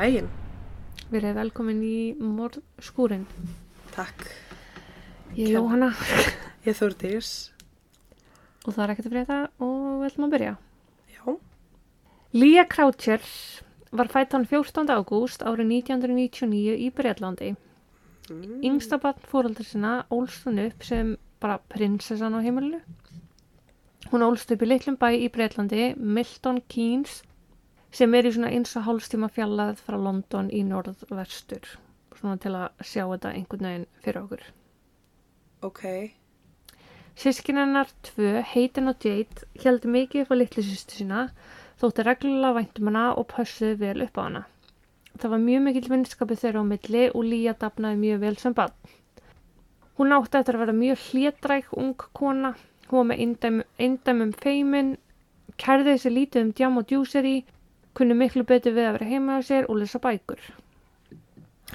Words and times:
daginn. 0.00 0.28
Við 1.10 1.18
erum 1.20 1.36
velkomin 1.36 1.80
í 1.84 1.96
morðskúrin. 2.16 3.26
Takk. 3.92 4.22
Ég 5.36 5.50
er 5.50 5.58
Jóhanna 5.58 5.90
Ég 6.66 6.76
þurftis. 6.78 7.50
og 8.64 8.74
það 8.74 8.82
er 8.84 8.92
ekkert 8.94 9.08
að 9.08 9.14
frétta 9.16 9.38
og 9.60 9.82
við 10.00 10.06
ætlum 10.08 10.26
að 10.26 10.32
byrja. 10.34 10.54
Já. 11.12 11.24
Lía 12.32 12.64
Croucher 12.70 13.28
var 13.92 14.08
fætt 14.12 14.36
hann 14.36 14.46
14. 14.48 14.88
ágúst 14.88 15.44
árið 15.44 15.74
1999 15.82 16.76
í 16.80 16.90
Breitlandi. 16.96 17.54
Mm. 18.30 18.60
Yngsta 18.70 19.00
barn 19.02 19.20
fóröldar 19.28 19.68
sinna 19.68 19.94
ólst 20.08 20.46
hann 20.48 20.62
upp 20.64 20.84
sem 20.86 21.16
bara 21.42 21.60
prinsessan 21.72 22.36
á 22.36 22.40
heimilinu. 22.40 22.80
Hún 24.10 24.24
ólst 24.24 24.52
upp 24.54 24.62
í 24.64 24.68
litlum 24.70 24.96
bæ 24.96 25.10
í 25.18 25.28
Breitlandi, 25.32 25.92
Milton 25.96 26.62
Keynes, 26.72 27.20
sem 27.92 28.14
er 28.14 28.28
í 28.28 28.32
svona 28.34 28.52
eins 28.54 28.76
og 28.78 28.86
hálfstíma 28.86 29.30
fjallað 29.34 29.80
frá 29.82 29.98
London 29.98 30.50
í 30.54 30.62
norðvestur. 30.66 31.66
Svona 32.18 32.38
til 32.42 32.54
að 32.54 32.84
sjá 32.84 33.04
þetta 33.06 33.34
einhvern 33.34 33.66
veginn 33.66 33.86
fyrir 34.04 34.22
okkur. 34.22 34.42
Ok. 35.66 35.82
Sískinennar 37.20 37.90
tvö, 38.06 38.40
Heitin 38.52 38.88
og 38.88 39.02
Jade, 39.04 39.44
heldur 39.60 39.92
mikið 39.92 40.22
upp 40.24 40.30
á 40.32 40.36
litlu 40.38 40.62
sýstu 40.64 41.00
sína, 41.00 41.26
þótti 41.80 42.06
reglulega 42.06 42.56
væntum 42.56 42.88
hana 42.88 43.10
og 43.12 43.28
pössuði 43.32 43.76
vel 43.82 44.06
upp 44.06 44.16
á 44.16 44.22
hana. 44.22 44.42
Það 45.20 45.34
var 45.34 45.42
mjög 45.42 45.62
mikill 45.66 45.90
vinnskapið 45.90 46.40
þeirra 46.44 46.62
á 46.64 46.70
milli 46.70 47.04
og 47.10 47.26
Lía 47.26 47.52
dafnaði 47.60 48.00
mjög 48.00 48.22
vel 48.24 48.36
sem 48.40 48.56
bann. 48.56 48.72
Hún 49.98 50.14
átti 50.16 50.38
eftir 50.40 50.56
að 50.56 50.62
vera 50.64 50.76
mjög 50.78 51.02
hlétræk 51.10 51.72
ung 51.76 52.06
kona, 52.16 52.54
hún 52.88 53.02
var 53.02 53.08
með 53.10 53.20
eindæm- 53.24 53.64
eindæmum 53.76 54.32
feimin, 54.32 54.94
kærði 55.60 55.96
þessi 55.96 56.14
lítið 56.14 56.46
um 56.46 56.52
djam 56.56 56.78
og 56.80 56.86
djúseri, 56.88 57.34
kunni 57.96 58.16
miklu 58.16 58.44
betur 58.46 58.74
við 58.76 58.88
að 58.88 58.98
vera 58.98 59.10
heima 59.10 59.38
á 59.38 59.40
sér 59.44 59.68
og 59.68 59.80
lesa 59.80 60.00
bækur. 60.02 60.40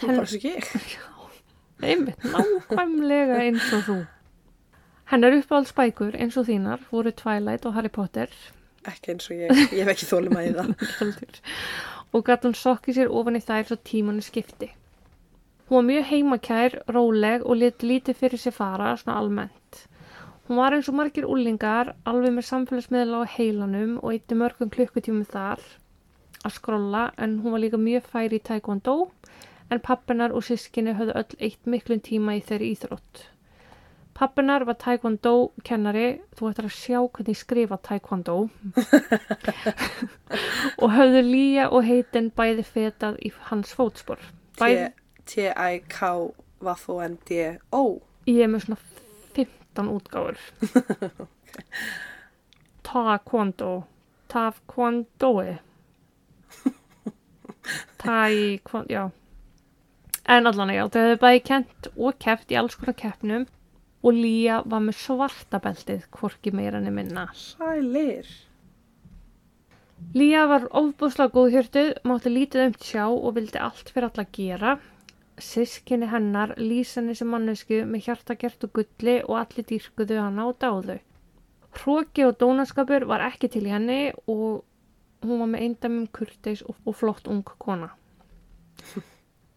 Bara 0.01 0.25
svo 0.25 0.39
ekki 0.39 0.55
ég. 0.55 0.69
Einmitt, 1.85 2.21
nákvæmlega 2.23 3.41
eins 3.43 3.71
og 3.75 3.87
þú. 3.87 3.97
Hennar 5.11 5.35
uppáhaldsbækur 5.37 6.15
eins 6.17 6.37
og 6.39 6.47
þínar 6.47 6.85
voru 6.91 7.11
Twilight 7.13 7.67
og 7.67 7.75
Harry 7.75 7.91
Potter 7.93 8.31
Ekki 8.85 9.13
eins 9.13 9.27
og 9.29 9.37
ég. 9.37 9.51
Ég 9.73 9.81
hef 9.81 9.91
ekki 9.95 10.07
þólum 10.09 10.37
að 10.39 10.57
það. 10.59 11.37
og 12.15 12.25
gatt 12.27 12.45
hún 12.45 12.55
sokkið 12.57 12.99
sér 12.99 13.13
ofan 13.19 13.39
í 13.39 13.41
þær 13.43 13.69
svo 13.69 13.77
tímanu 13.89 14.23
skipti. 14.25 14.69
Hún 15.65 15.79
var 15.79 15.85
mjög 15.87 16.09
heimakær, 16.11 16.75
róleg 16.93 17.45
og 17.45 17.57
lit 17.57 17.81
lítið 17.81 18.19
fyrir 18.19 18.41
sér 18.41 18.53
fara, 18.53 18.91
svona 19.01 19.17
almennt. 19.17 19.79
Hún 20.45 20.61
var 20.61 20.75
eins 20.77 20.89
og 20.91 20.97
margir 20.99 21.25
úlingar, 21.25 21.95
alveg 22.05 22.35
með 22.35 22.45
samfélagsmiðla 22.51 23.23
á 23.25 23.31
heilanum 23.33 23.97
og 24.03 24.13
eitti 24.13 24.37
mörgum 24.37 24.69
klukkutímum 24.69 25.25
þar 25.25 25.63
að 26.45 26.57
skrolla 26.59 27.03
en 27.17 27.39
hún 27.43 27.51
var 27.55 27.61
líka 27.63 27.79
mjög 27.81 28.03
færi 28.13 28.35
í 28.39 28.45
taekwondo 28.49 28.95
en 29.73 29.79
pappinar 29.81 30.31
og 30.35 30.43
sískinni 30.45 30.93
höfðu 30.97 31.13
öll 31.21 31.35
eitt 31.47 31.63
miklum 31.69 32.01
tíma 32.05 32.35
í 32.37 32.41
þeirri 32.45 32.67
íþrótt. 32.75 33.15
Pappinar 34.15 34.63
var 34.63 34.77
taekwondo 34.79 35.33
kennari, 35.67 36.21
þú 36.37 36.43
ættir 36.51 36.65
að 36.69 36.75
sjá 36.77 36.99
hvernig 37.03 37.35
skrifa 37.35 37.77
taekwondo 37.83 38.35
og 40.83 40.89
höfðu 40.95 41.21
Lía 41.25 41.65
og 41.67 41.81
heitin 41.83 42.31
bæði 42.37 42.63
fetað 42.69 43.13
í 43.19 43.29
hans 43.49 43.69
fótspor. 43.75 44.19
T-I-K-V-O-N-D-O. 45.25 45.73
ég 48.29 48.41
er 48.45 48.49
með 48.53 48.61
svona 48.67 48.79
15 49.35 49.91
útgáfur. 49.97 50.37
Taekwondo, 52.87 53.73
taekwondo, 58.05 58.87
taekwondo, 58.87 58.93
já. 58.93 59.03
En 60.25 60.49
allan 60.49 60.73
já, 60.73 60.87
þau 60.89 61.01
hefðu 61.03 61.21
bæði 61.21 61.41
kent 61.45 61.87
og 61.95 62.15
keppt 62.23 62.53
í 62.53 62.57
alls 62.57 62.77
konar 62.79 62.97
keppnum 62.97 63.43
og 64.05 64.13
Lía 64.13 64.61
var 64.69 64.81
með 64.85 64.97
svarta 65.01 65.59
beltið, 65.61 66.05
hvorki 66.13 66.53
meira 66.53 66.81
enn 66.81 66.93
minna. 66.93 67.27
Sælir. 67.33 68.27
Lía 70.17 70.43
var 70.49 70.67
ofbúslega 70.81 71.33
góðhjörtuð, 71.33 71.91
mátti 72.09 72.33
lítið 72.33 72.65
um 72.67 72.75
sjá 72.87 73.05
og 73.07 73.35
vildi 73.37 73.61
allt 73.61 73.89
fyrir 73.93 74.09
alla 74.09 74.25
gera. 74.37 74.75
Sískinni 75.41 76.09
hennar 76.11 76.53
henni 76.57 77.15
sem 77.17 77.29
mannesku 77.29 77.81
með 77.89 78.09
hjartagert 78.09 78.65
og 78.67 78.73
gulli 78.77 79.17
og 79.23 79.39
allir 79.41 79.67
dýrkuðu 79.71 80.21
hana 80.21 80.47
og 80.51 80.59
dáðu. 80.61 80.99
Hróki 81.75 82.25
og 82.25 82.37
dónaskapur 82.39 83.05
var 83.09 83.25
ekki 83.25 83.49
til 83.51 83.65
í 83.65 83.73
henni 83.73 83.99
og 84.25 84.63
hún 85.29 85.43
var 85.43 85.51
með 85.51 85.67
eindæmum 85.67 86.07
kurteis 86.15 86.63
og, 86.65 86.79
og 86.85 86.97
flott 87.01 87.29
ung 87.31 87.43
kona. 87.59 87.91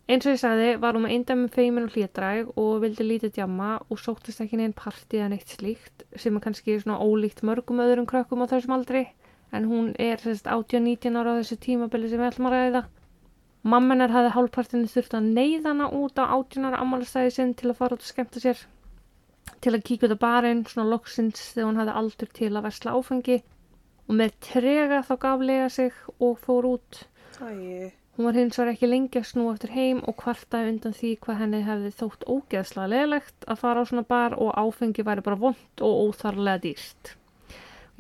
Eins 0.09 0.25
og 0.25 0.33
ég 0.33 0.41
sagði 0.41 0.69
var 0.81 0.97
hún 0.97 1.03
með 1.05 1.15
eindæmum 1.19 1.49
feimin 1.53 1.85
og 1.85 1.93
hlítræg 1.93 2.47
og 2.57 2.79
vildi 2.81 3.05
lítið 3.05 3.35
djamma 3.37 3.75
og 3.93 3.99
sóttist 4.01 4.41
ekki 4.41 4.57
neinn 4.57 4.73
partí 4.73 5.19
eða 5.19 5.35
neitt 5.35 5.53
slíkt 5.53 6.07
sem 6.17 6.39
er 6.39 6.45
kannski 6.47 6.79
svona 6.81 6.97
ólíkt 7.05 7.43
mörgum 7.45 7.83
öðrum 7.85 8.07
krökkum 8.09 8.41
á 8.41 8.49
þessum 8.49 8.73
aldri 8.79 9.03
en 9.53 9.67
hún 9.69 9.91
er 10.01 10.17
sérst 10.23 10.49
18-19 10.49 11.19
ára 11.21 11.35
á 11.37 11.39
þessu 11.41 11.59
tímabili 11.61 12.09
sem 12.09 12.23
við 12.23 12.31
ætlum 12.31 12.49
að 12.49 12.57
ræða. 12.57 12.83
Mammenar 13.69 14.15
hafði 14.15 14.33
hálfpartinu 14.39 14.89
þurft 14.95 15.19
að 15.19 15.29
neyða 15.37 15.75
hana 15.75 15.91
út 16.01 16.17
á 16.17 16.25
18 16.25 16.69
ára 16.71 16.81
ammálastæði 16.85 17.35
sinn 17.37 17.55
til 17.59 17.69
að 17.69 17.79
fara 17.83 17.99
út 17.99 18.05
og 18.05 18.09
skemmta 18.09 18.41
sér, 18.41 18.65
til 19.61 19.75
að 19.75 19.85
kíkja 19.91 20.09
út 20.09 20.17
á 20.17 20.25
barinn, 20.25 20.65
svona 20.65 20.89
loksins 20.89 21.51
þegar 21.53 21.69
hún 21.69 21.81
hafði 21.83 22.01
aldur 22.01 22.33
til 22.41 22.53
að 22.55 22.65
versla 22.69 22.97
áfengi 22.97 23.41
og 24.09 24.19
með 24.19 24.35
trega 24.49 25.05
þá 25.07 25.15
gaf 25.23 25.41
lega 25.45 25.71
sig 25.73 26.03
og 26.19 26.35
fór 26.43 26.65
út. 26.75 27.05
Æ, 27.39 27.93
Hún 28.19 28.27
var 28.27 28.35
hins 28.35 28.57
vegar 28.59 28.73
ekki 28.73 28.89
lengi 28.89 29.21
að 29.21 29.29
snúa 29.29 29.53
eftir 29.55 29.71
heim 29.77 29.99
og 30.11 30.17
kvartaði 30.19 30.73
undan 30.73 30.95
því 30.99 31.11
hvað 31.23 31.37
henni 31.39 31.61
hefði 31.63 31.91
þótt 32.01 32.25
ógeðslega 32.27 32.91
leðlegt 32.91 33.45
að 33.47 33.61
fara 33.61 33.79
á 33.79 33.87
svona 33.87 34.03
bar 34.09 34.35
og 34.35 34.57
áfengi 34.59 35.05
væri 35.07 35.23
bara 35.23 35.39
vond 35.39 35.83
og 35.87 35.93
óþarlega 36.09 36.59
dýrt. 36.65 37.13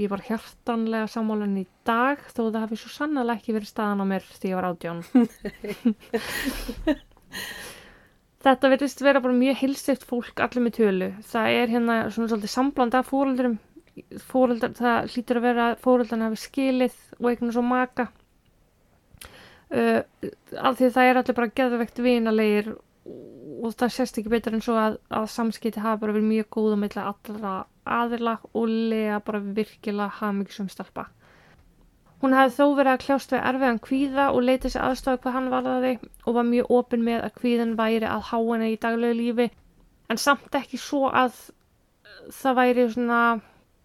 Ég 0.02 0.10
var 0.10 0.24
hjartanlega 0.26 1.06
sammálan 1.12 1.60
í 1.60 1.62
dag 1.86 2.18
þó 2.34 2.40
það 2.48 2.64
hafi 2.64 2.76
svo 2.82 2.90
sannlega 2.96 3.38
ekki 3.38 3.54
verið 3.54 3.70
staðan 3.70 4.02
á 4.02 4.06
mér 4.10 4.24
því 4.26 4.46
ég 4.50 4.58
var 4.58 4.68
átján. 4.72 5.00
Þetta 8.48 8.72
verðist 8.74 9.06
vera 9.06 9.22
bara 9.22 9.38
mjög 9.38 9.56
hilstift 9.62 10.02
fólk 10.06 10.36
allir 10.42 10.62
með 10.66 10.72
tölu. 10.80 11.08
Það 11.30 11.46
er 11.62 11.66
hérna 11.76 11.94
svona 12.10 12.26
svolítið 12.30 12.56
sambland 12.58 12.92
af 12.98 13.10
fóröldurum. 13.10 13.58
Fóreldrar, 14.30 14.74
það 14.78 15.10
hlýtur 15.12 15.40
að 15.40 15.46
vera 15.48 15.68
að 15.70 15.82
fóröldarna 15.84 16.28
hafi 16.28 16.40
skilið 16.44 16.98
og 17.18 17.30
eignum 17.30 17.54
svo 17.54 17.64
maka. 17.66 18.08
Uh, 19.68 20.00
af 20.56 20.78
því 20.78 20.92
það 20.94 21.08
er 21.10 21.20
allir 21.20 21.36
bara 21.36 21.54
geðvegt 21.60 21.98
vinalegir 22.00 22.70
og 23.58 23.74
það 23.74 23.92
sést 23.92 24.18
ekki 24.20 24.32
betur 24.32 24.56
en 24.56 24.64
svo 24.64 24.76
að, 24.80 24.96
að 25.12 25.28
samskipti 25.32 25.82
hafa 25.82 26.00
bara 26.02 26.14
verið 26.16 26.30
mjög 26.30 26.48
góð 26.56 26.74
á 26.74 26.78
milli 26.82 27.04
allra 27.04 27.52
aðila 27.98 28.34
og 28.52 28.72
lega 28.92 29.20
bara 29.26 29.40
virkilega 29.42 30.18
hamingisum 30.20 30.68
stelpa. 30.72 31.08
Hún 32.22 32.34
hefði 32.34 32.56
þó 32.56 32.74
verið 32.78 32.92
að 32.92 33.02
kljást 33.04 33.32
við 33.34 33.44
erfiðan 33.50 33.80
kvíða 33.84 34.24
og 34.34 34.40
leitið 34.42 34.72
sér 34.74 34.86
aðstofa 34.88 35.20
hvað 35.22 35.36
hann 35.36 35.52
varðaði 35.52 35.92
og 36.24 36.34
var 36.38 36.48
mjög 36.48 36.72
opinn 36.78 37.04
með 37.06 37.26
að 37.28 37.36
kvíðan 37.38 37.76
væri 37.78 38.08
að 38.10 38.24
há 38.30 38.38
henni 38.38 38.72
í 38.72 38.80
daglegu 38.82 39.18
lífi 39.20 39.46
en 40.10 40.18
samt 40.18 40.58
ekki 40.58 40.80
svo 40.82 41.12
að 41.12 41.36
það 42.34 42.58
væri 42.58 42.86
svona, 42.92 43.20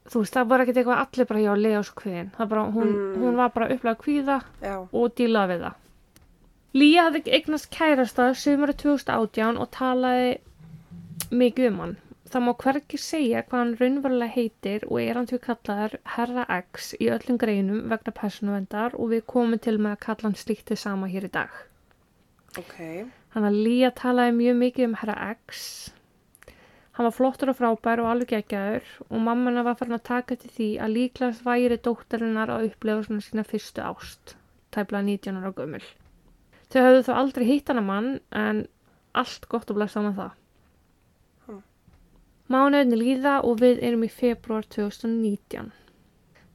þú 0.10 0.20
veist, 0.24 0.34
það 0.36 0.48
var 0.52 0.60
ekkert 0.64 0.78
eitthvað 0.82 1.02
allir 1.06 1.28
bara 1.30 1.40
hjá 1.44 1.52
að 1.54 1.62
lega 1.64 1.84
svo 1.88 1.96
kvíðin. 2.02 2.32
Það 2.38 2.50
bara, 2.50 2.64
hún, 2.76 2.92
Mm. 2.94 3.16
hún 3.24 3.36
var 3.36 3.50
bara 3.56 3.70
upplega 3.74 3.96
kvíða 4.04 4.42
já. 4.62 4.76
og 4.92 5.16
dílaði 5.16 5.54
við 5.54 5.62
það. 5.68 5.74
Lía 6.74 7.04
hafði 7.06 7.22
eignast 7.38 7.70
kærasta 7.72 8.30
sömur 8.34 8.74
2018 8.74 9.58
og 9.62 9.70
talaði 9.72 10.38
mikið 11.32 11.68
um 11.72 11.80
hann. 11.80 11.98
Það 12.34 12.42
má 12.48 12.54
hvergi 12.58 12.98
segja 12.98 13.44
hvað 13.44 13.60
hann 13.60 13.76
raunverulega 13.78 14.34
heitir 14.34 14.86
og 14.90 14.98
er 15.02 15.14
hann 15.20 15.28
til 15.30 15.38
kallaðar 15.40 15.98
Herra 16.16 16.46
X 16.74 16.96
í 17.00 17.10
öllum 17.14 17.38
greinum 17.38 17.84
vegna 17.92 18.12
persónuvendar 18.12 18.96
og 18.98 19.10
við 19.12 19.22
komum 19.30 19.60
til 19.62 19.78
með 19.78 19.92
að 19.96 20.00
kalla 20.00 20.24
hann 20.32 20.34
slíkt 20.36 20.66
þið 20.72 20.78
sama 20.82 21.08
hér 21.08 21.26
í 21.30 21.32
dag. 21.32 21.50
Ok. 22.58 23.06
Hann 23.36 23.44
að 23.50 23.60
Lía 23.64 23.92
talaði 23.94 24.34
mjög 24.40 24.58
mikið 24.64 24.86
um 24.90 24.96
Herra 24.96 25.36
X. 25.48 25.92
Hann 26.94 27.08
var 27.08 27.16
flottur 27.16 27.50
og 27.50 27.58
frábær 27.58 28.04
og 28.04 28.12
alveg 28.12 28.36
geggjaður 28.36 28.90
og 29.08 29.22
mammana 29.26 29.64
var 29.66 29.78
farin 29.80 29.98
að 29.98 30.06
taka 30.12 30.36
til 30.38 30.52
því 30.54 30.70
að 30.86 30.94
líklegast 30.94 31.46
væri 31.46 31.80
dóttarinnar 31.82 32.52
að 32.54 32.68
upplefa 32.68 33.08
svona 33.08 33.26
sína 33.26 33.46
fyrstu 33.50 33.82
ást, 33.82 34.36
tæplega 34.76 35.02
19 35.08 35.40
ára 35.42 35.54
gömul. 35.58 35.82
Þau 36.70 36.82
höfðu 36.86 37.02
þó 37.08 37.14
aldrei 37.18 37.48
hitt 37.50 37.74
hana 37.74 37.82
mann 37.88 38.12
en 38.38 38.62
allt 39.18 39.50
gott 39.50 39.74
að 39.74 39.80
blæsta 39.80 40.06
með 40.06 40.22
það. 40.22 40.38
Hmm. 41.48 41.64
Mánuðinni 42.54 43.02
líða 43.02 43.36
og 43.42 43.58
við 43.66 43.82
erum 43.90 44.06
í 44.06 44.14
februar 44.14 44.70
2019. 44.78 45.74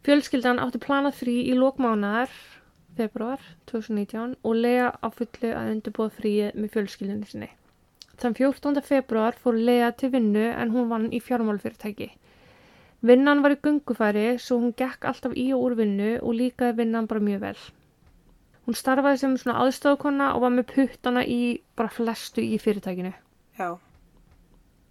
Fjölskyldan 0.06 0.62
átti 0.62 0.79
planað 0.87 1.19
frí 1.19 1.41
í 1.50 1.58
lókmánaðar, 1.58 2.31
februar 2.94 3.43
2019 3.70 4.38
og 4.46 4.61
Lea 4.62 4.93
á 4.94 5.06
fullu 5.11 5.50
að 5.50 5.73
undirbúa 5.75 6.14
fríið 6.14 6.55
með 6.55 6.76
fjölskyldunni 6.76 7.26
sinni. 7.26 7.50
Þann 8.19 8.35
14. 8.35 8.81
februar 8.82 9.37
fór 9.38 9.55
Lea 9.55 9.93
til 9.94 10.11
vinnu 10.11 10.47
en 10.50 10.73
hún 10.75 10.88
vann 10.91 11.11
í 11.15 11.20
fjármálfyrirtæki. 11.23 12.09
Vinnan 13.09 13.44
var 13.44 13.55
í 13.55 13.59
gungufæri 13.62 14.25
svo 14.43 14.56
hún 14.59 14.73
gekk 14.81 15.06
alltaf 15.06 15.37
í 15.38 15.44
og 15.55 15.67
úr 15.69 15.76
vinnu 15.79 16.09
og 16.19 16.35
líkaði 16.35 16.81
vinnan 16.81 17.06
bara 17.11 17.23
mjög 17.23 17.44
vel. 17.44 17.61
Hún 18.67 18.79
starfaði 18.81 19.20
sem 19.20 19.37
svona 19.38 19.61
aðstofakonna 19.62 20.32
og 20.35 20.43
var 20.43 20.56
með 20.56 20.67
puttana 20.73 21.23
í 21.23 21.43
bara 21.79 21.94
flestu 21.94 22.43
í 22.43 22.59
fyrirtækinu. 22.59 23.15
Já. 23.61 23.69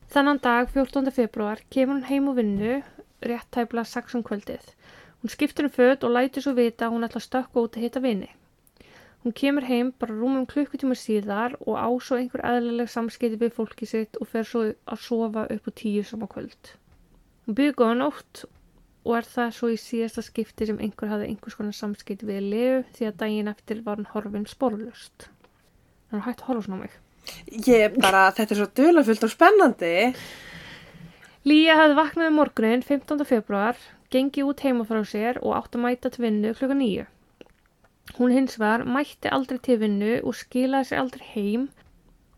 Þennan 0.07 0.39
dag, 0.47 0.71
14. 0.71 1.11
februar, 1.11 1.59
kemur 1.69 1.97
hún 1.97 2.07
heim 2.07 2.31
úr 2.31 2.39
vinnu, 2.39 2.79
rétt 3.27 3.51
tæpla 3.51 3.83
6 3.83 4.15
um 4.15 4.23
kvöldið. 4.23 4.71
Hún 5.19 5.35
skiptir 5.35 5.67
um 5.67 5.75
föt 5.75 6.07
og 6.07 6.15
lætur 6.15 6.47
svo 6.47 6.55
vita 6.55 6.87
að 6.87 6.95
hún 6.95 7.03
ætla 7.09 7.19
að 7.19 7.27
stökka 7.27 7.65
út 7.65 7.75
að 7.75 7.83
hitta 7.83 7.99
vini. 8.07 8.31
Hún 9.23 9.33
kemur 9.35 9.65
heim 9.67 9.93
bara 9.99 10.15
rúmum 10.15 10.45
klukkutíma 10.47 10.95
síðar 10.95 11.57
og 11.59 11.75
á 11.75 11.89
svo 11.99 12.19
einhver 12.19 12.43
eðlileg 12.47 12.91
samskipti 12.91 13.39
við 13.41 13.55
fólki 13.57 13.87
sitt 13.89 14.19
og 14.21 14.29
fer 14.31 14.45
svo 14.47 14.67
að 14.69 15.01
sofa 15.03 15.47
upp 15.55 15.67
á 15.67 15.71
tíu 15.81 16.03
sama 16.05 16.29
kvöld. 16.31 16.75
Hún 17.45 17.57
byrði 17.57 17.77
góða 17.79 17.97
nótt 18.03 18.45
og 19.07 19.15
er 19.17 19.27
það 19.27 19.51
svo 19.55 19.71
í 19.71 19.79
síðasta 19.79 20.23
skipti 20.25 20.67
sem 20.67 20.79
einhver 20.83 21.11
hafði 21.11 21.31
einhvers 21.31 21.57
konar 21.57 21.75
samskipti 21.75 22.27
við 22.27 22.47
Leu 22.51 22.71
því 22.95 23.09
að 23.09 23.19
daginn 23.23 23.51
eftir 23.51 23.83
var 23.85 23.99
hann 23.99 24.09
horfin 24.13 24.47
sporlust. 24.47 25.29
Hann 26.11 26.21
er 26.21 26.27
hægt 26.27 26.43
að 26.43 26.51
horfa 26.51 26.67
svona 26.67 26.79
á 26.79 26.83
mig. 26.85 26.97
Ég 27.67 27.97
bara, 27.99 28.27
þetta 28.35 28.53
er 28.53 28.61
svo 28.61 28.69
dulafullt 28.79 29.27
og 29.27 29.33
spennandi. 29.33 29.93
Lía 31.47 31.75
hafði 31.79 31.99
vaknað 31.99 32.31
um 32.31 32.41
morgunin 32.41 32.83
15. 32.83 33.23
februar, 33.27 33.79
gengið 34.11 34.51
út 34.51 34.63
heima 34.63 34.87
frá 34.87 34.99
sér 35.07 35.39
og 35.43 35.55
átt 35.55 35.75
að 35.75 35.83
mæta 35.85 36.11
til 36.11 36.25
vinnu 36.25 36.55
klukka 36.55 36.75
nýju. 36.75 37.07
Hún 38.15 38.31
hins 38.31 38.55
var 38.59 38.85
mætti 38.87 39.29
aldrei 39.29 39.59
til 39.59 39.81
vinnu 39.81 40.13
og 40.23 40.35
skilaði 40.39 40.89
sér 40.89 41.03
aldrei 41.03 41.25
heim 41.33 41.67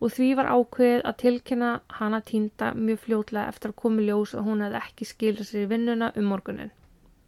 og 0.00 0.12
því 0.16 0.28
var 0.38 0.48
ákveðið 0.50 1.02
að 1.08 1.18
tilkynna 1.22 1.70
hana 2.00 2.20
týnda 2.24 2.72
mjög 2.76 3.02
fljótlega 3.04 3.52
eftir 3.52 3.72
að 3.72 3.80
komi 3.82 4.06
ljós 4.06 4.34
að 4.34 4.46
hún 4.48 4.64
hefði 4.64 4.80
ekki 4.80 5.08
skilað 5.08 5.48
sér 5.48 5.66
í 5.66 5.70
vinnuna 5.70 6.10
um 6.16 6.28
morgunin. 6.32 6.72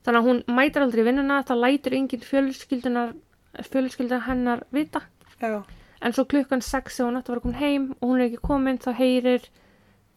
Þannig 0.02 0.20
að 0.20 0.28
hún 0.28 0.40
mætir 0.56 0.84
aldrei 0.84 1.02
í 1.02 1.06
vinnuna, 1.06 1.42
það 1.46 1.62
lætur 1.62 1.96
engin 1.98 2.24
fjölskyldunar, 2.26 4.24
hennar 4.26 4.64
vita. 4.72 5.04
Já. 5.40 5.62
En 6.02 6.16
svo 6.16 6.24
klukkan 6.26 6.64
6 6.64 6.96
þegar 6.96 7.08
hún 7.10 7.18
ætti 7.20 7.30
að 7.30 7.34
vera 7.34 7.44
komin 7.44 7.60
heim 7.60 7.84
og 8.00 8.08
hún 8.08 8.20
er 8.20 8.26
ekki 8.26 8.40
komin 8.42 8.80
þá 8.82 8.90
heyrir 8.98 9.44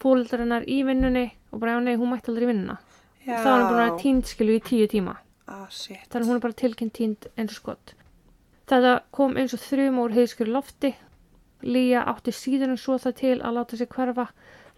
fólöldarinnar 0.01 0.65
í 0.65 0.79
vinnunni 0.87 1.27
og 1.51 1.61
bara 1.61 1.75
já 1.75 1.83
nei, 1.83 1.95
hún 1.99 2.11
mætti 2.13 2.31
aldrei 2.31 2.47
í 2.47 2.51
vinnuna. 2.53 2.79
Já. 3.25 3.35
Þá 3.43 3.49
er 3.51 3.59
hún 3.59 3.75
vera 3.75 3.99
týnd 3.99 4.31
skilu 4.31 4.55
í 4.55 4.63
tíu 4.63 4.87
tíma. 4.89 5.19
Ah, 5.45 5.67
shit. 5.69 6.01
Þannig 6.09 6.23
að 6.23 6.31
hún 6.31 6.39
er 6.39 6.45
bara 6.47 6.59
tilkynnt 6.63 6.95
týnd 6.97 7.29
eins 7.35 7.53
og 7.53 7.59
skott. 7.59 7.93
Þetta 8.69 8.93
kom 9.13 9.35
eins 9.37 9.53
og 9.53 9.61
þrjum 9.61 9.99
úr 10.01 10.15
heiðskjöru 10.15 10.55
lofti. 10.55 10.95
Lía 11.65 12.05
átti 12.09 12.33
síður 12.33 12.73
en 12.73 12.81
svo 12.81 12.97
það 13.01 13.17
til 13.19 13.35
að 13.37 13.57
láta 13.57 13.77
sig 13.77 13.89
hverfa, 13.89 14.25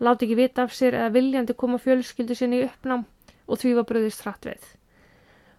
láti 0.03 0.27
ekki 0.27 0.39
vita 0.39 0.65
af 0.67 0.75
sér 0.75 0.95
eða 0.95 1.13
viljandi 1.15 1.55
koma 1.55 1.79
fjölskyldu 1.83 2.35
sinni 2.35 2.61
í 2.61 2.67
uppnám 2.67 3.05
og 3.47 3.61
því 3.61 3.73
var 3.77 3.87
bröðist 3.89 4.25
hratt 4.25 4.45
við. 4.47 4.67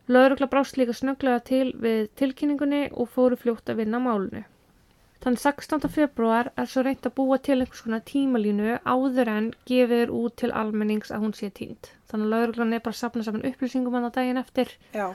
Löðrugla 0.09 0.49
brást 0.53 0.79
líka 0.81 0.95
snögglega 0.97 1.41
til 1.45 1.73
við 1.77 2.07
tilkynningunni 2.21 2.85
og 2.93 3.11
fóru 3.13 3.37
fljótt 3.37 3.69
að 3.69 3.83
vinna 3.83 4.01
málunu. 4.01 4.45
Þann 5.25 5.37
16. 5.37 5.89
februar 5.91 6.53
er 6.55 6.69
svo 6.71 6.85
reynt 6.87 7.07
að 7.09 7.17
búa 7.17 7.41
til 7.43 7.57
einhvers 7.59 7.83
konar 7.83 8.05
tímalínu 8.07 8.77
áður 8.87 9.31
en 9.33 9.49
gefið 9.67 10.05
er 10.05 10.13
út 10.15 10.37
til 10.39 10.53
almennings 10.55 11.11
að 11.11 11.25
hún 11.25 11.35
sé 11.35 11.51
týnd. 11.51 11.91
Þannig 12.09 12.29
að 12.29 12.35
lögreglan 12.35 12.77
er 12.77 12.85
bara 12.85 12.97
að 12.97 13.01
sapna 13.01 13.27
saman 13.27 13.49
upplýsingum 13.49 13.97
hann 13.99 14.07
á 14.07 14.15
daginn 14.15 14.41
eftir 14.41 14.71
Já. 14.95 15.09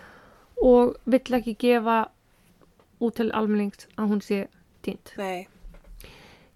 og 0.60 0.98
vill 1.06 1.40
ekki 1.40 1.56
gefa 1.62 1.98
út 3.04 3.20
til 3.20 3.32
almennings 3.36 3.90
að 3.98 4.14
hún 4.14 4.24
sé 4.24 4.40
týnd. 4.86 5.14
Nei. 5.20 5.48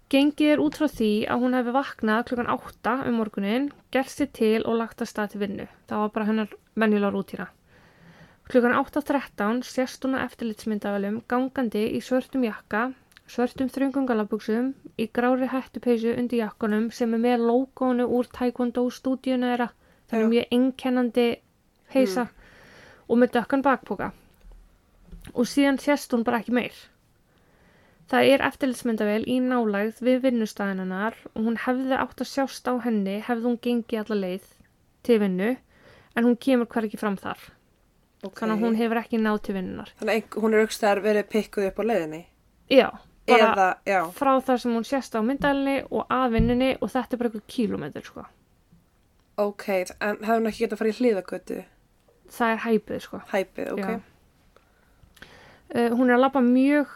Gengið 0.08 0.54
er 0.54 0.60
út 0.64 0.78
frá 0.80 0.88
því 0.88 1.10
að 1.28 1.42
hún 1.44 1.54
hefði 1.58 1.72
vaknað 1.74 2.22
klukkan 2.30 2.46
8 2.54 2.92
um 3.10 3.18
morgunin, 3.20 3.66
gert 3.92 4.08
sér 4.08 4.30
til 4.32 4.62
og 4.62 4.78
lagt 4.80 5.02
að 5.04 5.10
stað 5.10 5.34
til 5.34 5.40
vinnu. 5.42 5.66
Það 5.90 6.02
var 6.02 6.12
bara 6.14 6.28
hennar 6.30 6.54
venjulega 6.80 7.12
rútína. 7.12 7.48
Klukkan 8.48 8.72
8.13 8.78 9.60
sést 9.68 10.06
hún 10.06 10.16
að 10.16 10.24
eftirlitsmyndavelum 10.30 11.18
gangandi 11.28 11.82
í 11.92 12.00
svörtum 12.00 12.46
jakka, 12.48 12.86
svörtum 13.28 13.68
þröngum 13.68 14.06
galabuxum, 14.08 14.70
í 14.96 15.10
grári 15.12 15.50
hættupeysu 15.52 16.14
undir 16.16 16.40
jakkanum 16.40 16.88
sem 16.88 17.12
er 17.12 17.20
með 17.26 17.44
logoinu 17.50 18.06
úr 18.08 18.30
Taekwondo 18.32 18.86
stúdíuna 18.88 19.52
þeirra. 19.52 19.68
Það 20.08 20.22
er 20.22 20.32
mjög 20.32 20.56
einkennandi 20.56 21.28
heisa 21.92 22.24
og 23.04 23.20
með 23.20 23.36
dökkan 23.36 23.66
bakpoka. 23.68 24.08
Og 25.34 25.48
síðan 25.48 25.80
sést 25.82 26.12
hún 26.14 26.24
bara 26.26 26.40
ekki 26.42 26.54
meir. 26.56 26.76
Það 28.08 28.30
er 28.32 28.42
eftirlitsmyndavel 28.46 29.24
í 29.28 29.36
nálægð 29.44 29.98
við 30.06 30.22
vinnustæðinannar 30.24 31.16
og 31.34 31.42
hún 31.44 31.58
hefði 31.60 31.98
átt 32.00 32.22
að 32.24 32.30
sjást 32.30 32.70
á 32.70 32.72
henni 32.80 33.18
hefði 33.26 33.44
hún 33.50 33.58
gengið 33.60 34.00
alla 34.00 34.16
leið 34.22 34.46
til 35.04 35.18
vinnu 35.20 35.50
en 36.16 36.24
hún 36.24 36.38
kemur 36.40 36.70
hver 36.72 36.88
ekki 36.88 37.00
fram 37.00 37.18
þar. 37.20 37.42
Ok. 38.24 38.40
Þannig 38.40 38.56
að 38.56 38.64
hún 38.64 38.78
hefur 38.80 39.02
ekki 39.02 39.20
náð 39.20 39.42
til 39.44 39.58
vinnunar. 39.58 39.92
Þannig 40.00 40.24
að 40.24 40.40
hún 40.42 40.56
er 40.56 40.64
aukstæðar 40.64 41.02
verið 41.04 41.28
pikkuð 41.34 41.68
upp 41.68 41.78
á 41.78 41.84
leiðinni. 41.90 42.22
Já, 42.72 42.88
bara 43.28 43.52
Eða, 43.52 43.68
já. 43.86 44.00
frá 44.16 44.32
þar 44.48 44.62
sem 44.64 44.74
hún 44.74 44.88
sést 44.88 45.14
á 45.14 45.20
myndalinni 45.22 45.76
og 45.92 46.08
að 46.08 46.34
vinnunni 46.38 46.70
og 46.80 46.90
þetta 46.94 47.14
er 47.14 47.20
bara 47.20 47.30
eitthvað 47.30 47.48
kílómetr 47.54 48.08
sko. 48.08 48.24
Ok, 49.38 49.66
en 50.00 50.18
hefði 50.24 50.38
hún 50.40 50.50
ekki 50.50 50.64
getað 50.64 50.74
að 50.74 50.80
fara 50.80 50.90
í 50.90 50.98
hliðagötu? 50.98 51.58
Það 52.38 52.54
er 52.54 52.62
hæpið 52.64 53.04
sko. 53.04 53.20
Hæpið, 53.30 53.68
ok. 53.76 53.84
Já. 53.84 54.00
Uh, 55.74 55.90
hún 55.92 56.08
er 56.08 56.16
að 56.16 56.24
lappa 56.26 56.40
mjög 56.44 56.92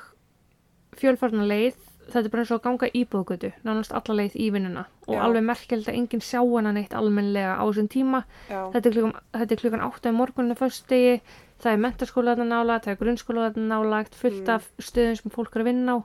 fjölfarnar 1.00 1.48
leið. 1.50 1.76
Þetta 2.12 2.26
er 2.26 2.32
bara 2.32 2.42
eins 2.42 2.50
og 2.52 2.58
að 2.58 2.64
ganga 2.66 2.88
íbúðgötu, 2.98 3.50
nánast 3.64 3.92
alla 3.94 4.14
leið 4.18 4.34
í 4.42 4.48
vinnuna 4.52 4.82
og 5.06 5.14
Já. 5.14 5.20
alveg 5.22 5.44
merkilegt 5.46 5.88
að 5.88 5.98
enginn 6.00 6.20
sjá 6.24 6.40
hana 6.42 6.72
neitt 6.74 6.96
almennlega 6.98 7.54
á 7.56 7.62
þessum 7.68 7.88
tíma. 7.92 8.24
Þetta 8.50 8.88
er 8.90 8.96
klukkan, 8.96 9.14
þetta 9.38 9.54
er 9.54 9.60
klukkan 9.62 9.84
8 9.86 10.10
um 10.10 10.18
morguninu 10.18 10.56
föstudegi, 10.58 11.20
það 11.62 11.72
er 11.72 11.80
mentaskóla 11.84 12.34
þarna 12.34 12.48
nálagt, 12.50 12.84
það 12.88 12.92
er 12.96 13.00
grunnskóla 13.04 13.46
þarna 13.52 13.68
nálagt, 13.76 14.18
fullt 14.18 14.42
Mm. 14.42 14.54
af 14.56 14.66
stöðum 14.82 15.16
sem 15.22 15.30
fólk 15.30 15.54
er 15.56 15.62
að 15.62 15.70
vinna 15.70 15.92
á 15.94 15.98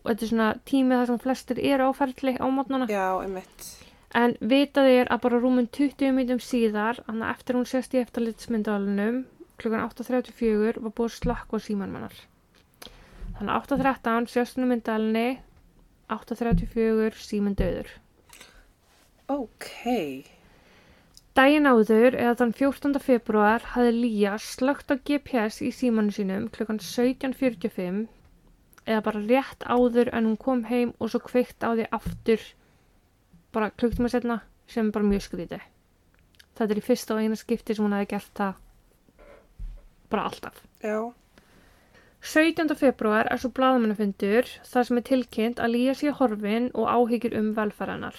og 0.00 0.06
þetta 0.08 0.22
er 0.24 0.30
svona 0.32 0.48
tími 0.64 0.96
þar 0.96 1.06
sem 1.06 1.18
flestir 1.18 1.58
eru 1.60 1.84
á 1.84 1.90
ferli 1.92 2.32
á 2.40 2.46
einmitt. 3.20 3.68
En 4.14 4.34
vitað 4.40 4.88
er 4.88 5.06
að 5.12 5.20
bara 5.20 5.38
rúmum 5.38 5.68
20 5.68 6.10
mítum 6.16 6.40
síðar, 6.40 6.96
þannig 7.06 7.26
að 7.28 7.34
eftir 7.36 7.54
hún 7.54 7.66
sést 7.68 7.92
í 7.94 8.00
eftirlitsmyndalunum, 8.00 9.24
klukkan 9.60 9.86
8.34 9.86 10.80
var 10.80 10.92
búið 10.96 11.10
að 11.10 11.16
slakka 11.18 11.60
síman 11.62 11.92
mannar. 11.94 12.16
Þannig 13.38 13.54
að 13.54 13.70
8.13 13.76 14.28
sést 14.32 14.58
hún 14.58 14.66
í 14.66 14.70
myndalunni, 14.72 15.28
8.34 16.12 17.24
síminn 17.24 17.56
döður. 17.58 17.90
Ok. 19.30 19.68
Dæin 21.38 21.68
áður, 21.70 22.16
eða 22.18 22.34
þann 22.40 22.54
14. 22.58 22.96
februar, 23.04 23.64
hafði 23.72 23.92
Lía 23.96 24.32
slögt 24.42 24.90
á 24.90 24.98
GPS 24.98 25.60
í 25.62 25.70
símanu 25.72 26.12
sínum 26.12 26.48
klukkan 26.52 26.80
17.45 26.82 28.08
eða 28.90 29.04
bara 29.06 29.22
rétt 29.22 29.62
áður 29.64 30.10
en 30.16 30.26
hún 30.26 30.40
kom 30.40 30.64
heim 30.66 30.90
og 30.98 31.12
svo 31.12 31.20
kveikt 31.22 31.62
á 31.62 31.70
því 31.70 31.86
aftur 31.94 32.42
bara 33.54 33.70
klukktíma 33.70 34.10
setna 34.10 34.40
sem 34.66 34.88
er 34.88 34.96
bara 34.96 35.06
mjög 35.06 35.28
skrítið. 35.28 35.62
Þetta 36.58 36.74
er 36.74 36.82
í 36.82 36.84
fyrsta 36.84 37.14
og 37.14 37.22
eina 37.22 37.38
skipti 37.38 37.76
sem 37.76 37.86
hún 37.86 37.94
hefði 37.94 38.10
gert 38.16 38.34
það 38.40 38.58
bara 40.12 40.28
alltaf. 40.28 40.60
Já. 40.82 41.12
17. 42.20 42.74
februar 42.76 43.28
er 43.32 43.40
svo 43.40 43.48
blaðamennafundur 43.56 44.48
þar 44.68 44.86
sem 44.86 44.98
er 45.00 45.04
tilkynnt 45.08 45.60
að 45.64 45.72
Lía 45.74 45.94
sé 45.96 46.10
horfin 46.18 46.66
og 46.74 46.90
áhyggjur 46.92 47.36
um 47.38 47.46
velferðanar. 47.56 48.18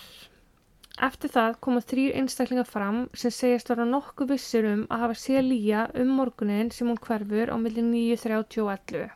Eftir 1.08 1.32
það 1.36 1.60
koma 1.66 1.84
þrýr 1.92 2.18
einstaklingar 2.18 2.70
fram 2.70 2.98
sem 3.14 3.34
segjast 3.36 3.70
vera 3.70 3.86
nokkuð 3.92 4.34
vissir 4.34 4.68
um 4.72 4.82
að 4.90 5.04
hafa 5.06 5.20
séð 5.26 5.46
Lía 5.52 5.86
um 6.02 6.16
morgunin 6.18 6.74
sem 6.74 6.90
hún 6.90 7.00
hverfur 7.06 7.54
á 7.54 7.56
milli 7.62 7.86
9.30 7.92 8.66
og 8.66 8.74
11. 8.74 9.14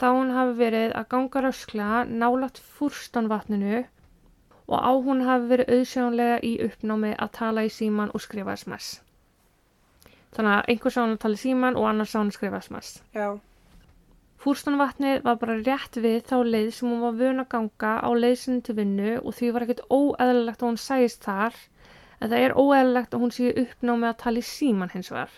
Þá 0.00 0.08
hún 0.08 0.34
hafi 0.38 0.58
verið 0.64 0.96
að 0.98 1.08
ganga 1.14 1.44
rösklega 1.44 2.02
nálagt 2.24 2.64
fúrstanvatninu 2.78 3.84
og 4.72 4.78
á 4.80 4.92
hún 5.06 5.24
hafi 5.28 5.52
verið 5.52 5.72
auðsjónlega 5.76 6.40
í 6.48 6.56
uppnámi 6.66 7.12
að 7.14 7.34
tala 7.38 7.68
í 7.68 7.72
síman 7.76 8.12
og 8.16 8.24
skrifa 8.24 8.56
sms. 8.56 8.94
Þannig 10.32 10.52
að 10.56 10.68
einhver 10.72 10.94
sá 10.94 11.00
hann 11.02 11.16
að 11.16 11.22
tala 11.24 11.40
síman 11.40 11.78
og 11.78 11.88
annar 11.88 12.08
sá 12.08 12.18
hann 12.20 12.30
að 12.32 12.38
skrifa 12.38 12.60
sms. 12.64 12.92
Já. 13.16 13.28
Fúrstanvatnið 14.42 15.20
var 15.22 15.36
bara 15.38 15.58
rétt 15.60 15.98
við 16.02 16.22
þá 16.26 16.36
leið 16.48 16.70
sem 16.74 16.88
hún 16.90 17.02
var 17.04 17.18
vön 17.20 17.42
að 17.42 17.50
ganga 17.52 17.92
á 18.02 18.10
leiðsinu 18.10 18.62
til 18.66 18.74
vinnu 18.78 19.12
og 19.20 19.36
því 19.38 19.50
var 19.54 19.66
ekkert 19.66 19.84
óeðlilegt 19.86 20.64
að 20.64 20.68
hún 20.70 20.80
sæist 20.82 21.26
þar 21.28 21.58
en 22.18 22.30
það 22.32 22.38
er 22.40 22.56
óeðlilegt 22.58 23.14
að 23.14 23.22
hún 23.22 23.34
sé 23.36 23.52
uppnámi 23.62 24.08
að 24.08 24.18
tala 24.24 24.42
í 24.42 24.48
síman 24.48 24.90
hins 24.94 25.12
vegar. 25.12 25.36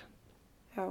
Já. 0.78 0.86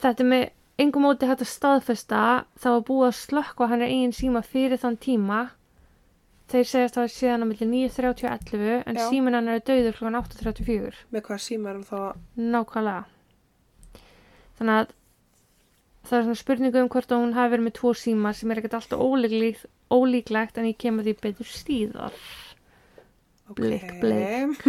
Þetta 0.00 0.24
er 0.24 0.30
með 0.34 0.44
engum 0.80 1.06
móti 1.06 1.28
hægt 1.30 1.46
að 1.46 1.52
staðfesta 1.54 2.20
búið 2.60 3.06
að 3.08 3.18
slökka 3.20 3.64
á 3.64 3.70
hennar 3.72 3.92
eigin 3.92 4.16
síma 4.16 4.44
fyrir 4.44 4.80
þann 4.80 5.00
tíma 5.00 5.40
þeir 6.50 6.66
segjast 6.70 6.96
að 6.98 7.04
það 7.06 7.12
sé 7.16 7.30
hann 7.30 7.44
á 7.44 7.50
milli 7.50 7.66
9.30 7.70 8.82
en 8.90 8.98
Já. 8.98 9.04
símin 9.08 9.36
hennar 9.38 9.60
er 9.60 9.66
döður 9.70 9.96
klokkan 9.98 10.20
8.34 10.20 11.02
Með 11.14 11.24
hvað 11.28 11.42
síma 11.46 11.70
er 11.70 11.78
hún 11.78 11.86
þá? 11.88 12.00
nákvæmlega 12.36 13.04
þannig 14.60 14.74
að 14.80 14.90
það 16.10 16.18
er 16.18 16.24
svona 16.26 16.40
spurningu 16.40 16.82
um 16.82 16.90
hvort 16.92 17.12
hún 17.14 17.36
hafi 17.36 17.52
verið 17.54 17.66
með 17.68 17.76
tvo 17.78 17.92
síma 17.96 18.32
sem 18.36 18.50
er 18.50 18.60
ekkert 18.60 18.76
alltaf 18.80 19.00
ólíklegt, 19.04 19.66
ólíklegt 19.92 20.58
en 20.60 20.68
ég 20.70 20.78
kemur 20.80 21.04
því 21.06 21.14
betur 21.22 21.48
síðar. 21.48 22.16
Blik, 23.58 23.86
blik. 24.00 24.64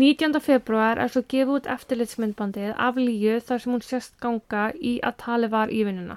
19. 0.00 0.40
februar 0.40 0.98
er 1.02 1.10
svo 1.12 1.22
gefið 1.28 1.54
út 1.58 1.68
eftirlitsmyndbandið 1.74 2.72
af 2.80 2.96
Líu 3.00 3.36
þar 3.44 3.62
sem 3.62 3.74
hún 3.74 3.84
sést 3.84 4.16
ganga 4.22 4.70
í 4.74 4.96
að 5.04 5.18
tali 5.24 5.50
var 5.52 5.72
í 5.72 5.82
vinnuna. 5.84 6.16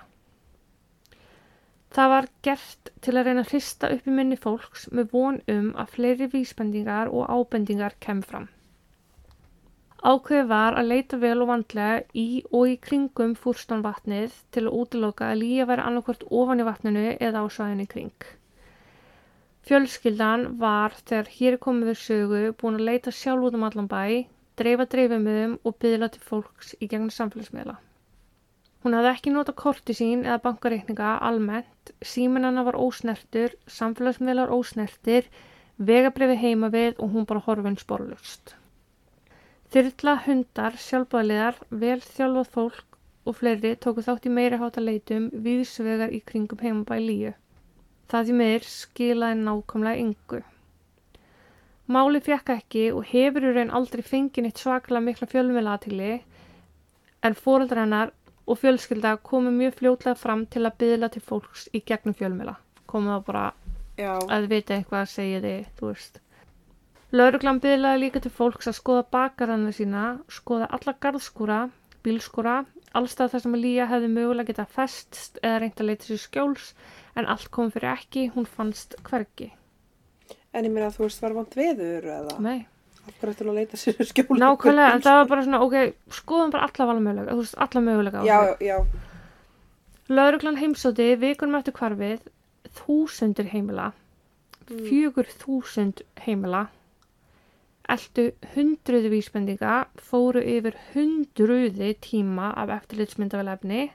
Það 1.93 2.09
var 2.09 2.27
gert 2.45 2.89
til 3.05 3.13
að 3.13 3.27
reyna 3.27 3.41
að 3.43 3.51
hrista 3.51 3.89
upp 3.93 4.07
í 4.09 4.13
minni 4.17 4.37
fólks 4.41 4.87
með 4.97 5.11
von 5.13 5.35
um 5.53 5.67
að 5.77 5.91
fleiri 5.95 6.27
vísbendingar 6.31 7.11
og 7.13 7.29
ábendingar 7.29 7.93
kem 8.01 8.23
fram. 8.25 8.47
Ákveði 10.03 10.47
var 10.49 10.75
að 10.79 10.89
leita 10.89 11.19
vel 11.21 11.37
og 11.45 11.51
vandlega 11.51 12.01
í 12.17 12.41
og 12.49 12.71
í 12.71 12.73
kringum 12.87 13.37
fúrstánvatnið 13.39 14.33
til 14.51 14.65
að 14.65 14.79
útiloka 14.81 15.29
að 15.29 15.39
Lía 15.43 15.67
væri 15.69 15.85
annarkvort 15.85 16.25
ofan 16.41 16.59
í 16.59 16.65
vatninu 16.67 17.05
eða 17.13 17.45
á 17.45 17.47
svæðinu 17.55 17.87
kring. 17.93 18.25
Fjölskyldan 19.63 20.49
var 20.59 20.97
þegar 20.97 21.31
hér 21.37 21.61
komið 21.61 21.93
við 21.93 22.01
sögu 22.01 22.43
búin 22.59 22.81
að 22.81 22.87
leita 22.89 23.15
sjálf 23.15 23.47
út 23.47 23.55
um 23.55 23.63
allan 23.69 23.87
bæ, 23.87 24.25
dreifa 24.59 24.89
dreifumöðum 24.91 25.59
og 25.63 25.77
byðla 25.79 26.09
til 26.11 26.25
fólks 26.25 26.73
í 26.81 26.89
gegnum 26.89 27.13
samfélagsmiðla. 27.13 27.77
Hún 28.83 28.97
hafði 28.97 29.11
ekki 29.13 29.31
nota 29.31 29.53
korti 29.55 29.93
sín 29.95 30.25
eða 30.25 30.41
bankareikninga 30.43 31.13
almennt, 31.23 31.91
síminana 32.03 32.65
var 32.67 32.75
ósnertur, 32.75 33.53
samfélagsmiðlar 33.71 34.51
ósnertir, 34.51 35.29
vegabriði 35.79 36.35
heima 36.41 36.67
við 36.73 36.99
og 36.99 37.13
hún 37.13 37.27
bara 37.29 37.43
horfinn 37.45 37.79
sporlust. 37.79 38.57
Þyrla, 39.71 40.17
hundar, 40.25 40.75
sjálfbæðliðar, 40.77 41.61
vel 41.71 42.01
þjálfað 42.03 42.49
fólk 42.57 42.97
og 43.23 43.37
fleiri 43.39 43.71
tóku 43.79 44.03
þátt 44.03 44.27
í 44.27 44.33
meiri 44.35 44.59
hátta 44.59 44.83
leitum 44.83 45.29
viðsvegar 45.45 46.11
í 46.11 46.19
kringum 46.27 46.59
heimabæ 46.59 46.97
líu. 46.99 47.31
Það 48.11 48.27
því 48.27 48.35
meir 48.41 48.67
skilaði 48.67 49.37
nákvæmlega 49.45 50.01
yngu. 50.03 50.41
Máli 51.93 52.19
fjekk 52.23 52.51
ekki 52.57 52.83
og 52.95 53.07
hefur 53.09 53.47
í 53.47 53.53
raun 53.55 53.71
aldrei 53.79 54.03
fengið 54.05 54.45
neitt 54.45 54.59
svaklega 54.59 55.03
mikla 55.07 55.29
fjölmiðlatili 55.31 56.11
en 57.23 57.39
fóröldra 57.39 57.87
hennar 57.87 58.11
og 58.47 58.59
fjölskylda 58.59 59.15
komu 59.23 59.51
mjög 59.55 59.77
fljótlega 59.79 60.19
fram 60.19 60.45
til 60.45 60.65
að 60.67 60.77
byðla 60.83 61.09
til 61.13 61.21
fólks 61.23 61.69
í 61.73 61.81
gegnum 61.85 62.15
fjölmiðla. 62.17 62.55
Komu 62.89 63.13
það 63.13 63.23
bara 63.29 63.45
Já, 63.97 64.11
að 64.27 64.49
vita 64.51 64.75
eitthvað 64.75 65.01
að 65.05 65.11
segja 65.13 65.41
þið, 65.43 65.65
þú 65.79 65.91
veist. 65.91 66.19
Lauruglan 67.13 67.59
byðlaði 67.61 68.01
líka 68.01 68.19
til 68.23 68.31
fólks 68.33 68.67
að 68.71 68.79
skoða 68.79 69.03
bakarana 69.13 69.71
sína, 69.71 70.03
skoða 70.33 70.67
alla 70.73 70.95
garðskúra, 71.05 71.59
bílskúra, 72.03 72.55
allstað 72.97 73.35
þar 73.35 73.43
sem 73.45 73.57
að 73.57 73.63
Lía 73.63 73.85
hefði 73.89 74.09
mögulega 74.15 74.49
getað 74.49 74.73
festst 74.77 75.37
eða 75.43 75.59
reynt 75.61 75.81
að 75.81 75.89
leita 75.91 76.07
sér 76.09 76.21
skjóls 76.23 76.71
en 77.15 77.29
allt 77.29 77.51
kom 77.53 77.69
fyrir 77.71 77.93
ekki, 77.93 78.27
hún 78.33 78.49
fannst 78.49 78.97
hvergi. 79.05 79.51
en 80.53 80.65
ég 80.65 80.71
meina 80.73 80.87
að 80.89 80.97
þú 80.97 81.03
veist 81.07 81.21
var 81.21 81.33
vant 81.33 81.55
veður 81.57 82.09
eða 82.17 82.39
Nei. 82.41 82.65
Bara 83.21 83.33
til 83.37 83.47
að 83.47 83.57
leita 83.57 83.79
sér 83.79 83.97
skjóla. 84.09 84.39
Nákvæmlega, 84.43 84.91
en 84.97 85.03
það 85.03 85.17
var 85.19 85.31
bara 85.31 85.45
svona, 85.47 85.63
ok, 85.65 85.75
skoðum 86.19 86.53
bara 86.53 86.67
alla 86.69 86.87
vala 86.89 87.03
mögulega, 87.03 87.33
þú 87.33 87.43
veist, 87.43 87.57
alla 87.65 87.81
mögulega 87.87 88.23
Já, 88.27 88.37
já, 88.63 88.77
Lauruglan 90.11 90.59
heimsóti 90.59 91.13
vikunum 91.15 91.55
eftir 91.59 91.75
hvarfið 91.77 92.23
þúsundir 92.75 93.47
heimila, 93.53 93.91
fjögur 94.67 95.29
þúsund 95.39 96.03
heimila, 96.25 96.65
eldu 97.91 98.29
hundruði 98.55 99.11
vísbendinga, 99.13 99.77
fóru 99.99 100.43
yfir 100.43 100.75
hundruði 100.93 101.93
tíma 102.03 102.51
af 102.59 102.71
eftirlitsmyndavelefni, 102.81 103.85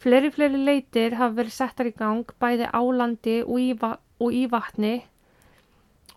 fleiri 0.00 0.32
fleiri 0.32 0.60
leitir 0.60 1.16
hafa 1.20 1.38
verið 1.40 1.56
settar 1.56 1.88
í 1.88 1.94
gang 1.96 2.32
bæði 2.40 2.68
á 2.72 2.80
landi 2.96 3.38
og 3.44 3.60
í, 3.60 3.70
va 3.80 3.96
og 4.20 4.32
í 4.32 4.46
vatni. 4.48 4.94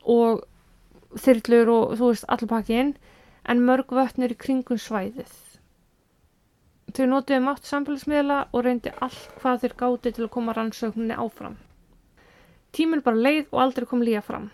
Og 0.07 0.45
þyrlur 1.17 1.71
og 1.75 1.95
þú 1.99 2.11
veist 2.11 2.27
allir 2.27 2.51
pakkin, 2.51 2.91
en 3.49 3.63
mörg 3.65 3.93
vötnir 3.95 4.35
í 4.35 4.37
kringum 4.43 4.81
svæðið. 4.81 5.31
Þau 6.89 7.05
notuðu 7.09 7.41
mátt 7.45 7.67
samfélagsmiðla 7.69 8.37
og 8.49 8.63
reyndi 8.65 8.93
allt 9.05 9.33
hvað 9.41 9.63
þeir 9.63 9.75
gáti 9.81 10.13
til 10.13 10.23
að 10.25 10.31
koma 10.35 10.55
rannsókninni 10.57 11.17
áfram. 11.25 11.57
Tíminn 12.73 13.03
bara 13.05 13.23
leið 13.25 13.45
og 13.51 13.61
aldrei 13.63 13.85
kom 13.89 14.01
Lía 14.05 14.21
fram. 14.25 14.49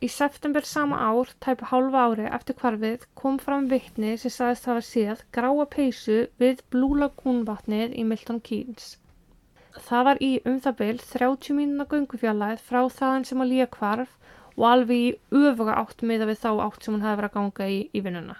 Í 0.00 0.08
september 0.08 0.64
sama 0.64 0.98
ár, 1.06 1.28
tæpu 1.44 1.66
hálfa 1.70 2.04
ári 2.08 2.28
eftir 2.38 2.56
hvarfið, 2.62 3.02
kom 3.20 3.38
fram 3.42 3.66
vitni 3.72 4.14
sem 4.22 4.32
sagðist 4.32 4.68
hafa 4.70 4.84
séð 4.86 5.24
gráa 5.36 5.66
peysu 5.74 6.22
við 6.42 6.62
Blue 6.72 6.98
Lagoon 7.02 7.42
vatnið 7.50 7.98
í 8.00 8.06
Milton 8.12 8.40
Keynes. 8.48 8.94
Það 9.88 10.06
var 10.08 10.22
í 10.24 10.30
um 10.48 10.56
það 10.64 10.78
byl 10.80 11.02
30 11.10 11.58
mínuna 11.58 11.86
göngufjallæð 11.90 12.64
frá 12.70 12.80
þaðan 13.00 13.28
sem 13.28 13.44
að 13.44 13.52
Lía 13.52 13.68
hvarf 13.76 14.16
og 14.60 14.66
alveg 14.68 15.02
í 15.02 15.10
öfuga 15.40 15.78
átt 15.80 16.04
miða 16.04 16.28
við 16.28 16.42
þá 16.44 16.50
átt 16.66 16.84
sem 16.84 16.94
hún 16.94 17.04
hefði 17.04 17.20
verið 17.22 17.30
að 17.30 17.36
ganga 17.38 17.68
í, 17.72 17.78
í 17.96 18.02
vinnuna. 18.04 18.36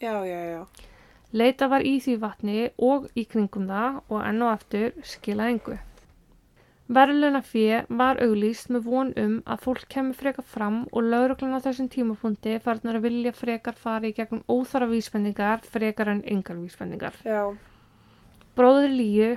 já, 0.00 0.14
já, 0.24 0.40
já. 0.54 0.90
Leita 1.34 1.66
var 1.66 1.82
í 1.82 1.96
því 1.98 2.14
vatni 2.22 2.68
og 2.78 3.08
í 3.18 3.24
kringum 3.26 3.66
það 3.66 3.98
og 4.06 4.20
enn 4.22 4.44
og 4.46 4.52
aftur 4.52 4.94
skilaði 5.02 5.56
engu. 5.56 5.78
Verðluna 6.94 7.40
fyrir 7.42 7.86
var 7.88 8.20
auglýst 8.22 8.68
með 8.70 8.86
von 8.86 9.12
um 9.18 9.36
að 9.48 9.62
fólk 9.64 9.86
kemur 9.90 10.18
frekar 10.18 10.44
fram 10.46 10.82
og 10.92 11.08
lauruglan 11.08 11.56
á 11.56 11.64
þessum 11.64 11.88
tímapunkti 11.90 12.58
farnar 12.62 13.00
að 13.00 13.06
vilja 13.08 13.32
frekar 13.34 13.74
fara 13.74 14.10
í 14.10 14.14
gegnum 14.14 14.44
óþara 14.46 14.90
vísbendingar 14.92 15.64
frekar 15.64 16.12
en 16.12 16.20
yngar 16.28 16.60
vísbendingar. 16.60 17.16
Já, 17.24 17.56
Bróður 18.54 18.92
Líu, 18.94 19.32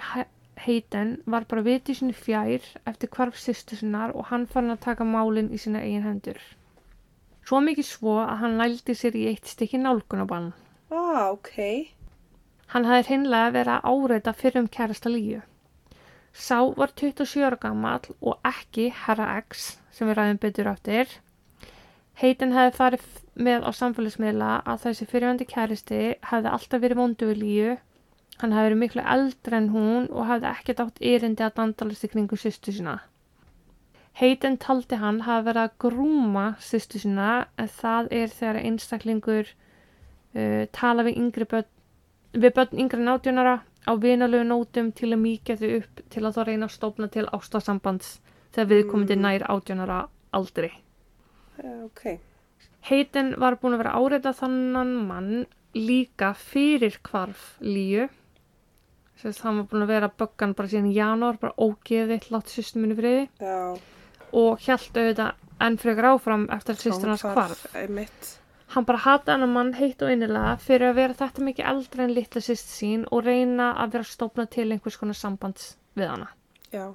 Heiten, 0.57 1.17
var 1.25 1.45
bara 1.49 1.63
vitið 1.65 1.99
sinni 1.99 2.15
fjær 2.17 2.63
eftir 2.89 3.11
hvarf 3.13 3.37
sýstu 3.39 3.77
sinnar 3.77 4.15
og 4.17 4.31
hann 4.31 4.47
farin 4.49 4.73
að 4.73 4.85
taka 4.87 5.05
málinn 5.07 5.51
í 5.53 5.59
sína 5.61 5.83
eigin 5.85 6.05
hendur. 6.07 6.39
Svo 7.47 7.61
mikið 7.63 7.87
svo 7.87 8.15
að 8.23 8.39
hann 8.41 8.57
nældi 8.59 8.95
sér 8.97 9.15
í 9.15 9.27
eitt 9.29 9.47
stykki 9.47 9.79
nálgunabann. 9.83 10.53
ah, 10.91 11.29
ok. 11.31 11.93
Hann 12.73 12.87
hafði 12.89 13.05
hreinlega 13.07 13.53
verið 13.55 13.75
að 13.75 13.85
áreita 13.93 14.33
fyrir 14.35 14.63
um 14.63 14.67
kærasta 14.67 15.11
líu. 15.13 15.43
Sá 16.33 16.59
var 16.77 16.91
27 16.99 17.45
ára 17.47 17.57
gammal 17.61 18.09
og 18.19 18.41
ekki 18.45 18.89
herra 19.05 19.29
X 19.39 19.77
sem 19.95 20.09
við 20.09 20.17
ræðum 20.19 20.41
betur 20.43 20.69
áttir. 20.73 21.07
Heitin 22.17 22.53
hefði 22.57 22.75
farið 22.75 23.07
með 23.47 23.65
á 23.69 23.71
samfélagsmiðla 23.77 24.51
að 24.65 24.83
þessi 24.83 25.07
fyrirvændi 25.09 25.47
kæristi 25.49 26.01
hefði 26.31 26.51
alltaf 26.51 26.83
verið 26.83 27.01
vondu 27.01 27.29
við 27.31 27.41
líu. 27.43 27.73
Hann 28.41 28.53
hefði 28.53 28.69
verið 28.69 28.81
miklu 28.83 29.03
eldri 29.13 29.57
en 29.57 29.69
hún 29.73 30.09
og 30.13 30.27
hefði 30.29 30.49
ekkert 30.51 30.81
átt 30.83 30.99
erindi 31.11 31.45
að 31.45 31.55
dandalast 31.57 32.05
í 32.05 32.09
kringum 32.11 32.37
sýstu 32.37 32.73
sína. 32.75 32.99
Heitin 34.17 34.57
taldi 34.61 34.97
hann 34.97 35.23
hafi 35.25 35.45
verið 35.45 35.63
að 35.63 35.73
grúma 35.83 36.45
sýstu 36.61 37.01
sína 37.01 37.47
en 37.57 37.71
það 37.79 38.11
er 38.19 38.31
þegar 38.33 38.61
einstaklingur 38.63 39.49
uh, 39.49 40.63
tala 40.73 41.05
við 41.05 41.19
yngri 41.21 41.49
börn, 41.49 41.67
við 42.33 42.55
börn 42.57 42.81
yngri 42.85 43.03
en 43.03 43.11
átjónara 43.13 43.55
á 43.87 43.91
vinalegu 43.97 44.45
nótum 44.45 44.89
til 44.97 45.11
að 45.11 45.21
mýkja 45.21 45.57
þau 45.61 45.69
upp 45.79 46.01
til 46.13 46.23
að 46.25 46.37
þá 46.37 46.41
reyna 46.49 46.69
að 46.69 46.75
stofna 46.77 47.09
til 47.13 47.27
ástasambands 47.37 48.15
þegar 48.55 48.71
við 48.73 48.87
komum 48.91 49.21
nær 49.21 49.45
átjónara 49.53 49.99
aldrei. 50.37 50.71
Uh, 51.61 51.85
ok. 51.85 52.17
Heitin 52.89 53.33
var 53.41 53.57
búin 53.61 53.77
að 53.77 53.83
vera 53.83 53.97
áreita 53.97 54.33
þannan 54.33 54.93
mann 55.07 55.45
líka 55.77 56.33
fyrir 56.37 56.97
hvarf 57.05 57.55
líu. 57.61 58.07
Sérst, 59.17 59.41
hann 59.41 59.61
var 59.61 59.69
búin 59.71 59.85
að 59.85 59.93
vera 59.95 60.09
böggan 60.13 60.53
bara 60.57 60.69
síðan 60.69 60.91
í 60.91 60.97
janúar, 60.97 61.39
bara 61.41 61.55
ógeðið, 61.57 62.27
látt 62.33 62.51
sýstum 62.53 62.83
minni 62.83 62.97
friði 62.99 63.23
Já. 63.41 63.77
og 64.37 64.59
hjælt 64.61 64.99
auðvitað 64.99 65.63
enn 65.65 65.79
frekar 65.81 66.09
áfram 66.11 66.43
eftir 66.53 66.75
að 66.75 66.83
sýstur 66.83 67.11
hans 67.13 67.25
hvarf. 67.25 67.63
Einmitt. 67.73 68.35
Hann 68.75 68.85
bara 68.85 68.99
hata 68.99 69.33
hennar 69.33 69.49
mann 69.49 69.73
heitt 69.77 70.03
og 70.03 70.11
innilega 70.11 70.53
fyrir 70.61 70.91
að 70.91 70.99
vera 70.99 71.17
þetta 71.17 71.47
mikið 71.47 71.69
eldri 71.71 72.03
en 72.03 72.13
litla 72.13 72.43
sýst 72.43 72.69
sín 72.69 73.07
og 73.09 73.25
reyna 73.25 73.71
að 73.81 73.97
vera 73.97 74.09
stofna 74.11 74.45
til 74.53 74.67
einhvers 74.69 74.99
konar 74.99 75.17
sambands 75.17 75.75
við 75.97 76.11
hana. 76.11 76.27
Já. 76.75 76.91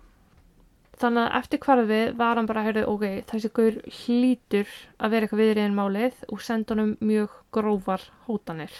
Þannig 1.02 1.25
að 1.25 1.37
eftir 1.41 1.62
hvarfið 1.64 2.14
var 2.21 2.38
hann 2.38 2.47
bara 2.47 2.62
að 2.62 2.69
heyrðu, 2.69 2.83
ok, 2.93 3.05
þessi 3.33 3.50
gaur 3.57 3.79
hlýtur 3.99 4.75
að 5.00 5.14
vera 5.14 5.26
eitthvað 5.26 5.43
viðriðin 5.43 5.79
málið 5.79 6.25
og 6.29 6.43
senda 6.45 6.76
honum 6.76 6.93
mjög 7.02 7.38
grófar 7.57 8.05
hótanir. 8.29 8.75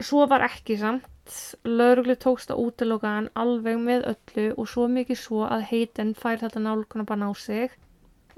Svo 0.00 0.24
var 0.26 0.46
ekki 0.46 0.78
samt, 0.80 1.04
lauruglu 1.66 2.16
tókst 2.20 2.52
að 2.52 2.62
útiloka 2.64 3.12
hann 3.16 3.28
alveg 3.38 3.78
með 3.82 4.08
öllu 4.14 4.48
og 4.56 4.68
svo 4.72 4.88
mikið 4.90 5.20
svo 5.20 5.44
að 5.46 5.66
heitin 5.70 6.12
fær 6.18 6.42
þetta 6.42 6.62
nálguna 6.64 7.06
bann 7.08 7.26
á 7.26 7.30
sig. 7.36 7.76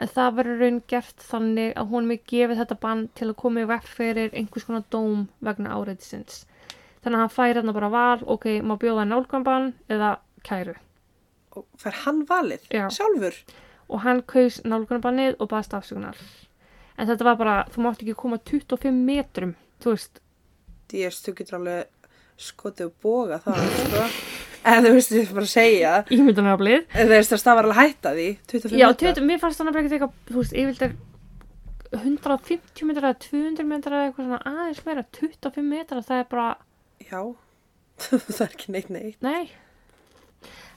En 0.00 0.10
það 0.10 0.36
verður 0.38 0.62
raun 0.64 0.78
gert 0.90 1.26
þannig 1.30 1.74
að 1.78 1.90
hún 1.92 2.08
mig 2.10 2.22
gefið 2.30 2.62
þetta 2.62 2.78
bann 2.82 3.08
til 3.18 3.28
að 3.30 3.38
koma 3.42 3.62
í 3.62 3.68
vekk 3.70 3.90
fyrir 3.96 4.32
einhvers 4.38 4.68
konar 4.68 4.86
dóm 4.90 5.26
vegna 5.44 5.76
áreitisins. 5.76 6.46
Þannig 7.02 7.18
að 7.18 7.24
hann 7.24 7.34
fær 7.36 7.56
hérna 7.56 7.76
bara 7.76 7.92
val, 7.92 8.22
ok, 8.34 8.48
má 8.66 8.78
bjóða 8.80 9.04
nálgunarbann 9.10 9.74
eða 9.92 10.14
kæru. 10.46 10.78
Og 11.58 11.68
fær 11.78 12.00
hann 12.06 12.24
valið? 12.30 12.66
Já. 12.72 12.88
Sjálfur? 12.90 13.36
og 13.92 14.02
hann 14.06 14.22
kaus 14.28 14.60
nálgunarbannið 14.64 15.38
og 15.40 15.50
baðst 15.52 15.74
afsökunar. 15.76 16.18
En 16.96 17.08
þetta 17.08 17.26
var 17.26 17.38
bara, 17.40 17.56
þú 17.72 17.84
mátt 17.84 18.02
ekki 18.02 18.16
koma 18.16 18.38
25 18.40 19.00
metrum, 19.06 19.54
þú 19.82 19.96
veist, 19.96 20.22
þú 20.92 21.34
getur 21.38 21.58
alveg 21.58 22.01
skotið 22.40 22.86
og 22.88 22.94
boga 23.02 23.38
það, 23.44 23.62
sko. 23.82 24.06
En 24.72 24.84
þú 24.84 24.92
veist, 24.94 25.12
ég 25.16 25.30
bara 25.34 25.42
að 25.42 25.50
segja. 25.50 25.92
ímyndunaraflið. 26.14 26.84
Þú 26.94 27.06
veist, 27.10 27.32
það 27.34 27.56
var 27.58 27.64
alveg 27.68 27.80
hætta 27.82 28.12
því. 28.14 28.26
25 28.52 28.78
Já, 28.78 28.86
metra. 28.92 29.14
20, 29.14 29.26
mér 29.26 29.40
fannst 29.42 29.58
þannig 29.58 29.74
bara 29.74 29.82
ekkert 29.82 29.96
eitthvað, 29.98 30.12
þú 30.30 30.38
veist, 30.42 30.52
yfirleitt 30.62 30.82
er 30.86 30.94
150 31.92 32.86
metrar 32.88 33.08
eða 33.10 33.18
200 33.26 33.66
metrar 33.68 33.96
eða 33.98 34.06
eitthvað 34.10 34.28
svona 34.28 34.38
aðeins 34.48 34.84
meira 34.86 35.02
25 35.18 35.66
metrar 35.68 36.06
það 36.06 36.22
er 36.22 36.28
bara, 36.30 36.46
Já, 37.02 37.20
það 38.06 38.40
er 38.46 38.54
ekki 38.56 38.72
neitt 38.72 38.90
neitt. 38.94 39.18
nei 39.20 39.50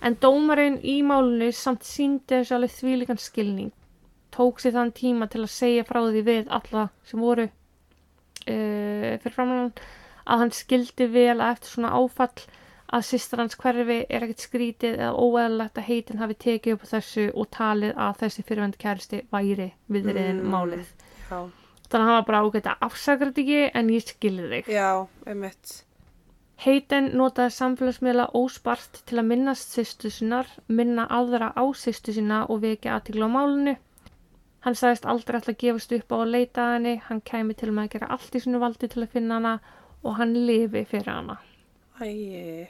en 0.05 0.17
dómarinn 0.21 0.75
í 0.83 0.97
málunni 1.07 1.47
samt 1.55 1.85
síndi 1.87 2.35
þessu 2.35 2.57
alveg 2.57 2.73
þvílíkan 2.75 3.21
skilning 3.21 3.71
tók 4.35 4.59
sér 4.59 4.75
þann 4.75 4.91
tíma 4.97 5.29
til 5.31 5.45
að 5.45 5.53
segja 5.55 5.85
frá 5.87 6.01
því 6.03 6.25
við 6.27 6.51
alla 6.53 6.89
sem 7.07 7.23
voru 7.23 7.45
uh, 7.47 9.11
fyrir 9.23 9.33
framlega 9.37 9.71
að 10.25 10.39
hann 10.43 10.51
skildi 10.51 11.07
vel 11.13 11.37
að 11.39 11.51
eftir 11.55 11.69
svona 11.75 11.91
áfall 11.99 12.45
að 12.95 13.05
sýstar 13.09 13.41
hans 13.41 13.55
hverfi 13.57 13.97
er 14.09 14.23
ekkert 14.25 14.43
skrítið 14.45 14.93
eða 14.99 15.13
óeðalegt 15.17 15.77
að 15.81 15.87
heitin 15.89 16.21
hafi 16.21 16.35
tekið 16.45 16.73
upp 16.77 16.83
þessu 16.91 17.25
og 17.33 17.49
talið 17.51 17.95
að 17.97 18.19
þessi 18.23 18.43
fyrirvendu 18.45 18.77
kæristi 18.83 19.21
væri 19.33 19.71
viðriðin 19.91 20.43
Mm. 20.43 20.51
málið. 20.53 20.85
Já, 21.29 21.39
Þannig 21.85 22.01
að 22.01 22.09
hann 22.09 22.17
var 22.17 22.25
bara 22.25 22.43
ágætt 22.45 22.67
að 22.71 22.85
afsakra 22.89 23.27
þetta 23.31 23.41
ekki 23.41 23.71
en 23.79 23.89
ég 23.89 24.05
skilði 24.09 24.47
þig. 24.53 24.65
já, 24.73 25.07
einmitt. 25.27 25.81
Heitin 26.65 27.09
notaði 27.19 27.51
samfélagsmiðla 27.51 28.25
óspart 28.33 29.01
til 29.05 29.19
að 29.19 29.25
minnast 29.31 29.73
sýstu 29.75 30.09
sinnar, 30.11 30.47
minna 30.67 31.05
aðra 31.11 31.51
á 31.53 31.63
sýstu 31.75 32.13
sinna 32.15 32.45
og 32.49 32.61
vekja 32.63 32.95
aðtíkla 32.97 33.27
á 33.27 33.35
málunu. 33.35 33.75
Hann 34.65 34.73
sagðist 34.79 35.05
aldrei 35.05 35.35
alltaf 35.37 35.57
gefast 35.61 35.91
upp 35.91 36.09
á 36.09 36.17
að 36.23 36.31
leita 36.31 36.61
að 36.63 36.73
henni, 36.77 36.95
hann 37.09 37.21
kæmi 37.21 37.55
til 37.59 37.69
með 37.75 37.83
að 37.83 37.91
gera 37.97 38.07
allt 38.15 38.35
í 38.35 38.39
sinu 38.45 38.59
valdi 38.63 38.87
til 38.87 39.03
að 39.03 39.11
finna 39.17 39.33
hana 39.37 39.59
og 40.05 40.17
hann 40.19 40.37
lifi 40.47 40.85
fyrir 40.87 41.11
hana. 41.11 41.39
Æi, 41.99 42.67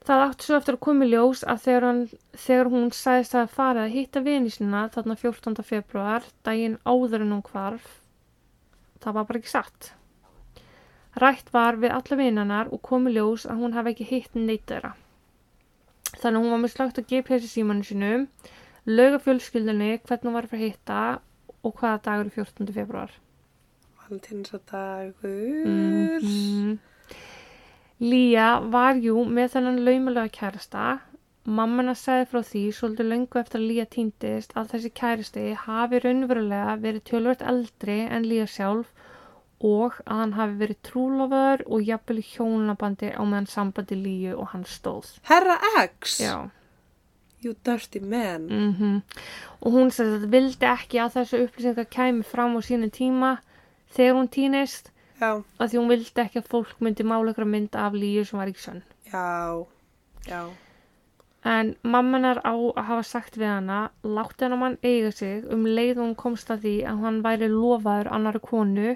Það 0.00 0.22
átti 0.24 0.46
svo 0.46 0.56
eftir 0.56 0.76
að 0.76 0.84
koma 0.86 1.04
í 1.04 1.10
ljós 1.12 1.42
að 1.44 1.58
þegar, 1.66 1.84
hann, 1.86 1.98
þegar 2.32 2.68
hún 2.72 2.86
sagðist 2.96 3.34
að 3.36 3.50
farið 3.52 3.82
að 3.82 3.96
hitta 3.96 4.22
vini 4.24 4.52
sína 4.54 4.84
þarna 4.94 5.16
14. 5.20 5.64
februar, 5.68 6.28
daginn 6.46 6.78
áður 6.88 7.26
en 7.26 7.34
hún 7.34 7.42
hvarf, 7.50 7.90
það 9.04 9.18
var 9.18 9.26
bara 9.28 9.42
ekki 9.42 9.52
satt. 9.52 9.90
Rætt 11.20 11.52
var 11.52 11.76
við 11.82 11.92
alla 11.92 12.18
vinarnar 12.22 12.72
og 12.72 12.80
kom 12.86 13.10
í 13.10 13.12
ljós 13.12 13.44
að 13.44 13.60
hún 13.60 13.76
hafi 13.76 13.92
ekki 13.92 14.08
hitt 14.08 14.38
neitt 14.40 14.64
þeirra. 14.70 14.94
Þannig 16.16 16.32
að 16.32 16.40
hún 16.40 16.54
var 16.54 16.62
með 16.64 16.74
slagt 16.74 16.98
á 16.98 17.08
GPS 17.12 17.50
símanu 17.52 17.84
sínum, 17.84 18.28
löga 18.88 19.20
fjölskyldunni 19.20 19.98
hvernig 19.98 20.26
hún 20.30 20.38
var 20.38 20.48
að 20.48 20.54
fara 20.54 20.62
að 20.62 20.70
hitta 20.70 21.02
og 21.60 21.76
hvaða 21.76 22.04
dagur 22.08 22.30
er 22.30 22.38
14. 22.40 22.72
februar. 22.72 23.12
Valentínsadagur. 24.10 25.66
Mhm. 25.66 26.78
Lía 28.00 28.60
var 28.70 28.94
jú 28.96 29.24
með 29.28 29.52
þennan 29.54 29.84
laumulega 29.84 30.30
kærasta. 30.32 31.00
Mammana 31.44 31.94
sagði 31.94 32.26
frá 32.30 32.40
því 32.44 32.62
svolítið 32.72 33.08
löngu 33.10 33.40
eftir 33.40 33.60
að 33.60 33.68
Lía 33.68 33.86
týndist 33.88 34.52
að 34.54 34.70
þessi 34.72 34.90
kærasti 34.92 35.44
hafi 35.56 36.00
raunverulega 36.00 36.76
verið 36.80 37.02
tölvört 37.10 37.42
eldri 37.42 38.00
en 38.08 38.22
Lía 38.24 38.46
sjálf 38.46 38.92
og 39.60 39.98
að 40.06 40.16
hann 40.20 40.32
hafi 40.32 40.56
verið 40.62 40.78
trúlofur 40.88 41.64
og 41.66 41.82
jafnvel 41.84 42.22
hjónabandi 42.24 43.12
á 43.12 43.20
meðan 43.24 43.48
sambandi 43.48 43.96
Líu 43.96 44.38
og 44.38 44.48
hann 44.54 44.64
stóð. 44.64 45.18
Herra 45.28 45.58
X, 45.84 46.20
Já. 46.20 46.50
you 47.42 47.54
dirty 47.64 48.00
man. 48.00 48.48
Mm 48.48 49.02
Og 49.60 49.72
hún 49.72 49.90
sagði 49.92 50.14
að 50.14 50.20
þetta 50.20 50.30
vildi 50.32 50.66
ekki 50.66 50.98
að 50.98 51.14
þessu 51.18 51.42
upplýsingar 51.44 51.88
kæmi 51.92 52.24
fram 52.24 52.56
á 52.56 52.60
sínu 52.64 52.88
tíma 52.90 53.38
þegar 53.96 54.16
hún 54.18 54.30
týnist 54.36 54.90
Já, 55.20 55.30
að 55.60 55.68
því 55.72 55.78
hún 55.80 55.90
vildi 55.92 56.22
ekki 56.22 56.40
að 56.40 56.50
fólk 56.54 56.80
myndi 56.80 57.04
mála 57.04 57.34
ykkur 57.34 57.48
mynd 57.54 57.76
af 57.76 57.96
Líu 57.96 58.24
sem 58.24 58.38
var 58.40 58.48
ekki 58.52 58.62
sönn. 58.64 58.82
já, 59.12 59.66
já. 60.26 60.42
En 61.44 61.74
mammanar 61.82 62.40
á 62.44 62.52
að 62.52 62.84
hafa 62.84 63.02
sagt 63.08 63.36
við 63.40 63.48
hana, 63.48 63.90
látti 64.04 64.44
hennar 64.44 64.60
mann 64.60 64.78
eiga 64.84 65.10
sig 65.12 65.44
um 65.48 65.64
leið 65.64 65.96
hún 66.02 66.14
komst 66.14 66.50
að 66.52 66.66
því 66.66 66.74
að 66.90 66.98
hann 67.04 67.22
væri 67.24 67.48
lofaður 67.48 68.10
annari 68.12 68.40
konu 68.44 68.90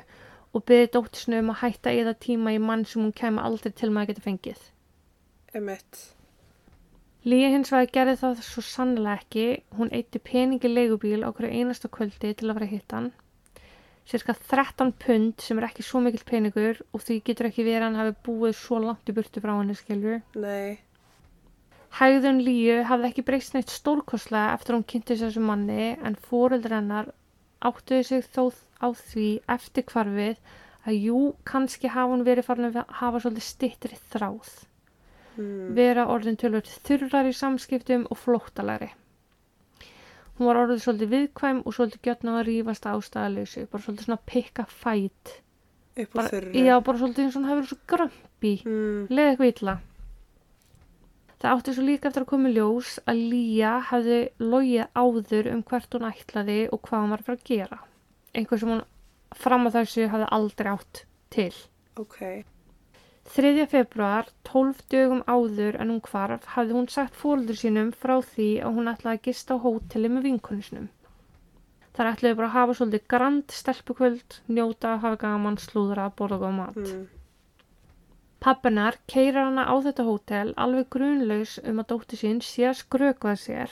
og 0.54 0.64
byrði 0.68 0.90
dóttisnu 0.96 1.38
um 1.40 1.52
að 1.54 1.60
hætta 1.62 1.94
eða 2.00 2.12
tíma 2.26 2.52
í 2.52 2.60
mann 2.60 2.84
sem 2.84 3.02
hún 3.02 3.14
kæmi 3.16 3.40
aldrei 3.40 3.72
til 3.72 3.88
með 3.90 4.02
að 4.02 4.10
geta 4.12 4.24
fengið. 4.26 4.60
Einmitt. 5.54 6.02
Lía 7.24 7.48
hins 7.48 7.72
vegar 7.72 7.92
gerði 7.96 8.16
það 8.20 8.42
svo 8.44 8.62
sannlega 8.68 9.16
ekki, 9.22 9.46
hún 9.78 9.92
eitti 9.96 10.20
peningi 10.20 10.68
leigubíl 10.68 11.24
á 11.24 11.32
hverju 11.32 11.48
einasta 11.56 11.88
kvöldi 11.88 12.34
til 12.36 12.50
að 12.50 12.58
fara 12.58 12.68
að 12.68 12.74
hitta 12.76 12.98
hann. 13.00 13.12
Cirka 14.10 14.34
13 14.36 14.90
pund 15.00 15.40
sem 15.40 15.60
er 15.60 15.68
ekki 15.70 15.84
svo 15.86 16.02
mikill 16.04 16.26
peningur 16.28 16.82
og 16.92 17.04
því 17.04 17.20
getur 17.24 17.48
ekki 17.48 17.64
verið 17.64 17.82
að 17.82 17.86
hann 17.88 18.00
hafi 18.02 18.16
búið 18.26 18.58
svo 18.58 18.80
langt 18.84 19.08
í 19.08 19.14
burtu 19.16 19.40
frá 19.40 19.54
henni 19.56 19.76
skilju. 19.78 20.18
Nei, 20.36 20.76
Hægðun 21.94 22.40
Líu 22.42 22.80
hafði 22.88 23.06
ekki 23.06 23.22
breyst 23.22 23.52
neitt 23.54 23.70
stórkostlega 23.70 24.54
eftir 24.56 24.74
hún 24.74 24.86
kynnti 24.90 25.14
þessu 25.20 25.42
manni 25.46 25.92
en 25.94 26.16
fóreldrar 26.18 26.80
hennar 26.80 27.10
áttuðu 27.62 28.06
sig 28.08 28.24
þó 28.34 28.48
á 28.82 28.90
því 28.98 29.26
eftir 29.54 29.86
hvarfið 29.92 30.40
að 30.90 30.98
jú, 31.06 31.20
kannski 31.46 31.92
hafa 31.94 32.10
hún 32.10 32.24
verið 32.26 32.48
farin 32.48 32.66
að 32.72 32.80
hafa 32.98 33.20
svolítið 33.22 33.46
stittri 33.46 34.00
þráð. 34.10 34.50
mm. 35.36 35.70
Vera 35.78 36.08
orðin 36.10 36.40
tölvöld 36.42 36.72
þurrar 36.88 37.30
í 37.30 37.36
samskiptum 37.44 38.08
og 38.10 38.18
flóttalari. 38.24 38.90
Hún 40.34 40.48
var 40.48 40.58
orðið 40.64 40.82
svolítið 40.82 41.10
viðkvæm 41.14 41.62
og 41.62 41.74
svolítið 41.76 42.06
gjötna 42.08 42.36
að 42.40 42.46
rífast 42.48 42.86
ástæðalösu, 42.90 43.66
bara 43.70 43.84
svolítið 43.84 44.06
svona 44.08 44.22
pikka 44.26 44.64
fætt. 44.66 45.40
upp 45.94 46.16
á 46.18 46.22
þurru. 46.26 46.52
já, 46.58 46.74
bara 46.82 46.98
svolítið 46.98 47.24
eins 47.24 47.36
og 47.36 47.40
hún 47.40 47.48
hafi 47.48 47.60
verið 47.60 47.70
svo 47.70 47.78
grömpi. 47.92 48.54
Mm. 48.66 49.02
Leði 49.10 49.30
eitthvað 49.30 49.52
illa. 49.52 49.74
Það 51.44 51.52
átti 51.58 51.74
svo 51.76 51.84
líka 51.84 52.08
eftir 52.08 52.24
að 52.24 52.30
koma 52.32 52.50
ljós 52.50 52.90
að 53.04 53.22
Lía 53.30 53.72
hefði 53.90 54.18
logið 54.40 54.86
áður 54.96 55.50
um 55.52 55.62
hvert 55.68 55.94
hún 55.94 56.08
ætlaði 56.08 56.58
og 56.72 56.80
hvað 56.86 57.02
hún 57.04 57.12
var 57.12 57.22
að 57.22 57.28
fara 57.28 57.38
að 57.38 57.48
gera. 57.50 57.78
Einhver 58.34 58.60
sem 58.62 58.72
hún 58.72 58.84
fram 59.36 59.68
að 59.68 59.76
þessu 59.78 60.08
hefði 60.08 60.30
aldrei 60.38 60.70
átt 60.72 61.02
til. 61.34 61.52
Ok, 62.00 62.18
3. 63.24 63.66
februar, 63.72 64.28
12 64.44 64.84
dögum 64.92 65.22
áður 65.26 65.78
en 65.80 65.90
hún 65.94 66.02
hvarf, 66.04 66.44
hafði 66.54 66.76
hún 66.76 66.90
sagt 66.92 67.16
fólður 67.16 67.56
sínum 67.56 67.90
frá 68.04 68.18
því 68.20 68.48
að 68.60 68.76
hún 68.76 68.90
ætlaði 68.92 69.18
að 69.18 69.26
gista 69.30 69.56
á 69.56 69.62
hóteli 69.64 70.10
með 70.12 70.28
vinkonusinum. 70.28 70.90
Þar 71.96 72.10
ætlaði 72.12 72.38
bara 72.40 72.50
að 72.50 72.56
hafa 72.58 72.76
svolítið 72.78 73.04
grand 73.14 73.56
stelpukvöld, 73.58 74.40
njóta, 74.50 74.96
hafa 75.02 75.20
gaman, 75.24 75.60
slúðra, 75.62 76.10
borða 76.18 76.50
og 76.50 76.56
mat. 76.58 76.80
mm. 76.80 77.04
Pappinar 78.44 78.98
keirar 79.08 79.46
hana 79.48 79.62
á 79.64 79.74
þetta 79.80 80.04
hótel 80.04 80.50
alveg 80.60 80.90
grunlaus 80.92 81.54
um 81.64 81.78
að 81.80 81.86
dóttir 81.94 82.20
sín 82.20 82.42
sé 82.44 82.66
að 82.68 82.80
skrökvað 82.82 83.38
sér 83.40 83.70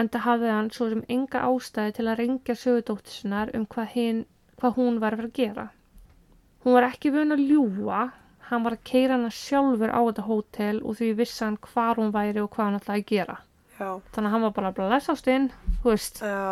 en 0.00 0.08
það 0.14 0.24
hafði 0.26 0.54
hann 0.54 0.70
svo 0.76 0.88
sem 0.92 1.02
enga 1.16 1.42
ástæði 1.48 1.94
til 1.98 2.06
að 2.06 2.22
rengja 2.22 2.56
sögudóttir 2.62 3.16
sinnar 3.18 3.52
um 3.58 3.66
hvað, 3.74 3.90
hin, 3.96 4.22
hvað 4.56 4.78
hún 4.78 5.02
var 5.02 5.16
að 5.16 5.20
vera 5.20 5.30
að 5.30 5.36
gera. 5.40 5.66
Hún 6.64 6.76
var 6.78 6.88
ekki 6.88 7.12
vun 7.18 7.36
að 7.36 7.44
ljúa, 7.50 8.00
hann 8.50 8.64
var 8.64 8.76
að 8.76 8.84
keira 8.90 9.16
hana 9.16 9.30
sjálfur 9.34 9.92
á 9.92 10.00
þetta 10.00 10.26
hótel 10.28 10.82
og 10.82 10.98
því 10.98 11.12
vissi 11.22 11.44
hann 11.44 11.58
hvar 11.68 12.00
hún 12.00 12.12
væri 12.14 12.42
og 12.42 12.50
hvað 12.54 12.64
hann 12.68 12.80
ætlaði 12.80 13.04
að 13.04 13.08
gera. 13.12 13.38
já, 13.78 13.90
Þannig 14.12 14.28
að 14.28 14.34
hann 14.36 14.46
var 14.46 14.54
bara 14.58 14.74
að 14.74 14.92
lesa 14.94 15.14
ástinn, 15.14 15.50
þú 15.82 15.90
veist. 15.92 16.22
já, 16.22 16.44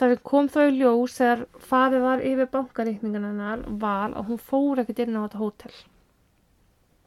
sem 0.00 0.16
kom 0.24 0.46
í 0.48 0.66
ljós 0.78 1.14
þegar 1.18 1.40
farið 1.60 2.04
var 2.06 2.22
yfir 2.24 2.48
bankareikningan 2.54 3.26
hennar 3.28 3.64
var 3.82 4.14
að 4.16 4.30
hún 4.30 4.38
fór 4.40 4.80
ekkert 4.80 5.02
inn 5.04 5.18
á 5.20 5.24
þetta 5.26 5.40
hótel. 5.42 5.74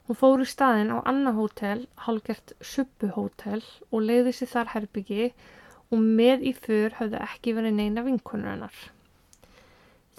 Hún 0.05 0.19
fór 0.19 0.43
í 0.43 0.45
staðinn 0.45 0.93
á 0.93 1.01
annað 1.09 1.39
hótel, 1.39 1.79
hálgert 2.05 2.53
subbuhótel 2.61 3.63
og 3.89 4.05
leiði 4.05 4.35
sér 4.37 4.51
þar 4.51 4.73
herbyggi 4.75 5.31
og 5.89 6.03
með 6.19 6.45
í 6.51 6.53
för 6.53 6.93
höfðu 6.99 7.21
ekki 7.23 7.55
verið 7.57 7.79
neina 7.79 8.03
vinkonur 8.05 8.51
hennar. 8.51 8.77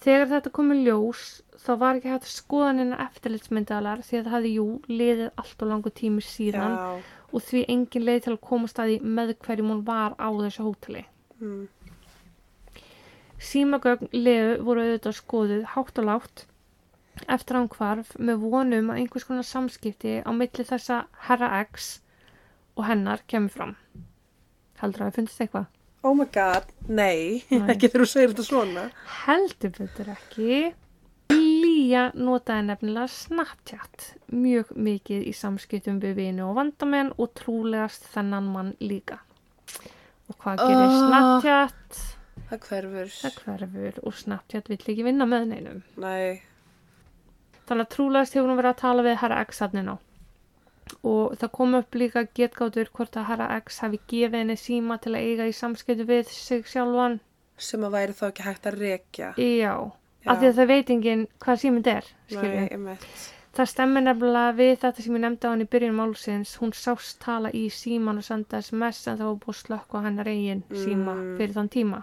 Þegar 0.05 0.31
þetta 0.35 0.53
kom 0.53 0.73
í 0.75 0.81
ljós 0.85 1.21
þá 1.65 1.71
var 1.81 1.99
ekki 1.99 2.11
hægt 2.13 2.27
að 2.29 2.35
skoða 2.35 2.73
hennar 2.75 3.05
eftirlitsmyndalar 3.07 4.03
því 4.05 4.19
að 4.19 4.25
það 4.27 4.35
hafði 4.37 4.51
jú 4.59 4.67
liðið 4.91 5.31
allt 5.41 5.65
og 5.65 5.71
langu 5.71 5.93
tími 6.01 6.25
síðan 6.25 6.75
Já, 6.77 6.89
og 7.33 7.45
því 7.47 7.63
engin 7.73 8.05
leið 8.05 8.21
til 8.27 8.35
að 8.35 8.43
koma 8.51 8.71
staði 8.71 8.99
með 9.01 9.37
hverjum 9.47 9.73
hún 9.73 9.85
var 9.87 10.17
á 10.21 10.29
þessu 10.29 10.67
hóteli. 10.67 11.07
mm. 11.41 11.63
Símagögn 13.45 14.09
Leu 14.13 14.59
voru 14.65 14.85
auðvitað 14.85 15.17
skoðuð 15.19 15.65
hátt 15.75 15.99
og 16.01 16.07
látt 16.09 16.45
eftir 17.31 17.59
hann 17.59 17.69
hvarf 17.73 18.15
með 18.19 18.45
vonum 18.45 18.91
að 18.93 19.01
einhvers 19.03 19.27
konar 19.29 19.47
samskipti 19.47 20.21
á 20.25 20.31
milli 20.35 20.65
þessa 20.67 21.05
herra 21.29 21.51
X 21.65 22.01
og 22.75 22.87
hennar 22.89 23.23
kemur 23.31 23.53
fram. 23.55 23.75
Heldur 24.81 25.05
að 25.05 25.11
það 25.11 25.19
fundist 25.19 25.45
eitthvað? 25.45 25.69
Oh 26.05 26.13
my 26.15 26.27
god, 26.35 26.67
nei, 26.89 27.43
Nei. 27.51 27.63
ekki 27.73 27.89
þegar 27.89 28.03
þú 28.05 28.09
segir 28.11 28.33
þetta 28.35 28.45
svona. 28.45 28.83
Heldur 29.25 29.71
betur 29.79 30.11
ekki. 30.13 30.59
Lía 31.33 32.03
notaði 32.15 32.67
nefnilega 32.69 33.09
Snapchat 33.11 34.05
mjög 34.37 34.75
mikið 34.77 35.25
í 35.31 35.33
samskiptum 35.35 35.97
við 36.03 36.15
vini 36.21 36.45
og 36.45 36.55
vandamenn 36.59 37.15
og 37.17 37.33
trúlegast 37.41 38.05
þennan 38.13 38.51
mann 38.53 38.75
líka. 38.85 39.19
Og 40.29 40.37
hvað 40.45 40.61
gerir 40.61 40.85
Ah. 40.85 40.99
Snapchat? 41.09 42.03
Það 42.51 42.61
hverfur. 42.69 43.09
Það 43.23 43.39
hverfur 43.45 43.99
og 44.05 44.15
Snapchat 44.21 44.69
vill 44.69 44.79
ekki 44.93 45.05
vinna 45.09 45.25
með 45.27 45.49
neinum. 45.55 45.83
Nei, 45.97 46.43
Þannig 47.65 47.87
að 47.87 47.93
trúlegast 47.97 48.35
hefur 48.37 48.51
hún 48.53 48.59
verið 48.61 48.75
að 48.75 48.81
tala 48.83 49.03
við 49.07 49.17
herra 49.23 49.41
X 49.49 49.59
hann 49.65 49.89
á. 49.89 49.97
Og 51.05 51.37
það 51.41 51.51
kom 51.57 51.75
upp 51.79 51.95
líka 51.97 52.25
getgátur 52.37 52.91
hvort 52.93 53.17
að 53.17 53.25
herra 53.31 53.47
X 53.65 53.79
hafi 53.81 54.01
gefið 54.11 54.35
henni 54.41 54.57
síma 54.61 54.99
til 55.01 55.15
að 55.15 55.23
eiga 55.31 55.47
í 55.49 55.53
samskiptu 55.57 56.05
við 56.09 56.29
sig 56.29 56.65
sjálfan. 56.69 57.21
sem 57.57 57.81
að 57.87 57.91
væri 57.95 58.13
þá 58.13 58.25
ekki 58.29 58.43
hægt 58.43 58.67
að 58.67 58.79
rekja. 58.81 59.29
Já, 59.39 59.75
af 60.27 60.39
því 60.41 60.47
að 60.51 60.57
það 60.59 60.67
veit 60.69 60.91
enginn 60.91 61.27
hvað 61.41 61.61
símynd 61.63 61.87
er, 61.87 62.05
Nei. 62.31 62.97
Það 63.55 63.69
stemmer 63.71 64.03
nefnilega 64.03 64.55
við 64.59 64.73
þetta 64.83 65.03
sem 65.05 65.15
ég 65.15 65.21
nefndi 65.23 65.47
á 65.47 65.51
hann 65.55 65.63
í 65.63 65.69
byrjun 65.71 65.95
málsins. 65.95 66.57
Hún 66.59 66.73
sást 66.75 67.21
tala 67.23 67.53
í 67.55 67.69
síman 67.71 68.19
og 68.19 68.25
senda 68.27 68.59
SMS 68.59 69.07
en 69.07 69.19
það 69.21 69.29
var 69.31 69.37
búið 69.45 69.55
að 69.55 69.61
slökka 69.63 69.95
á 70.03 70.05
hennar 70.09 70.27
eigin 70.33 70.63
síma 70.75 71.15
Mm. 71.15 71.37
fyrir 71.39 71.55
þann 71.55 71.71
tíma. 71.71 72.01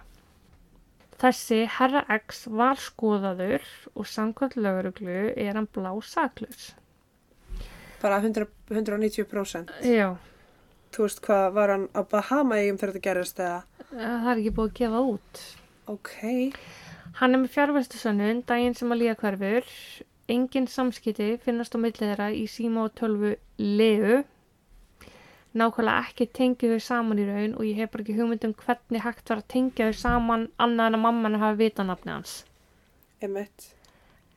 Þessi 1.22 1.68
herra 1.68 2.02
X 2.10 2.48
var 2.48 2.80
skoðaður 2.82 3.62
og 3.96 4.06
samkvæmt 4.10 4.56
lögreglu 4.56 5.34
er 5.38 5.54
hann 5.54 5.68
blá 5.76 5.92
saklus. 6.02 6.72
Bara 8.02 8.20
100, 8.22 8.48
190%. 8.70 9.72
Já, 9.86 10.16
Þú 10.92 11.06
veist 11.06 11.22
hvað, 11.24 11.46
var 11.56 11.72
hann 11.72 11.84
á 11.96 12.02
Bahama-eigum 12.04 12.78
þegar 12.80 12.92
þetta 12.98 13.06
gerist 13.06 13.38
eða? 13.40 13.60
það 13.92 14.26
er 14.32 14.40
ekki 14.42 14.52
búið 14.58 14.72
að 14.72 14.80
gefa 14.80 15.04
út. 15.08 15.44
Ok. 15.94 16.16
Hann 17.22 17.36
er 17.36 17.40
með 17.44 17.54
fjárvæstusönnun 17.54 18.42
daginn 18.50 18.76
sem 18.76 18.92
að 18.92 19.00
líða 19.04 19.16
hverfur. 19.22 19.70
Engin 20.32 20.68
samskipti 20.72 21.30
finnast 21.44 21.76
á 21.76 21.80
milli 21.80 21.96
þeirra 22.04 22.28
í 22.36 22.44
síma 22.52 22.86
og 22.90 22.94
tölvu 23.00 23.34
leu. 23.60 24.22
Nákvæmlega 25.56 26.04
ekki 26.08 26.28
tengja 26.32 26.70
þau 26.72 26.84
saman 26.84 27.20
í 27.20 27.28
raun 27.28 27.56
og 27.60 27.66
ég 27.68 27.80
hef 27.82 27.92
bara 27.92 28.06
ekki 28.06 28.16
hugmynd 28.20 28.46
um 28.48 28.54
hvernig 28.56 29.04
hægt 29.04 29.32
var 29.32 29.42
að 29.42 29.50
tengja 29.52 29.90
þau 29.92 29.98
saman 30.04 30.46
annað 30.60 30.92
en 30.92 31.00
að 31.00 31.04
mamman 31.08 31.40
hafi 31.42 31.60
vita 31.66 31.84
nafni 31.88 32.14
hans. 32.16 32.36
Einmitt. 33.24 33.72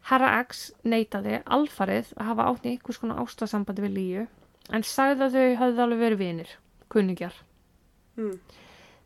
Herra 0.04 0.30
X 0.42 0.66
neitaði 0.84 1.38
alfarið 1.56 2.12
að 2.18 2.28
hafa 2.30 2.48
átt 2.50 2.66
í 2.66 2.74
einhvers 2.74 3.00
konar 3.00 3.22
ástasambandi 3.22 3.84
við 3.86 3.94
Líu 3.98 4.26
en 4.72 4.84
sagði 4.84 5.26
að 5.26 5.36
þau 5.38 5.56
höfðu 5.62 5.82
alveg 5.84 6.02
verið 6.02 6.20
vinir, 6.20 6.50
kunningjar. 6.92 7.38
Mm. 8.20 8.36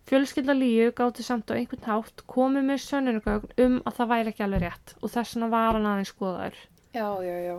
Fjölskylda 0.09 0.55
Líu 0.57 0.91
gátti 0.97 1.23
samt 1.23 1.51
á 1.53 1.59
einhvern 1.59 1.85
hátt 1.87 2.23
komið 2.31 2.67
með 2.71 2.83
sönnunugögn 2.85 3.55
um 3.65 3.75
að 3.85 3.99
það 3.99 4.11
væri 4.13 4.33
ekki 4.33 4.45
alveg 4.47 4.65
rétt 4.65 4.95
og 4.99 5.13
þess 5.13 5.37
vegna 5.37 5.51
var 5.53 5.77
hann 5.77 5.91
aðeins 5.91 6.13
skoðaður. 6.15 6.63
Já, 6.97 7.09
já, 7.23 7.37
já. 7.47 7.57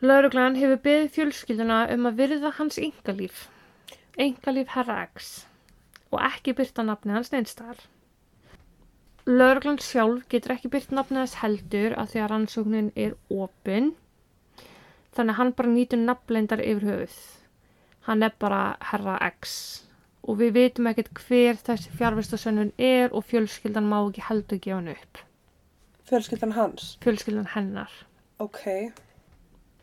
Lauruglan 0.00 0.58
hefur 0.58 0.82
beðið 0.84 1.14
fjölskylduna 1.16 1.78
um 1.94 2.08
að 2.10 2.20
virða 2.20 2.50
hans 2.56 2.80
yngalíf, 2.80 3.46
yngalíf 4.20 4.74
herra 4.74 5.02
X 5.06 5.30
og 6.10 6.20
ekki 6.26 6.56
byrta 6.58 6.84
nafni 6.84 7.14
hans 7.14 7.32
neinstar. 7.32 7.78
Lauruglan 9.28 9.78
sjálf 9.84 10.24
getur 10.32 10.54
ekki 10.54 10.70
byrt 10.72 10.94
nafni 10.96 11.20
hans 11.20 11.36
heldur 11.42 11.96
að 12.00 12.14
því 12.14 12.22
að 12.22 12.30
rannsóknin 12.32 12.92
er 12.96 13.16
opin, 13.28 13.92
þannig 15.16 15.34
að 15.34 15.40
hann 15.40 15.52
bara 15.58 15.74
nýtur 15.74 16.00
nafnleindar 16.00 16.62
yfir 16.64 16.88
höfuð. 16.88 17.18
Hann 18.08 18.24
er 18.24 18.32
bara 18.40 18.62
herra 18.92 19.18
X 19.28 19.52
og 20.24 20.38
við 20.40 20.54
vitum 20.56 20.88
ekkert 20.90 21.12
hver 21.26 21.58
þessi 21.66 21.92
fjárvistasönnun 21.98 22.72
er 22.78 23.12
og 23.12 23.26
fjölskyldan 23.28 23.88
má 23.88 23.98
ekki 24.00 24.24
heldur 24.28 24.60
gefa 24.62 24.78
hann 24.78 24.92
upp. 24.94 25.22
Fjölskyldan 26.10 26.56
hans. 26.56 26.96
Fjölskyldan 27.04 27.52
hennar. 27.54 27.92
Ok. 28.40 28.64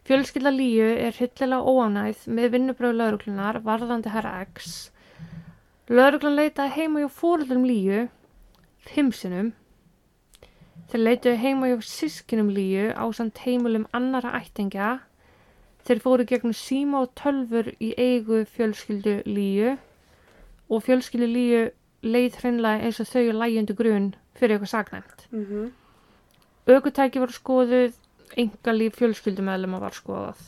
Fjölskylda 0.07 0.51
Líu 0.51 0.87
er 0.87 1.15
hillilega 1.15 1.61
óánægð 1.61 2.25
með 2.31 2.53
vinnubröðu 2.55 2.97
lauruglunar 2.99 3.61
varðandi 3.63 4.11
herra 4.11 4.33
X. 4.45 4.89
Lauruglan 5.87 6.35
leitaði 6.35 6.73
heima 6.77 7.03
hjá 7.03 7.09
fóruldum 7.21 7.65
Líu, 7.67 8.07
fimmsinum. 8.93 9.53
Þeir 10.87 11.03
leitaði 11.03 11.41
heima 11.41 11.69
hjá 11.71 11.81
sískinum 11.83 12.49
Líu 12.53 12.91
á 12.95 13.03
samt 13.15 13.41
heimilum 13.43 13.87
annara 13.97 14.31
ættingja. 14.39 15.01
Þeir 15.87 16.03
fóru 16.03 16.27
gegnum 16.27 16.55
síma 16.55 17.03
og 17.03 17.15
tölfur 17.19 17.73
í 17.79 17.93
eigu 17.97 18.43
fjölskyldu 18.53 19.21
Líu 19.27 19.75
og 20.69 20.83
fjölskyldu 20.85 21.27
Líu 21.31 21.61
leið 22.07 22.39
hreinlega 22.41 22.87
eins 22.87 23.01
og 23.03 23.09
þau 23.09 23.31
lægjandi 23.35 23.75
grunn 23.75 24.11
fyrir 24.37 24.57
eitthvað 24.57 24.73
saknæmt. 24.73 25.27
Mm 25.31 25.45
-hmm. 25.45 25.71
Ökutæki 26.67 27.19
voru 27.19 27.31
skoðuð, 27.31 27.93
engalíf 28.37 28.95
fjölskyldumæðlema 28.99 29.79
var 29.79 29.95
skoðað. 29.95 30.39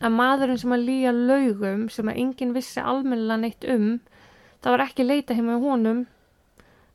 En 0.00 0.12
maðurinn 0.12 0.58
sem 0.58 0.72
að 0.72 0.84
líja 0.86 1.12
laugum 1.12 1.88
sem 1.88 2.08
að 2.08 2.16
enginn 2.16 2.54
vissi 2.54 2.80
almennilega 2.80 3.36
neitt 3.36 3.64
um, 3.64 4.00
það 4.62 4.70
var 4.70 4.80
ekki 4.80 5.06
leita 5.06 5.34
heima 5.34 5.56
í 5.58 5.62
honum, 5.62 6.06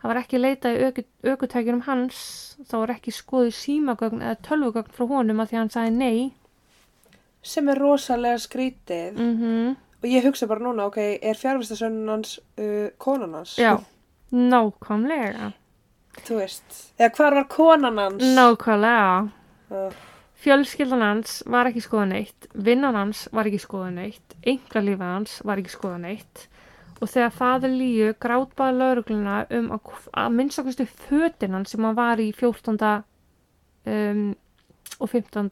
það 0.01 0.11
var 0.11 0.19
ekki 0.21 0.41
leita 0.41 0.71
í 0.73 0.81
öku, 0.87 1.03
ökutækjunum 1.33 1.83
hans, 1.87 2.19
það 2.67 2.83
var 2.83 2.93
ekki 2.97 3.13
skoðuð 3.15 3.55
símagögn 3.57 4.23
eða 4.23 4.37
tölvugögn 4.47 4.93
frá 4.95 5.07
honum 5.11 5.43
að 5.43 5.51
því 5.51 5.59
hann 5.61 5.73
sagði 5.73 5.93
nei. 5.97 6.21
Sem 7.47 7.69
er 7.71 7.81
rosalega 7.81 8.39
skrítið. 8.43 9.17
Mm 9.17 9.75
Og 9.97 10.05
ég 10.05 10.27
hugsa 10.27 10.45
bara 10.45 10.61
núna, 10.61 10.85
ok, 10.91 10.97
er 11.25 11.37
fjárvistasönnun 11.39 12.11
hans 12.11 12.35
uh, 12.61 12.91
konan 13.01 13.33
hans? 13.33 13.55
Já, 13.57 13.79
nákvæmlega. 14.29 15.47
Þú 16.21 16.37
veist. 16.37 16.75
Eða 16.99 17.15
hvar 17.17 17.37
var 17.39 17.47
konan 17.49 17.97
hans? 17.97 18.21
Nákvæmlega. 18.37 19.31
Uh, 19.73 20.03
Fjölskyldan 20.37 21.01
hans 21.01 21.39
var 21.49 21.71
ekki 21.71 21.81
skoðan 21.81 22.13
neitt, 22.13 22.45
vinnan 22.53 22.93
hans 22.93 23.23
var 23.33 23.49
ekki 23.49 23.63
skoðan 23.63 23.97
neitt, 23.97 24.37
engalífið 24.45 25.01
hans 25.01 25.39
var 25.41 25.57
ekki 25.63 25.73
skoðan 25.73 26.05
neitt 26.05 26.45
og 27.01 27.09
þegar 27.11 27.33
faður 27.35 27.73
Líu 27.77 28.13
grátbaði 28.23 28.77
laurugluna 28.77 29.37
um 29.57 29.71
að, 29.75 29.91
að 30.17 30.35
minnstakustu 30.37 30.87
fötin 31.07 31.57
hans 31.57 31.73
sem 31.73 31.85
hann 31.85 31.97
var 31.97 32.21
í 32.21 32.31
14. 32.35 32.79
Um, 33.87 34.23
og 34.99 35.09
15. 35.11 35.49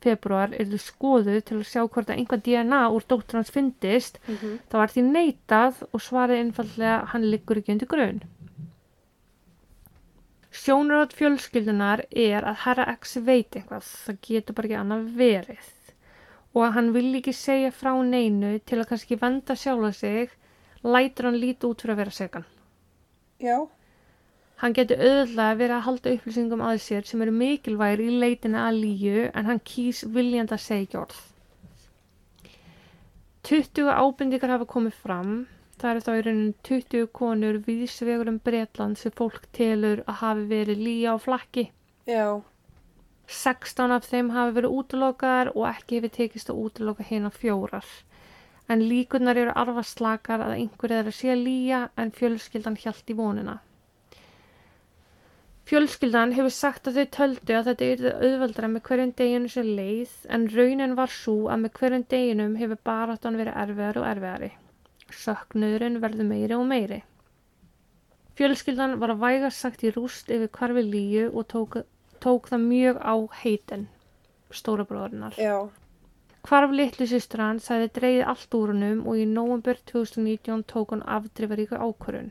februar 0.00 0.54
er 0.56 0.68
þau 0.70 0.80
skoðuð 0.80 1.40
til 1.44 1.58
að 1.58 1.66
sjá 1.68 1.80
hvort 1.84 2.10
að 2.10 2.20
einhvað 2.20 2.44
DNA 2.46 2.80
úr 2.94 3.04
dóttur 3.06 3.38
hans 3.38 3.52
fyndist, 3.52 4.18
mm 4.26 4.36
-hmm. 4.36 4.58
það 4.70 4.80
var 4.80 4.92
því 4.94 5.02
neitað 5.06 5.82
og 5.92 6.00
svarið 6.00 6.40
einfallega 6.44 6.94
hann 7.12 7.30
liggur 7.30 7.60
ekki 7.60 7.72
undir 7.72 7.90
grunn. 7.90 8.22
Sjónurot 10.50 11.12
fjölskyldunar 11.14 12.06
er 12.10 12.42
að 12.42 12.56
herra 12.64 12.88
X 12.96 13.16
veit 13.16 13.54
eitthvað, 13.56 13.84
það 14.06 14.16
getur 14.22 14.54
bara 14.54 14.66
ekki 14.66 14.80
annað 14.80 15.12
verið 15.16 15.68
og 16.54 16.66
að 16.66 16.74
hann 16.76 16.92
vil 16.94 17.08
ekki 17.20 17.34
segja 17.36 17.70
frá 17.74 17.92
neinu 18.06 18.56
til 18.66 18.80
að 18.80 18.88
kannski 18.92 19.18
venda 19.20 19.56
sjálfa 19.58 19.92
sig, 19.94 20.32
lætur 20.84 21.28
hann 21.28 21.38
lítið 21.42 21.68
út 21.70 21.84
fyrir 21.84 21.94
að 21.94 22.02
vera 22.02 22.16
segan. 22.16 22.48
Já. 23.40 23.56
Hann 24.60 24.76
getur 24.76 25.00
auðvitað 25.00 25.60
verið 25.62 25.76
að 25.76 25.86
halda 25.88 26.14
upplýsingum 26.16 26.64
að 26.64 26.82
sér 26.84 27.06
sem 27.08 27.22
eru 27.24 27.32
mikilvægir 27.32 28.02
í 28.04 28.10
leitinu 28.24 28.60
að 28.60 28.82
líu 28.82 29.28
en 29.30 29.48
hann 29.48 29.62
kýs 29.64 30.04
viljandi 30.04 30.56
að 30.56 30.66
segja 30.66 30.86
ekki 30.88 31.00
orð. 31.00 31.22
20 33.48 33.88
ábendingar 33.88 34.52
hafa 34.52 34.68
komið 34.68 34.98
fram 35.00 35.32
Það 35.80 35.90
eru 35.90 36.00
þá 36.04 36.10
í 36.12 36.22
rauninu 36.24 36.54
20 36.68 37.06
konur 37.16 37.58
viðsvegur 37.64 38.28
um 38.28 38.38
Bretland 38.44 38.98
sem 39.00 39.12
fólk 39.16 39.46
telur 39.56 40.02
að 40.04 40.18
hafi 40.20 40.42
verið 40.50 40.82
lýja 40.84 41.14
á 41.16 41.24
flakki. 41.24 41.70
Já. 42.04 42.42
16 43.30 43.94
af 43.94 44.08
þeim 44.10 44.28
hafi 44.34 44.56
verið 44.58 44.74
útlokaðar 44.76 45.52
og 45.54 45.64
ekki 45.70 46.00
hefur 46.00 46.12
tekist 46.18 46.52
að 46.52 46.60
útloka 46.66 47.06
hérna 47.08 47.30
fjórar. 47.32 47.88
En 48.70 48.84
líkunar 48.86 49.38
eru 49.40 49.54
arfaslakar 49.58 50.44
að 50.44 50.54
einhver 50.58 50.94
er 50.94 51.08
að 51.10 51.16
sé 51.18 51.34
lýja 51.34 51.88
en 51.98 52.12
fjölskyldan 52.14 52.78
hjælt 52.78 53.10
í 53.10 53.16
vonina. 53.18 53.56
Fjölskyldan 55.70 56.32
hefur 56.34 56.50
sagt 56.54 56.88
að 56.90 56.96
þau 56.98 57.10
töldu 57.16 57.54
að 57.54 57.68
þetta 57.70 57.88
yrði 57.94 58.12
auðveldra 58.26 58.70
með 58.70 58.82
hverjum 58.88 59.12
deginu 59.20 59.50
sem 59.52 59.68
leið 59.76 60.14
en 60.36 60.46
raunin 60.54 60.96
var 60.98 61.12
svo 61.14 61.34
að 61.46 61.60
með 61.64 61.76
hverjum 61.78 62.06
deginum 62.14 62.56
hefur 62.58 62.80
baráttan 62.88 63.38
verið 63.38 63.58
erfiðar 63.64 64.00
og 64.00 64.08
erfiðari. 64.08 64.50
Söknuðurinn 65.20 66.00
verður 66.02 66.28
meiri 66.30 66.56
og 66.58 66.66
meiri. 66.72 66.98
Fjölskyldan 68.40 68.96
var 68.98 69.14
að 69.14 69.22
væga 69.22 69.52
sagt 69.54 69.84
í 69.86 69.92
rúst 69.94 70.30
yfir 70.34 70.50
hvarfi 70.58 70.82
líu 70.86 71.28
og 71.30 71.46
tók, 71.54 71.78
tók 72.18 72.50
það 72.50 72.66
mjög 72.66 73.00
á 73.06 73.14
heitin, 73.42 73.86
stóra 74.50 74.86
bróðurinnar. 74.90 75.38
Já. 75.38 75.70
Hvarf 76.48 76.70
litlu 76.72 77.06
systur 77.06 77.42
hann 77.44 77.58
sagði 77.64 77.88
dreigið 77.96 78.28
allt 78.32 78.54
úr 78.58 78.70
húnum 78.72 79.00
og 79.10 79.18
í 79.20 79.26
nóvember 79.32 79.80
2019 79.90 80.62
tók 80.72 80.94
hann 80.94 81.02
afdrifaríku 81.16 81.76
ákvörun. 81.76 82.30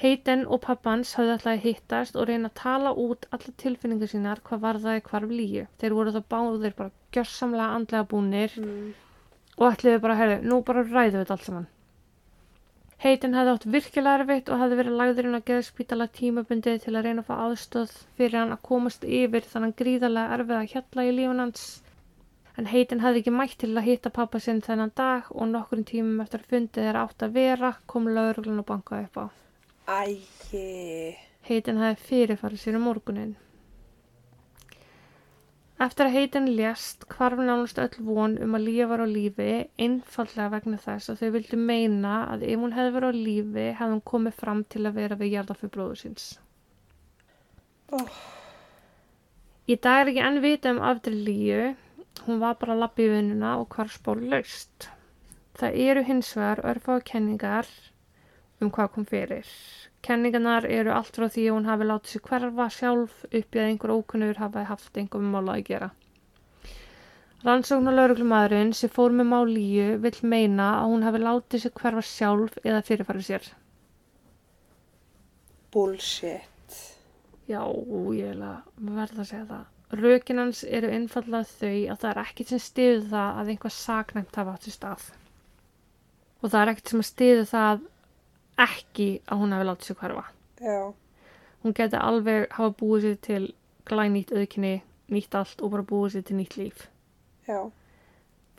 Heitin 0.00 0.46
og 0.48 0.62
pappans 0.64 1.10
hafði 1.18 1.32
alltaf 1.34 1.64
hittast 1.66 2.14
og 2.16 2.30
reyna 2.30 2.48
að 2.48 2.56
tala 2.62 2.92
út 3.02 3.26
alla 3.36 3.52
tilfinningar 3.62 4.08
sínar 4.12 4.40
hvað 4.46 4.62
var 4.62 4.78
það 4.84 5.02
hvarf 5.10 5.34
líu. 5.40 5.66
Þeir 5.82 5.96
voru 5.98 6.14
þá 6.14 6.22
báðir 6.34 6.76
bara 6.78 6.94
gjörsamlega 7.16 7.74
andlega 7.80 8.08
búnir 8.14 8.54
Mm. 8.56 8.94
og 9.58 9.66
ætliði 9.74 10.00
bara, 10.00 10.16
herru, 10.22 10.38
nú 10.48 10.62
bara 10.64 10.86
ræðu 10.88 11.20
við 11.20 11.34
allt 11.36 11.44
saman. 11.50 11.68
Heitin 13.00 13.36
hefði 13.36 13.52
átt 13.56 13.68
virkilega 13.74 14.22
erfitt 14.22 14.48
og 14.48 14.58
hefði 14.60 14.80
verið 14.80 14.96
lagður 15.02 15.28
inn 15.28 15.36
að 15.38 15.44
geða 15.50 15.68
spítala 15.68 16.08
tímabundið 16.16 16.82
til 16.82 16.96
að 16.96 17.04
reyna 17.04 17.22
að 17.22 17.28
fá 17.28 17.36
aðstöð 17.44 17.94
fyrir 18.16 18.38
hann 18.40 18.56
að 18.56 18.64
komast 18.70 19.04
yfir 19.04 19.46
þannig 19.52 19.76
gríðarlega 19.76 20.34
erfið 20.38 20.56
að 20.62 20.68
hjalla 20.72 21.06
í 21.08 21.14
lífun 21.20 21.44
hans. 21.44 21.62
En 22.60 22.66
heitin 22.68 23.00
hefði 23.00 23.22
ekki 23.22 23.32
mætt 23.32 23.58
til 23.62 23.70
að 23.72 23.86
hitta 23.86 24.10
pappa 24.12 24.38
sinn 24.44 24.58
þennan 24.60 24.90
dag 25.00 25.28
og 25.32 25.46
nokkurinn 25.48 25.86
tímum 25.88 26.18
eftir 26.20 26.42
að 26.42 26.50
fundið 26.52 26.84
þeirra 26.84 27.04
átt 27.06 27.24
að 27.24 27.36
vera 27.38 27.70
kom 27.88 28.08
lauruglan 28.12 28.60
og 28.60 28.66
bankaði 28.68 29.06
upp 29.06 29.16
á. 29.16 29.26
Æi. 29.88 31.16
Heitin 31.48 31.80
hefði 31.80 32.04
fyrirfarið 32.10 32.60
sér 32.60 32.76
um 32.76 32.84
morgunin. 32.84 33.32
Eftir 35.80 36.10
að 36.10 36.16
heitin 36.18 36.50
lést 36.58 37.06
hvarf 37.08 37.40
nánast 37.40 37.78
öll 37.80 38.02
von 38.04 38.36
um 38.44 38.56
að 38.58 38.66
Lía 38.66 38.86
var 38.90 39.00
á 39.00 39.08
lífi 39.08 39.48
einfallega 39.80 40.50
vegna 40.52 40.80
þess 40.82 41.14
að 41.14 41.22
þau 41.22 41.30
vildu 41.38 41.60
meina 41.70 42.18
að 42.34 42.44
ef 42.50 42.60
hún 42.60 42.74
hefði 42.76 42.94
verið 42.98 43.16
á 43.16 43.20
lífi 43.24 43.64
hefði 43.78 43.94
hún 43.94 44.08
komið 44.12 44.36
fram 44.42 44.60
til 44.74 44.82
að 44.84 44.98
vera 45.00 45.16
við 45.22 45.38
jarða 45.38 45.56
fyrir 45.56 45.72
bróður 45.78 46.02
síns. 46.02 46.26
Oh. 47.96 48.18
Í 49.64 49.78
dag 49.80 50.02
er 50.02 50.12
ekki 50.12 50.26
enn 50.28 50.42
vita 50.44 50.74
um 50.74 50.82
afdrið 50.84 51.24
Líu, 51.30 51.62
hún 52.26 52.40
var 52.42 52.56
bara 52.60 52.76
að 52.76 52.82
lappa 52.84 53.04
í 53.04 53.10
vinnuna 53.12 53.56
og 53.60 53.68
hvar 53.74 53.90
spór 53.92 54.20
laust. 54.32 54.88
Það 55.60 55.78
eru 55.86 56.02
hins 56.08 56.32
vegar 56.36 56.62
örfáðu 56.72 57.06
kenningar 57.10 57.68
um 58.60 58.70
hvað 58.72 58.92
kom 58.94 59.06
fyrir. 59.08 59.48
Kenningarnar 60.04 60.64
eru 60.64 60.92
allt 60.96 61.16
frá 61.16 61.26
því 61.28 61.46
að 61.48 61.56
hún 61.56 61.68
hafi 61.68 61.88
látið 61.88 62.12
sér 62.14 62.22
hverfa 62.28 62.68
sjálf 62.76 63.24
upp 63.28 63.56
í 63.56 63.60
að 63.60 63.66
einhver 63.68 63.92
ókunnur 63.96 64.40
hafi 64.40 64.64
haft 64.68 65.00
einhver 65.00 65.24
mála 65.24 65.56
að 65.58 65.66
gera. 65.68 65.90
Rannsóknar 67.44 67.96
lauruglumæðurinn 67.96 68.72
sem 68.76 68.92
fór 68.92 69.14
með 69.16 69.28
mál 69.30 69.48
Líu 69.48 69.96
vill 70.04 70.18
meina 70.28 70.70
að 70.82 70.90
hún 70.92 71.04
hafi 71.06 71.20
látið 71.22 71.62
sér 71.64 71.76
hverfa 71.80 72.04
sjálf 72.04 72.56
eða 72.64 72.84
fyrirfæri 72.88 73.24
sér. 73.24 73.50
Bullshit. 75.72 76.80
Já, 77.48 77.62
ég 78.16 78.40
verða 78.40 79.22
að 79.24 79.28
segja 79.28 79.46
það. 79.48 79.68
Rökinans 79.90 80.62
eru 80.62 80.90
einfallega 80.94 81.46
þau 81.50 81.78
að 81.90 81.96
það 82.02 82.10
er 82.10 82.20
ekkit 82.22 82.52
sem 82.52 82.60
stiður 82.62 83.06
það 83.10 83.38
að 83.40 83.48
einhvað 83.50 83.74
saknæmt 83.74 84.36
hafa 84.38 84.52
átt 84.54 84.66
sér 84.68 84.76
stað. 84.76 85.06
Og 86.40 86.52
það 86.52 86.60
er 86.60 86.70
ekkit 86.72 86.92
sem 86.92 87.02
stiður 87.08 87.48
það 87.50 87.82
ekki 88.66 89.08
að 89.26 89.42
hún 89.42 89.56
hafi 89.56 89.66
látið 89.66 89.88
sér 89.90 89.98
hverfa. 90.02 90.24
Já. 90.60 90.78
Hún 91.64 91.76
geti 91.76 91.98
alveg 91.98 92.46
hafa 92.54 92.76
búið 92.80 93.06
sér 93.08 93.18
til 93.26 93.42
glænýtt 93.90 94.30
auðkinni, 94.36 94.74
nýtt 95.10 95.36
allt 95.40 95.64
og 95.64 95.74
bara 95.74 95.88
búið 95.90 96.14
sér 96.14 96.26
til 96.28 96.38
nýtt 96.38 96.56
líf. 96.60 96.86
Já. 97.50 97.60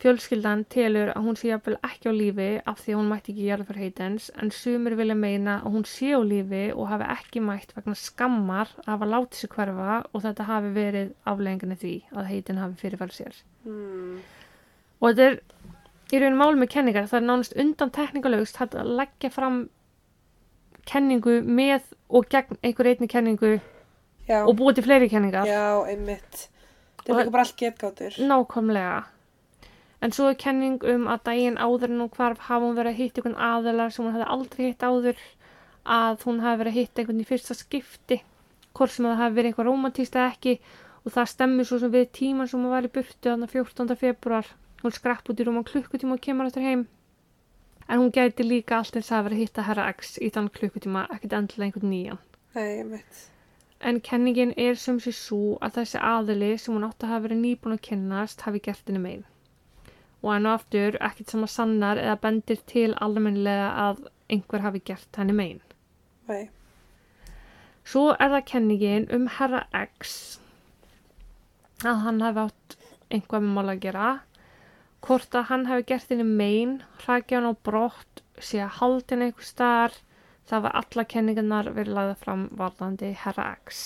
Fjölskyldan 0.02 0.64
telur 0.66 1.12
að 1.12 1.26
hún 1.28 1.36
sé 1.38 1.52
jafnvel 1.52 1.76
ekki 1.86 2.10
á 2.10 2.12
lífi 2.12 2.46
af 2.66 2.80
því 2.82 2.94
að 2.94 2.98
hún 2.98 3.10
mætti 3.12 3.32
ekki 3.32 3.66
fyrir 3.68 3.82
heitens 3.84 4.24
en 4.34 4.50
sumir 4.50 4.96
vilja 4.98 5.14
meina 5.14 5.60
að 5.60 5.76
hún 5.76 5.84
sé 5.86 6.08
á 6.10 6.20
lífi 6.26 6.62
og 6.74 6.88
hafi 6.90 7.06
ekki 7.14 7.42
mætt 7.46 7.70
vegna 7.76 7.94
skammar 7.94 8.72
að 8.82 8.88
hafa 8.90 9.08
látið 9.12 9.38
sér 9.38 9.52
hverfa 9.52 9.98
og 10.10 10.24
þetta 10.24 10.48
hafi 10.48 10.72
verið 10.74 11.12
aflegginni 11.30 11.78
því 11.84 11.94
að 12.16 12.30
heitin 12.32 12.58
hafi 12.58 12.80
fyrirfæri 12.82 13.18
sér. 13.20 13.38
Hmm. 13.62 14.18
Og 14.98 15.14
þetta 15.14 15.28
er 15.30 15.38
í 16.10 16.22
raun 16.24 16.40
mál 16.40 16.58
með 16.58 16.72
kenningar, 16.74 17.06
það 17.06 17.20
er 17.20 17.28
nánast 17.28 17.56
undan 17.62 17.94
tekníkulegust 17.94 18.60
að 18.66 18.92
leggja 18.98 19.30
fram 19.30 19.62
kenningu 20.90 21.38
með 21.46 21.86
og 22.10 22.26
gegn 22.26 22.58
einhver 22.58 22.90
einni 22.90 23.06
kenningu 23.06 23.54
Já. 24.26 24.42
og 24.42 24.56
búið 24.58 24.80
til 24.80 24.88
fleiri 24.90 25.08
kenningar. 25.14 25.46
Já, 25.46 25.78
einmitt. 25.86 26.48
Þetta 26.98 27.12
er 27.14 27.22
líka 27.22 27.38
bara 27.38 27.46
allt 27.46 27.58
getgátur. 27.62 28.18
Nákvæmlega. 28.18 29.02
En 30.02 30.12
svo 30.14 30.28
er 30.30 30.38
kenning 30.38 30.82
um 30.92 31.06
að 31.10 31.24
daginn 31.28 31.60
áður 31.62 31.92
en 31.92 32.02
hún 32.02 32.12
hvarf 32.16 32.40
hafa 32.48 32.64
hún 32.64 32.78
verið 32.78 32.92
að 32.92 33.00
hitta 33.00 33.20
einhvern 33.20 33.42
aðelar 33.48 33.94
sem 33.94 34.04
hún 34.04 34.16
hefði 34.16 34.30
aldrei 34.34 34.62
hitt 34.66 34.86
áður 34.86 35.20
að 35.96 36.24
hún 36.26 36.40
hafi 36.42 36.60
verið 36.62 36.72
að 36.72 36.80
hitta 36.80 37.02
einhvern 37.02 37.22
í 37.22 37.28
fyrsta 37.28 37.58
skipti 37.58 38.18
hvort 38.72 38.94
sem 38.94 39.06
það 39.06 39.22
hafi 39.22 39.36
verið 39.38 39.52
eitthvað 39.52 39.70
romantíst 39.70 40.18
eða 40.18 40.32
ekki 40.32 40.56
og 41.02 41.14
það 41.14 41.30
stemmur 41.34 41.68
svo 41.68 41.78
sem 41.82 41.94
við 41.94 42.10
tíman 42.18 42.50
sem 42.50 42.62
hún 42.62 42.74
var 42.74 42.88
í 42.88 42.92
burtu 42.96 43.30
þannig 43.30 43.54
14. 43.54 43.94
februar 44.02 44.50
hún 44.82 44.96
skrapp 44.98 45.30
út 45.30 45.40
í 45.42 45.46
rúman 45.46 45.68
klukkutíma 45.70 46.18
og 46.18 46.26
kemur 46.26 46.50
eftir 46.50 46.66
heim 46.66 46.84
en 47.86 48.02
hún 48.02 48.12
gæti 48.14 48.46
líka 48.46 48.78
allt 48.78 48.98
eins 48.98 49.10
að 49.14 49.28
vera 49.28 49.38
að 49.38 49.44
hitta 49.44 49.66
herra 49.68 49.88
X 49.94 50.16
í 50.18 50.30
þann 50.34 50.50
klukkutíma 50.54 51.06
ekkert 51.14 51.38
endilega 51.38 51.70
einhvern 51.70 51.94
nýjan 51.94 52.22
Nei. 52.54 53.00
En 53.80 54.00
kenningin 54.00 54.52
er 54.56 54.76
sem 54.76 54.98
sé 55.00 55.12
svo 55.16 55.56
að 55.64 55.78
þessi 55.78 56.00
aðili 56.08 56.50
sem 56.60 56.74
hún 56.76 56.84
átti 56.86 57.06
að 57.06 57.12
hafa 57.12 57.24
verið 57.26 57.40
nýbúin 57.44 57.76
að 57.76 57.84
kynnast 57.86 58.44
hafi 58.46 58.60
gert 58.66 58.90
henni 58.90 59.00
megin. 59.00 59.24
Og 60.22 60.30
enn 60.36 60.46
og 60.46 60.60
aftur 60.60 60.98
ekkert 61.02 61.32
sem 61.34 61.44
að 61.44 61.54
sannar 61.54 61.98
eða 61.98 62.18
bendir 62.22 62.60
til 62.70 62.92
almennilega 63.02 63.70
að 63.88 64.04
einhver 64.32 64.62
hafi 64.62 64.82
gert 64.86 65.18
henni 65.18 65.34
megin. 65.36 65.62
Nei. 66.30 66.44
Svo 67.82 68.12
er 68.14 68.30
það 68.30 68.46
kenningin 68.52 69.08
um 69.10 69.26
herra 69.38 69.64
X 69.74 70.38
að 71.82 72.04
hann 72.04 72.22
hafi 72.22 72.44
átt 72.44 72.76
einhvað 73.10 73.42
með 73.42 73.56
mála 73.56 73.74
að 73.74 73.82
gera. 73.86 74.12
Hvort 75.02 75.34
að 75.34 75.48
hann 75.50 75.66
hafi 75.66 75.86
gert 75.90 76.12
henni 76.14 76.26
megin, 76.28 76.76
hrakja 77.02 77.40
hann 77.40 77.50
á 77.50 77.54
brott, 77.66 78.22
sé 78.38 78.62
að 78.62 78.76
haldi 78.78 79.16
henni 79.16 79.28
einhver 79.30 79.48
staðar, 79.48 79.98
það 80.46 80.64
var 80.66 80.78
alla 80.82 81.04
kenningarnar 81.14 81.72
verið 81.74 81.98
lagða 81.98 82.16
fram 82.22 82.46
varðandi 82.58 83.12
herra 83.24 83.48
X. 83.66 83.82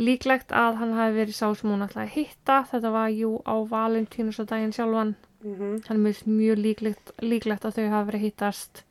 Líklegt 0.00 0.52
að 0.56 0.78
hann 0.80 0.94
hafi 0.96 1.16
verið 1.16 1.36
sá 1.36 1.46
sem 1.56 1.72
hún 1.72 1.84
ætlaði 1.84 2.06
að 2.06 2.14
hitta, 2.18 2.60
þetta 2.70 2.92
var 2.94 3.10
jú 3.16 3.32
á 3.48 3.54
Valentínus 3.72 4.38
og 4.40 4.52
daginn 4.52 4.76
sjálfan. 4.76 5.16
Mm 5.44 5.80
Hann 5.88 5.96
er 5.96 6.02
mjög, 6.04 6.22
mjög 6.26 6.58
líklegt, 6.60 7.12
líklegt 7.24 7.64
að 7.64 7.78
þau 7.78 7.88
hafi 7.94 8.08
verið 8.10 8.24
hittast, 8.26 8.82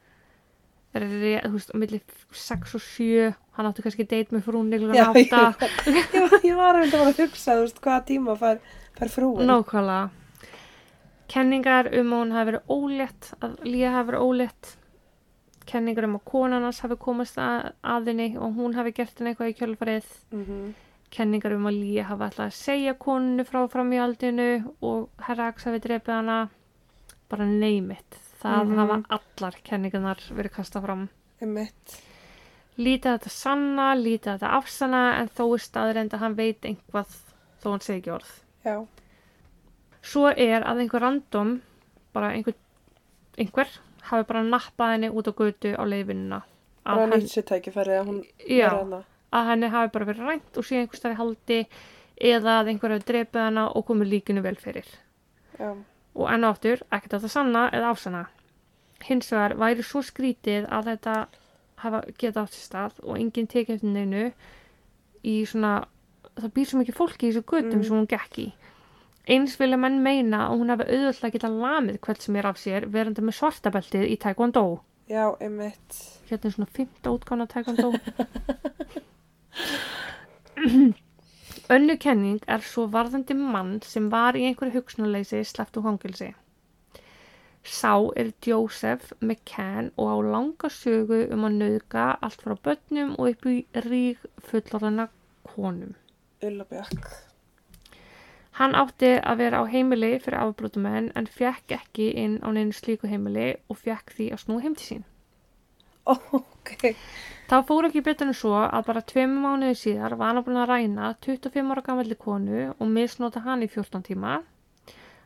er, 0.97 1.05
þú 1.05 1.51
veist, 1.53 1.73
á 1.73 1.77
milli 1.77 1.99
6 2.33 2.75
og 2.79 2.81
7, 2.81 3.33
hann 3.57 3.69
átti 3.69 3.85
kannski 3.85 4.07
deit 4.09 4.33
með 4.33 4.47
frúnni 4.47 4.79
Já, 4.79 5.12
klukkan 5.13 5.19
ég, 5.19 5.29
8. 5.35 5.69
ég, 5.93 6.33
ég 6.49 6.57
var 6.57 6.81
að 6.81 7.21
hugsa, 7.21 7.53
þú 7.53 7.67
veist, 7.67 7.83
hvaða 7.83 8.01
tíma 8.09 8.35
fær, 8.39 8.63
fær 8.97 9.13
frúin. 9.13 9.45
Nákvæmlega. 9.45 10.09
Kenningar 11.29 11.91
um 11.93 12.13
að 12.13 12.23
hún 12.23 12.33
hafi 12.33 12.51
verið 12.51 12.73
ólétt, 12.73 13.31
að 13.45 13.57
Lía 13.69 13.93
hafi 13.93 14.09
verið 14.09 14.25
ólétt. 14.25 14.75
Kenningar 15.69 16.07
um 16.07 16.17
að 16.17 16.25
konan 16.31 16.65
hans 16.65 16.81
hafi 16.81 16.97
komast 16.97 17.38
að, 17.38 17.73
að 17.85 18.09
henni 18.09 18.31
og 18.41 18.55
hún 18.57 18.73
hafi 18.73 18.95
gert 18.97 19.19
henni 19.19 19.35
eitthvað 19.35 19.51
í 19.53 19.57
kjölfarið. 19.59 20.13
Mm 20.33 20.71
Kenningar 21.10 21.54
um 21.56 21.65
að 21.65 21.80
Lía 21.82 22.04
hafi 22.06 22.24
alltaf 22.28 22.45
að 22.45 22.58
segja 22.60 22.93
konunu 23.02 23.43
frá 23.48 23.63
fram 23.72 23.89
í 23.95 23.98
aldinu 23.98 24.50
og 24.86 25.10
herra 25.26 25.48
Ax 25.50 25.65
hafi 25.65 25.80
drepið 25.82 26.13
hana. 26.19 26.50
Bara 27.30 27.45
neymit. 27.45 28.19
Það 28.43 28.67
Mhm. 28.67 28.78
hafa 28.78 29.04
allar 29.17 29.56
kenningarnar 29.63 30.22
verið 30.32 30.52
kastað 30.52 30.84
fram. 30.86 31.10
Einmitt. 31.41 31.98
Lítið 32.78 33.17
þetta 33.19 33.30
sanna, 33.30 33.95
lítið 33.95 34.38
þetta 34.39 34.54
afsanna 34.60 35.02
en 35.19 35.28
þó 35.28 35.54
er 35.54 35.60
staðreind 35.60 36.13
að 36.13 36.19
hann 36.19 36.36
veit 36.36 36.62
einhvað 36.62 37.08
þó 37.62 37.72
hann 37.72 37.80
segi 37.82 38.00
ekki 38.02 38.13
orð. 38.15 38.32
Já. 38.65 38.86
Svo 40.02 40.28
er 40.32 40.63
að 40.63 40.80
einhver 40.86 41.02
random, 41.02 41.62
bara 42.13 42.30
einhver, 42.32 42.54
einhver 43.38 43.67
hafi 44.02 44.24
bara 44.28 44.43
nappað 44.43 44.93
henni 44.93 45.10
út 45.10 45.28
á 45.28 45.34
götu 45.34 45.76
á 45.76 45.84
leiðvinnuna. 45.84 46.41
Bara 46.86 47.06
Að, 47.08 47.13
nýtt 47.19 47.34
sér 47.34 47.43
tækifæri 47.43 48.00
að 48.00 48.06
hún 48.08 48.24
já, 48.48 48.65
er 48.65 48.78
hana. 48.78 49.04
Að 49.35 49.49
henni 49.51 49.69
hafi 49.69 49.91
bara 49.93 50.05
verið 50.09 50.25
rænt 50.27 50.57
og 50.57 50.65
sé 50.65 50.79
einhver 50.79 50.97
stær 50.97 51.13
í 51.13 51.19
haldi 51.19 51.59
eða 52.19 52.59
að 52.61 52.71
einhver 52.73 52.95
hafi 52.95 53.05
drepið 53.11 53.41
hana 53.45 53.67
og 53.75 53.85
komið 53.87 54.11
líkinu 54.13 54.41
vel 54.43 54.55
fyrir. 54.59 54.87
Já. 55.59 55.73
Og 56.15 56.25
enn 56.33 56.43
og 56.43 56.55
aftur, 56.55 56.81
ekkert 56.91 57.13
að 57.19 57.25
það 57.27 57.33
sanna 57.35 57.65
eða 57.71 57.91
afsanna. 57.93 58.23
Hins 59.07 59.29
vegar 59.31 59.53
væri 59.61 59.83
svo 59.85 60.01
skrítið 60.03 60.65
að 60.67 60.89
þetta 60.93 61.13
hafa 61.79 62.01
geta 62.19 62.41
átt 62.43 62.55
sér 62.57 62.65
stað 62.67 62.97
og 63.05 63.15
enginn 63.21 63.47
tekið 63.47 63.75
eftir 63.77 63.93
neinu 63.93 64.23
í 65.23 65.35
svona, 65.47 65.85
það 66.39 66.51
býr 66.57 66.67
svo 66.67 66.79
mikið 66.81 66.97
fólki 66.97 67.29
í 67.29 67.31
þessu 67.31 67.45
götum 67.47 67.79
Mm. 67.79 67.83
sem 67.87 67.95
hún 67.97 68.07
gekk 68.11 68.39
í. 68.43 68.47
Eins 69.29 69.55
vilja 69.59 69.77
menn 69.77 70.01
meina 70.03 70.47
að 70.49 70.57
hún 70.59 70.69
hafi 70.73 70.89
auðvitað 70.89 71.31
geta 71.37 71.47
lamið 71.53 71.99
hvert 72.01 72.21
sem 72.21 72.35
er 72.35 72.45
af 72.49 72.57
sér 72.57 72.87
verandi 72.89 73.21
með 73.21 73.37
svartabeltið 73.39 74.07
í 74.09 74.17
Taekwondo. 74.17 74.81
Já, 75.10 75.34
einmitt. 75.41 75.95
Hérna 76.30 76.45
er 76.45 76.54
svona 76.54 76.69
fymta 76.69 77.10
útgána 77.10 77.48
Taekwondo. 77.50 77.93
Önnu 81.74 81.95
kenning 81.98 82.43
er 82.45 82.62
svo 82.65 82.86
varðandi 82.93 83.34
mann 83.38 83.80
sem 83.86 84.12
var 84.13 84.38
í 84.38 84.43
einhverju 84.45 84.76
hugsunarleysi 84.78 85.41
sleppt 85.50 85.80
úr 85.82 85.88
hangilsi. 85.88 86.30
Sá 87.65 87.95
er 88.22 88.30
Joseph 88.45 89.12
McCann 89.19 89.89
og 89.98 90.13
á 90.13 90.17
langa 90.36 90.69
sögu 90.74 91.24
um 91.34 91.48
að 91.50 91.58
nauðga 91.63 92.06
allt 92.22 92.45
frá 92.45 92.54
börnum 92.69 93.15
og 93.17 93.34
upp 93.34 93.50
í 93.50 93.65
rík 93.89 94.22
fullorðana 94.52 95.10
konum. 95.56 95.98
Ulla 96.45 96.69
Björk. 96.69 97.28
Hann 98.60 98.76
átti 98.76 99.13
að 99.24 99.39
vera 99.39 99.62
á 99.63 99.72
heimili 99.72 100.17
fyrir 100.19 100.41
afbrotumenn 100.41 101.13
en 101.15 101.28
fekk 101.32 101.78
ekki 101.78 102.10
inn 102.19 102.41
á 102.43 102.52
neinu 102.52 102.76
slíku 102.76 103.08
heimili 103.08 103.54
og 103.72 103.80
fekk 103.80 104.12
því 104.17 104.26
að 104.36 104.41
snú 104.41 104.58
heim 104.60 104.76
til 104.76 104.88
sín. 104.88 105.06
Ó, 106.04 106.17
ok. 106.39 106.89
Það 107.50 107.63
fór 107.69 107.88
ekki 107.88 108.04
betur 108.04 108.28
en 108.28 108.36
svo 108.36 108.52
að 108.60 108.84
bara 108.89 109.06
tveimur 109.13 109.45
mánuði 109.45 109.78
síðar 109.80 110.17
var 110.19 110.34
hann 110.34 110.43
búin 110.43 110.60
að 110.60 110.74
ræna 110.74 111.13
25 111.24 111.72
ára 111.72 111.86
gammalli 111.88 112.19
konu 112.19 112.67
og 112.76 112.91
misnota 112.98 113.45
hann 113.48 113.63
í 113.63 113.72
14 113.72 114.04
tíma. 114.10 114.41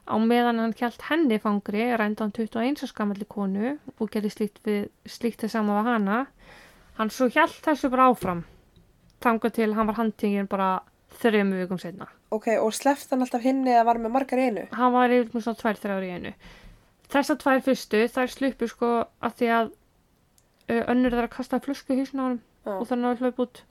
Á 0.04 0.16
meðan 0.20 0.62
hann 0.62 0.78
kjælt 0.78 1.10
henni 1.10 1.42
fangri 1.42 1.90
rænda 1.90 2.28
hann 2.28 2.38
21 2.38 2.86
ára 2.86 2.98
gammalli 3.02 3.26
konu 3.26 3.76
og 3.98 4.14
gerði 4.14 4.34
slíkt, 4.38 4.62
við, 4.68 4.90
slíkt 5.10 5.42
þess 5.42 5.58
sama 5.58 5.82
við 5.82 5.90
hana. 5.90 6.24
Hann 7.02 7.10
svo 7.10 7.32
hjælt 7.34 7.64
þessu 7.66 7.90
bara 7.90 8.12
áfram. 8.14 8.46
Þangað 9.26 9.58
til 9.58 9.72
hann 9.74 9.90
var 9.90 10.04
handtingin 10.04 10.52
bara 10.52 10.74
þrejum 11.22 11.54
vikum 11.58 11.80
setna. 11.82 12.10
Ok, 12.34 12.50
og 12.58 12.74
sleft 12.76 13.12
hann 13.14 13.24
alltaf 13.26 13.44
hinni 13.46 13.76
að 13.78 13.88
var 13.90 14.02
með 14.02 14.16
margar 14.16 14.42
í 14.42 14.50
einu? 14.50 14.66
Hann 14.74 14.94
var 14.96 15.14
yfir 15.14 15.34
með 15.34 15.46
svona 15.46 15.62
tvær, 15.62 15.80
þrjár 15.84 16.08
í 16.08 16.12
einu. 16.18 16.34
Þessar 17.14 17.40
tvær 17.44 17.62
fyrstu, 17.68 18.02
þær 18.10 18.34
sluppu 18.34 18.70
sko 18.72 18.92
að 19.24 19.36
því 19.40 19.52
að 19.58 19.70
uh, 20.70 20.84
önnur 20.94 21.14
þar 21.14 21.28
að 21.28 21.36
kasta 21.36 21.62
flösku 21.64 21.94
í 21.94 22.02
hausinn 22.02 22.24
á 22.24 22.26
honum 22.26 22.42
Já. 22.64 22.74
og 22.78 22.88
þannig 22.90 23.10
að 23.12 23.24
hlaup 23.24 23.44
út 23.44 23.62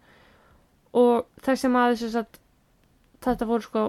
og 0.93 1.43
þessi 1.47 1.71
maður 1.73 1.99
sem 2.03 2.13
sagt 2.13 2.39
þetta 3.25 3.49
voru 3.49 3.67
sko 3.67 3.85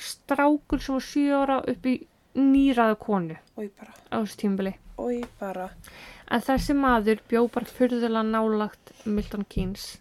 strákur 0.00 0.82
sem 0.82 0.96
var 0.96 1.06
7 1.10 1.24
ára 1.42 1.58
upp 1.74 1.88
í 1.90 1.94
nýraðu 2.38 2.96
konu 3.02 3.36
á 3.36 4.16
þessu 4.16 4.38
tímbili. 4.40 4.74
En 4.98 6.42
þessi 6.42 6.76
maður 6.78 7.20
bjó 7.28 7.44
bara 7.52 7.68
fyrðulega 7.68 8.24
nálagt 8.26 8.94
Milton 9.04 9.44
Keynes. 9.50 9.98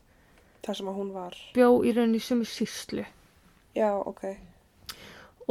Það 0.64 0.80
sem 0.80 0.90
að 0.90 0.98
hún 1.02 1.12
var. 1.12 1.38
Bjó 1.56 1.70
í 1.84 1.92
rauninni 1.96 2.24
sem 2.24 2.42
í 2.44 2.48
síslu. 2.48 3.06
Já, 3.76 3.90
ok. 4.00 4.26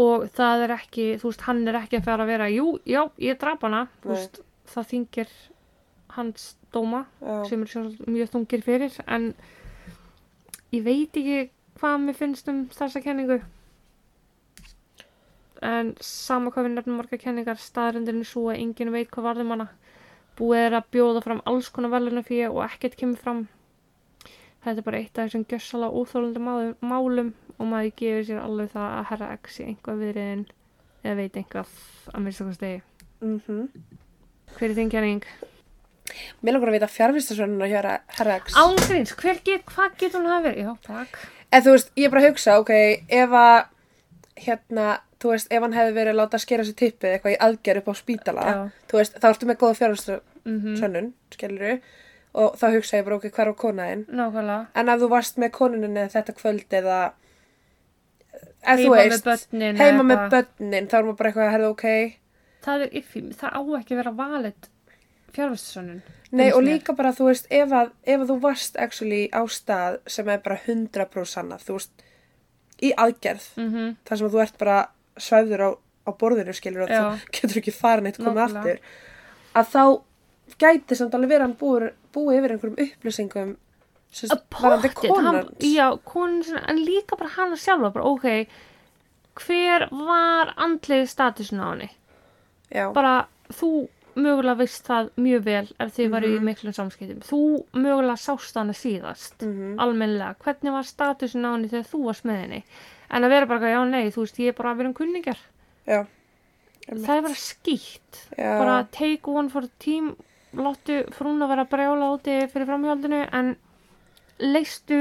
Og 0.01 0.29
það 0.33 0.67
er 0.67 0.75
ekki, 0.79 1.07
þú 1.21 1.29
veist, 1.29 1.47
hann 1.49 1.67
er 1.69 1.79
ekki 1.83 1.99
að 1.99 2.07
fara 2.07 2.25
að 2.25 2.33
vera, 2.33 2.49
jú, 2.49 2.69
já, 2.89 3.03
ég 3.21 3.41
draf 3.41 3.65
hana. 3.67 3.83
Þú 4.01 4.15
veist, 4.15 4.41
það 4.73 4.89
þingir 4.93 5.35
hans 6.17 6.53
dóma 6.73 7.03
Já, 7.21 7.43
sem 7.49 7.65
er 7.65 7.91
mjög 8.09 8.31
þungir 8.33 8.65
fyrir. 8.65 8.97
En 9.07 9.33
ég 10.73 10.85
veit 10.87 11.19
ekki 11.21 11.51
hvað 11.81 11.99
mér 12.07 12.17
finnst 12.17 12.49
um 12.49 12.65
þessa 12.73 13.03
kenningu. 13.05 13.43
En 15.63 15.93
sama 16.03 16.51
hvað 16.51 16.67
við 16.67 16.77
nefnum 16.79 16.99
marga 16.99 17.21
kenningar, 17.21 17.61
staðrindin 17.61 18.25
er 18.25 18.29
svo 18.29 18.49
að 18.51 18.63
enginn 18.65 18.95
veit 18.95 19.13
hvað 19.13 19.29
varðum 19.29 19.53
hana. 19.55 19.69
Búið 20.39 20.67
er 20.67 20.79
að 20.79 20.89
bjóða 20.95 21.23
fram 21.23 21.43
alls 21.47 21.69
konar 21.71 21.93
veluna 21.93 22.25
fyrir 22.27 22.49
og 22.51 22.65
ekkert 22.65 22.97
kemur 22.99 23.21
fram. 23.21 23.45
Þetta 24.63 24.79
er 24.79 24.87
bara 24.87 24.99
eitt 25.03 25.19
af 25.19 25.27
þessum 25.27 25.47
gjössalega 25.51 25.99
óþólandi 25.99 26.43
málum 26.87 27.33
og 27.59 27.67
maður 27.67 27.95
gefur 27.99 28.27
sér 28.29 28.43
alveg 28.43 28.69
það 28.75 28.91
að 28.99 29.09
herra 29.11 29.31
X 29.41 29.59
í 29.59 29.65
einhvað 29.67 30.03
viðriðin 30.05 30.45
eða 31.03 31.17
veit 31.19 31.39
einhvað 31.41 31.73
að 32.13 32.23
minnst 32.23 32.45
okkur 32.45 32.59
stegi. 32.59 32.83
mhm. 33.23 33.65
Hver 34.53 34.69
er 34.71 34.77
þín 34.77 34.93
kenning? 34.93 35.25
Mér 36.43 36.57
langar 36.57 36.71
að 36.73 36.77
vita 36.77 36.91
fjárvistasvönuna 36.91 37.69
hjá 37.71 37.79
Herra 38.19 38.37
X. 38.43 38.57
Ángríns, 38.59 39.15
get, 39.47 39.65
hvað 39.71 39.97
getur 39.99 40.21
hún 40.21 40.31
hafa 40.31 40.49
verið? 40.49 40.67
Já, 40.67 40.73
takk. 40.87 41.19
En 41.53 41.65
þú 41.65 41.75
veist, 41.77 41.93
ég 41.97 42.07
er 42.07 42.13
bara 42.13 42.23
að 42.23 42.29
hugsa, 42.29 42.59
ok, 42.61 42.73
ef 43.09 43.37
að, 43.39 43.57
hérna, 44.47 44.87
þú 45.23 45.33
veist, 45.33 45.51
ef 45.53 45.65
hann 45.65 45.77
hefði 45.77 45.97
verið 45.97 46.13
að 46.13 46.21
láta 46.21 46.41
skera 46.43 46.67
sér 46.67 46.79
tippið 46.83 47.17
eitthvað 47.17 47.35
í 47.35 47.41
aðgerð 47.47 47.83
upp 47.83 47.91
á 47.93 47.95
spítala, 47.97 48.47
Já. 48.47 48.61
þú 48.91 49.01
veist, 49.01 49.19
þá 49.23 49.27
ertu 49.31 49.49
með 49.51 49.61
góða 49.63 49.79
fjárvistasvönun, 49.81 51.11
Mm 51.13 51.13
skilur 51.33 51.81
og 52.35 52.55
þá 52.57 52.67
hugsa 52.77 52.97
ég 52.97 53.05
bara, 53.05 53.17
ok, 53.17 53.29
hver 53.31 53.51
á 53.53 53.55
konaðinn? 53.55 54.05
Nákvæmlega. 54.09 54.67
En 54.75 54.89
ef 54.89 55.01
þú 55.01 55.09
varst 55.13 55.37
með 55.39 55.51
konuninni 55.51 56.09
þetta 56.15 56.33
kvöld 56.39 56.77
eða, 56.81 57.13
ef 58.63 58.79
þú 58.81 58.89
Heima 58.89 58.97
með 58.97 59.09
veist, 59.11 59.25
börnin. 59.25 59.77
heima 59.77 60.03
með 60.03 60.17
eitthvað. 60.19 60.31
börnin, 60.59 60.89
þá 60.89 60.95
er 60.99 61.03
maður 61.09 61.17
bara 61.19 61.31
eitthvað 61.33 61.47
að 61.49 61.53
herða, 61.57 61.71
ok, 61.77 61.87
Það 62.63 62.83
er 62.85 62.93
yffi, 63.01 63.21
það 63.35 63.51
á 63.59 63.61
ekki 63.81 63.95
að 63.95 63.99
vera 63.99 64.13
valið 64.23 64.69
fjárvæstasönnun. 65.35 66.03
Nei 66.33 66.53
og 66.53 66.63
líka 66.65 66.95
bara 66.97 67.11
þú 67.17 67.27
veist 67.31 67.47
ef 67.51 67.73
að, 67.75 67.91
ef 68.07 68.21
að 68.23 68.29
þú 68.31 68.37
varst 68.45 68.77
actually 68.81 69.23
á 69.35 69.43
stað 69.51 69.99
sem 70.07 70.29
er 70.29 70.39
bara 70.45 70.59
100% 70.67 71.29
sannað 71.33 71.65
þú 71.67 71.77
veist 71.79 72.05
í 72.83 72.93
aðgerð 72.97 73.47
Mm 73.57 73.69
-hmm. 73.73 73.97
þar 74.05 74.17
sem 74.19 74.27
að 74.27 74.33
þú 74.33 74.43
ert 74.43 74.59
bara 74.59 74.79
svæfður 75.19 75.61
á, 75.67 75.71
á 76.09 76.11
borðinu 76.19 76.53
skilur 76.55 76.83
og 76.83 76.89
Já. 76.89 77.03
þú 77.03 77.19
getur 77.41 77.59
ekki 77.59 77.73
farin 77.73 78.07
eitt 78.07 78.19
komið 78.19 78.35
Nákvæmlega. 78.35 78.59
aftur 78.59 78.79
að 79.55 79.67
þá 79.75 80.03
gæti 80.59 80.97
samt 80.97 81.15
alveg 81.15 81.31
verið 81.31 81.41
hann 81.47 81.57
búið, 81.61 81.93
búið 82.15 82.39
yfir 82.39 82.55
einhverjum 82.57 82.79
upplýsingum 82.87 83.57
sem 84.13 84.29
Að 84.31 84.43
varandi 84.51 84.89
pottit, 84.93 85.11
konan 85.11 85.35
hann- 85.35 85.55
Já, 85.61 85.87
konan 86.05 86.43
sinna, 86.45 86.65
en 86.69 86.77
líka 86.85 87.17
bara 87.19 87.31
hana 87.31 87.57
sjálfa, 87.57 87.93
bara 87.93 88.05
ok, 88.05 88.47
hver 89.41 89.89
var 89.91 90.53
andlegi 90.57 91.07
statusin 91.09 91.61
á? 91.61 91.89
Já, 92.73 92.93
Bara 92.93 93.27
þú 93.53 93.89
mögulega 94.17 94.57
veist 94.59 94.85
það 94.87 95.11
mjög 95.17 95.43
vel 95.45 95.69
ef 95.81 95.95
þið 95.97 96.11
varu 96.11 96.27
í 96.29 96.39
Mhm. 96.39 96.45
miklum 96.45 96.73
samskiptum. 96.77 97.21
Þú 97.25 97.65
mögulega 97.73 98.17
sást 98.21 98.55
hana 98.55 98.73
síðast, 98.73 99.39
Mhm. 99.41 99.77
almennilega. 99.79 100.37
Hvernig 100.37 100.73
var 100.73 100.83
statusin 100.85 101.45
á 101.45 101.53
henni 101.57 101.69
þegar 101.69 101.89
þú 101.89 102.05
varst 102.05 102.23
með 102.25 102.41
henni? 102.43 102.63
En 103.11 103.23
að 103.23 103.29
vera 103.31 103.47
bara, 103.47 103.61
já 103.61 103.85
nei, 103.91 104.11
þú 104.11 104.17
veist, 104.25 104.37
ég 104.39 104.49
er 104.49 104.53
bara 104.53 104.75
að 104.75 104.77
vera 104.77 104.89
um 104.89 104.95
kunningar. 104.95 105.37
já. 105.87 106.07
Það 106.89 107.17
er 107.19 107.23
bara 107.23 107.35
skýtt. 107.35 108.29
Bara 108.37 108.89
take 108.91 109.27
one 109.29 109.49
for 109.49 109.63
the 109.63 109.71
team 109.79 110.17
láttu 110.59 111.03
frún 111.17 111.43
að 111.43 111.53
vera 111.53 111.67
að 111.67 111.73
brjála 111.75 112.13
úti 112.15 112.39
fyrir 112.53 112.69
framhjaldinu 112.69 113.21
en 113.33 113.53
leistu 114.43 115.01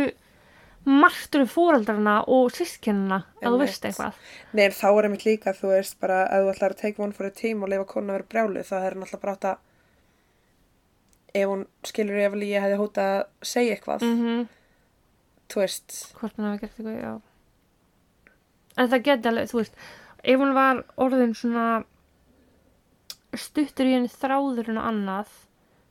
martur 0.85 1.45
fóreldrarna 1.49 2.21
og 2.31 2.49
sískennina 2.55 3.19
að 3.41 3.55
þú 3.55 3.57
veist 3.61 3.83
eitthvað? 3.85 4.21
Nei 4.57 4.63
en 4.65 4.77
þá 4.77 4.87
er 4.89 5.07
einmitt 5.07 5.25
líka 5.27 5.53
þú 5.57 5.73
veist 5.75 5.99
bara 6.01 6.23
að 6.25 6.45
þú 6.45 6.53
ætlar 6.55 6.75
að 6.75 6.81
take 6.81 7.03
one 7.03 7.17
for 7.17 7.29
a 7.29 7.33
team 7.41 7.61
og 7.61 7.69
leifa 7.73 7.89
konan 7.91 8.13
að 8.13 8.17
vera 8.17 8.31
brjálu 8.33 8.63
þá 8.65 8.75
er 8.79 8.97
alltaf 8.97 9.21
bara 9.21 9.35
átt 9.37 9.49
að 9.51 9.59
ef 11.41 11.47
hún 11.47 11.65
skilur 11.87 12.19
ef 12.19 12.33
alveg 12.33 12.49
ég 12.51 12.65
hefði 12.65 12.79
hóta 12.81 13.03
að 13.11 13.21
segja 13.53 13.75
eitthvað. 13.75 14.01
Mm 14.03 14.17
-hmm. 14.21 14.47
þú 15.53 15.59
veist. 15.61 15.89
Hvort 16.19 16.35
hann 16.37 16.45
hafi 16.45 16.59
gert 16.59 16.79
eitthvað, 16.79 17.01
já. 17.01 17.21
En 18.77 18.89
það 18.89 19.03
geti 19.03 19.27
alveg, 19.27 19.49
þú 19.51 19.57
veist 19.61 19.75
ef 20.23 20.39
hún 20.39 20.53
var 20.53 20.83
orðin 20.97 21.33
svona 21.35 21.83
stuttur 23.39 23.87
í 23.87 23.93
henni 23.95 24.11
þráður 24.11 24.71
en 24.73 24.81
annað 24.81 25.29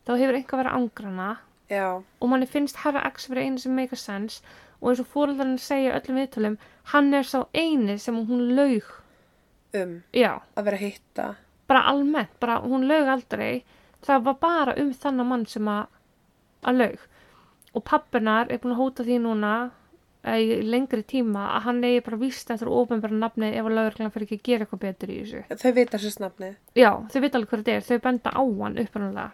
þá 0.07 0.13
hefur 0.17 0.37
einhver 0.39 0.61
verið 0.61 0.73
að 0.73 0.79
angra 0.81 1.13
hana. 1.13 1.31
Já, 1.71 1.87
og 2.03 2.31
manni 2.31 2.49
finnst 2.51 2.81
herra 2.83 3.05
X 3.09 3.29
verið 3.31 3.47
eini 3.47 3.63
sem 3.63 3.77
make 3.77 3.95
a 3.95 4.01
sense. 4.01 4.43
Og 4.81 4.91
eins 4.91 5.03
og 5.03 5.11
fóreldrarinn 5.13 5.61
segja 5.61 5.95
öllum 5.99 6.19
viðtölum 6.19 6.57
hann 6.93 7.15
er 7.15 7.27
sá 7.29 7.45
eini 7.55 7.99
sem 8.01 8.17
hún 8.27 8.55
laug. 8.57 8.89
Um. 9.77 10.01
Já, 10.17 10.41
að 10.57 10.67
vera 10.67 10.81
hitta. 10.81 11.27
Bara 11.71 11.85
almennt, 11.93 12.33
bara 12.43 12.59
hún 12.65 12.89
laug 12.91 13.09
aldrei. 13.13 13.63
Það 14.03 14.25
var 14.27 14.39
bara 14.41 14.77
um 14.81 14.91
þannig 14.97 15.29
mann 15.29 15.47
sem 15.47 15.69
að 15.69 15.87
að 16.67 16.81
laug. 16.81 17.05
Og 17.77 17.85
pappinar 17.87 18.51
er 18.51 18.59
búin 18.59 18.75
að 18.75 18.83
hóta 18.83 19.07
því 19.07 19.21
núna 19.25 19.53
lengri 20.23 21.03
tíma 21.09 21.47
að 21.57 21.63
hann 21.65 21.85
eigi 21.85 22.03
bara 22.05 22.19
víst 22.21 22.51
eftir 22.53 22.69
ofinbæra 22.69 23.17
nafni 23.17 23.49
ef 23.55 23.65
að 23.65 23.77
laugurklan 23.79 24.13
fyrir 24.13 24.27
ekki 24.27 24.39
að 24.39 24.49
gera 24.49 24.67
eitthvað 24.67 24.83
betur 24.83 25.13
í 25.13 25.19
þessu. 25.23 25.61
Þau 25.63 25.73
vita 25.79 26.01
sér 26.01 26.15
snafnið 26.17 26.57
já, 26.77 26.91
þau 27.09 27.21
veit 27.25 27.39
alveg 27.39 27.49
hvað 27.49 27.63
þetta 27.63 27.77
er, 27.77 27.87
þau 27.89 28.05
benda 28.05 28.35
á 28.37 28.43
hann 28.43 28.79
upprunalega. 28.85 29.31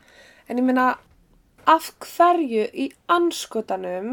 En 0.47 0.61
ég 0.61 0.69
meina 0.69 0.87
af 1.67 1.91
hverju 2.07 2.69
í 2.71 2.87
anskotanum 3.11 4.13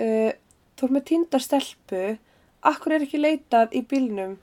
uh, 0.00 0.32
þú 0.78 0.88
ert 0.88 0.96
með 0.96 1.06
týnda 1.10 1.42
stelpu 1.42 2.02
akkur 2.72 2.96
er 2.96 3.04
ekki 3.04 3.20
leitað 3.20 3.76
í 3.76 3.84
bílnum 3.84 4.38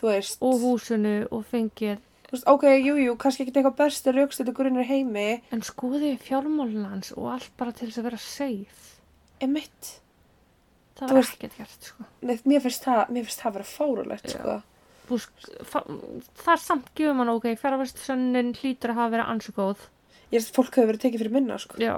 þú 0.00 0.12
veist? 0.12 0.36
Og 0.44 0.60
húsinu 0.60 1.16
og 1.32 1.46
fengið 1.48 1.96
veist, 2.30 2.46
ok, 2.46 2.68
jú, 2.78 2.94
jú, 3.00 3.16
kannski 3.18 3.46
ekki 3.46 3.56
eitthvað 3.56 3.78
besti 3.80 4.12
raukstuðu 4.14 4.54
grunnir 4.54 4.86
heimi. 4.86 5.40
En 5.50 5.64
skoði 5.66 6.12
fjármálun 6.22 6.86
hans 6.86 7.10
og 7.16 7.32
allt 7.34 7.50
bara 7.58 7.74
til 7.74 7.88
þess 7.88 8.02
að 8.02 8.06
vera 8.06 8.20
safe. 8.22 9.00
Emitt 9.42 9.96
það 11.00 11.14
var 11.16 11.28
ekkert 11.34 11.56
gert 11.58 11.88
sko 11.90 12.06
Nei, 12.20 12.34
mér 12.44 12.64
finnst 12.64 12.84
það, 12.84 13.00
það 13.40 13.50
að 13.50 13.56
vera 13.58 13.68
fárulegt, 13.70 14.34
sko. 14.34 14.58
Það 15.10 16.52
er 16.54 16.62
samt 16.62 16.90
gefur 16.94 17.16
mann 17.18 17.32
ok, 17.32 17.48
fjárvæstasönnin 17.58 18.52
hlýtur 18.60 18.92
að 18.92 19.00
hafa 19.00 19.12
verið 19.16 19.30
ansi 19.32 19.54
góð. 19.56 19.86
Ég 20.30 20.38
veist, 20.38 20.52
fólk 20.54 20.76
hefur 20.76 20.92
verið 20.92 21.04
tekið 21.06 21.24
fyrir 21.24 21.34
minna, 21.34 21.56
sko. 21.58 21.80
Já. 21.82 21.96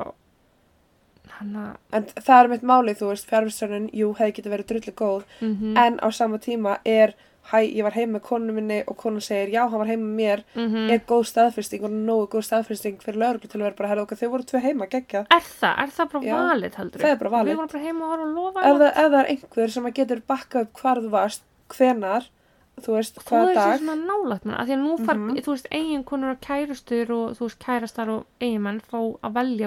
Hanna, 1.36 1.66
En 1.92 2.06
það 2.14 2.38
er 2.38 2.48
mitt 2.52 2.64
málið, 2.66 3.02
þú 3.02 3.10
veist, 3.10 3.28
fjárfærstönin, 3.28 3.90
jú, 3.96 4.12
hefði 4.16 4.36
getið 4.38 4.54
verið 4.54 4.70
drullu 4.70 4.94
góð, 5.02 5.26
mhm, 5.40 5.76
en 5.84 5.98
á 6.00 6.08
sama 6.12 6.38
tíma 6.38 6.78
er, 6.88 7.14
hæ, 7.50 7.58
ég 7.66 7.82
var 7.82 7.94
heima 7.96 8.18
með 8.18 8.22
konu 8.28 8.52
minni 8.54 8.78
og 8.86 8.96
konan 9.00 9.22
segir, 9.24 9.50
já, 9.54 9.62
hann 9.66 9.80
var 9.82 9.88
heima 9.90 10.06
með 10.06 10.18
mér, 10.20 10.42
mhm. 10.54 10.90
er 10.94 11.00
góð 11.08 11.24
staðfyrsting 11.32 11.86
og 11.86 11.94
nógu 11.94 12.28
góð 12.34 12.44
staðfyrsting 12.48 13.00
fyrir 13.02 13.18
lögreglu 13.22 13.48
til 13.50 13.58
að 13.60 13.64
vera 13.66 13.78
bara, 13.80 13.88
herra 13.92 14.04
okkar, 14.06 14.20
þau 14.20 14.30
voru 14.34 14.46
tvö 14.46 14.60
heima, 14.62 14.86
geggja. 14.92 15.24
Er 15.26 15.42
það? 15.48 15.74
Er 15.82 15.90
það 15.96 16.12
bara 16.12 16.22
Já, 16.28 16.36
valið 16.38 16.78
heldur? 16.80 17.00
það 17.02 17.10
er 17.14 17.18
bara 17.22 17.32
valið. 17.34 17.50
Við 17.50 17.58
vorum 17.62 17.72
bara 17.72 17.84
heima 17.86 18.04
og 18.04 18.12
horfum 18.12 18.28
að 18.28 18.36
lofa 18.38 18.58
Ef, 18.62 18.64
það- 18.82 18.94
það 19.00 19.18
er 19.22 19.26
einhver 19.34 19.68
sem 19.74 19.84
að 19.90 19.96
getur 19.98 20.20
bakkað 20.32 20.62
upp 20.62 20.72
hvar 20.82 21.02
þú 21.02 21.10
varst, 21.16 21.42
hvenar, 21.72 22.22
þú 22.82 22.90
veist, 22.96 23.14
Þú 23.18 23.26
hvaða 23.28 23.46
veist 23.46 23.60
dag, 23.60 23.80
svona 23.80 23.96
nálægt 24.06 24.44
mann, 24.44 24.56
af 24.56 24.66
því 24.68 24.72
að 24.76 24.82
nú 24.86 24.92
far, 25.04 25.16
Mhm. 25.16 25.36
þú 25.42 25.50
veist, 25.52 25.68
eiginkonur 25.70 26.30
og 26.30 26.40
kærustur 26.40 27.10
og 27.10 27.36
þú 27.36 27.42
veist, 27.48 27.58
kærastar 27.58 28.08
og 28.08 28.26
eiginmenn 28.40 28.80
fá 28.80 28.98
að 29.22 29.32
þú 29.32 29.60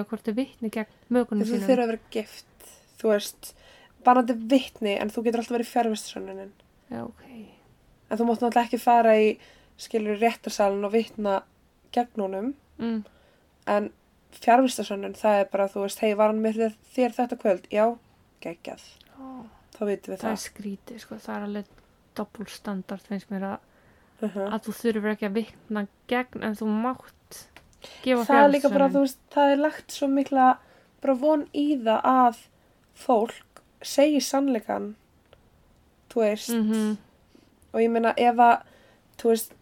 að 5.16 5.26
þú 6.16 6.50
þú. 6.50 6.64
Já, 6.90 7.02
ok. 7.02 7.55
En 8.10 8.18
þú 8.18 8.24
mátt 8.28 8.40
náttúrulega 8.40 8.64
ekki 8.68 8.78
fara 8.82 9.14
í, 9.18 9.38
skilur, 9.76 10.18
réttarsalinn 10.20 10.84
og 10.86 10.92
vitna 10.92 11.42
gegn 11.92 12.22
honum. 12.22 12.54
Mm. 12.78 13.04
En 13.66 13.90
fjárvistasönnun, 14.36 15.14
það 15.18 15.40
er 15.40 15.48
bara, 15.52 15.66
þú 15.72 15.82
veist, 15.86 15.98
hei, 16.04 16.14
var 16.14 16.30
hann 16.32 16.42
með 16.44 16.60
þér, 16.60 16.74
þér 16.94 17.16
þetta 17.20 17.38
kvöld? 17.42 17.66
Já, 17.72 17.86
geggjað. 18.44 18.82
Ó, 19.18 19.46
Þá 19.76 19.80
vitum 19.86 20.12
við 20.14 20.20
það 20.20 20.30
er 20.30 20.36
það. 20.36 20.44
skrítið, 20.44 21.00
sko, 21.02 21.16
það 21.20 21.36
er 21.36 21.46
alveg 21.48 21.64
doppulstandard 22.16 23.08
finnst 23.08 23.30
mér 23.30 23.48
að, 23.54 23.58
Uh 24.16 24.30
-huh. 24.32 24.48
að 24.54 24.62
þú 24.64 24.72
þurfur 24.72 25.10
ekki 25.12 25.26
að 25.26 25.34
vitna 25.36 25.86
gegn 26.08 26.42
en 26.42 26.54
þú 26.56 26.66
mátt 26.66 27.48
gefa 28.02 28.24
er 28.24 28.88
veist, 29.02 29.18
það 29.30 29.52
er 29.52 29.56
lagt 29.56 29.90
svo 29.92 30.08
mikla 30.08 30.58
bara 31.02 31.14
von 31.14 31.46
í 31.52 31.76
það 31.76 32.00
að 32.02 32.36
fólk 32.94 33.60
segi 33.82 34.20
sannleikan, 34.20 34.94
þú 36.08 36.20
veist. 36.20 36.48
Mhm. 36.50 36.96
Og 37.76 37.82
ég 37.84 37.92
meina, 37.92 38.14
ef 38.16 38.40
að, 38.40 38.64
þú 39.20 39.32
veist, 39.34 39.52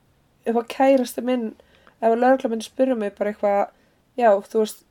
ef 0.48 0.60
að 0.60 0.70
kærasti 0.76 1.24
minn, 1.26 1.50
ef 1.98 2.06
að 2.12 2.20
lögregla 2.20 2.52
minn 2.52 2.64
spyrja 2.64 2.96
mig 3.00 3.16
bara 3.18 3.34
eitthvað, 3.34 3.74
já, 4.20 4.30
þú 4.46 4.62
veist, 4.62 4.86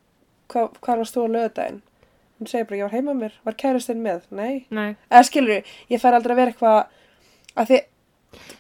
hvað, 0.51 0.75
hvað 0.83 1.01
varst 1.03 1.15
þú 1.15 1.23
á 1.23 1.33
lögadaginn? 1.37 1.79
Hún 2.41 2.51
segir 2.51 2.67
bara, 2.67 2.81
ég 2.81 2.89
var 2.89 2.97
heima 2.97 3.15
mér, 3.15 3.39
var 3.47 3.55
kærastinn 3.55 4.03
með? 4.03 4.27
Nei. 4.35 4.65
Nei, 4.73 4.91
eða 5.07 5.23
skilur 5.29 5.73
ég 5.93 6.01
fær 6.01 6.17
aldrei 6.17 6.35
að 6.35 6.41
vera 6.41 6.53
eitthvað 6.53 6.99
Af 7.53 7.67
því, 7.69 7.77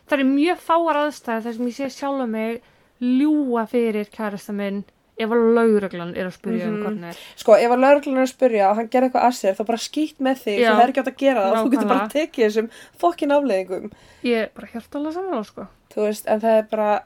Það 0.07 0.19
er 0.19 0.27
mjög 0.29 0.59
fáar 0.61 0.99
aðstæði 1.01 1.43
þar 1.45 1.55
sem 1.57 1.69
ég 1.69 1.77
sé 1.77 1.89
sjálfa 1.95 2.25
mig 2.29 2.59
ljúa 3.03 3.63
fyrir 3.69 4.09
kærasta 4.13 4.53
minn 4.55 4.83
ef 5.17 5.29
að 5.29 5.43
lauruglan 5.55 6.15
er 6.17 6.25
að 6.25 6.33
spyrja 6.37 6.67
um 6.67 6.73
Mhm. 6.77 6.83
hvernig 6.83 7.09
er. 7.09 7.17
sko, 7.37 7.53
ef 7.55 7.71
að 7.71 7.79
lauruglan 7.83 8.17
er 8.17 8.25
að 8.25 8.33
spyrja 8.33 8.69
og 8.69 8.75
hann 8.75 8.87
gerir 8.89 9.09
eitthvað 9.09 9.27
að 9.27 9.35
sér, 9.39 9.55
þá 9.59 9.63
bara 9.65 9.77
skýt 9.77 10.17
með 10.19 10.35
þig, 10.43 10.59
það 10.65 10.81
er 10.83 10.89
ekki 10.89 11.01
átt 11.03 11.11
að 11.13 11.17
gera 11.17 11.41
það, 11.43 11.57
þú 11.63 11.71
getur 11.71 11.87
bara 11.87 11.99
Nákvæmlega. 12.07 12.13
tekið 12.13 12.45
þessum 12.47 12.69
fokkin 12.97 13.31
afleðingum, 13.37 13.91
Ég 14.23 14.37
er 14.43 14.49
bara 14.55 14.67
hjartalega 14.73 15.13
samanlá, 15.13 15.45
sko. 15.45 15.67
þú 15.93 16.01
veist, 16.07 16.25
en 16.27 16.39
það 16.41 16.57
er 16.57 16.63
bara, 16.71 17.03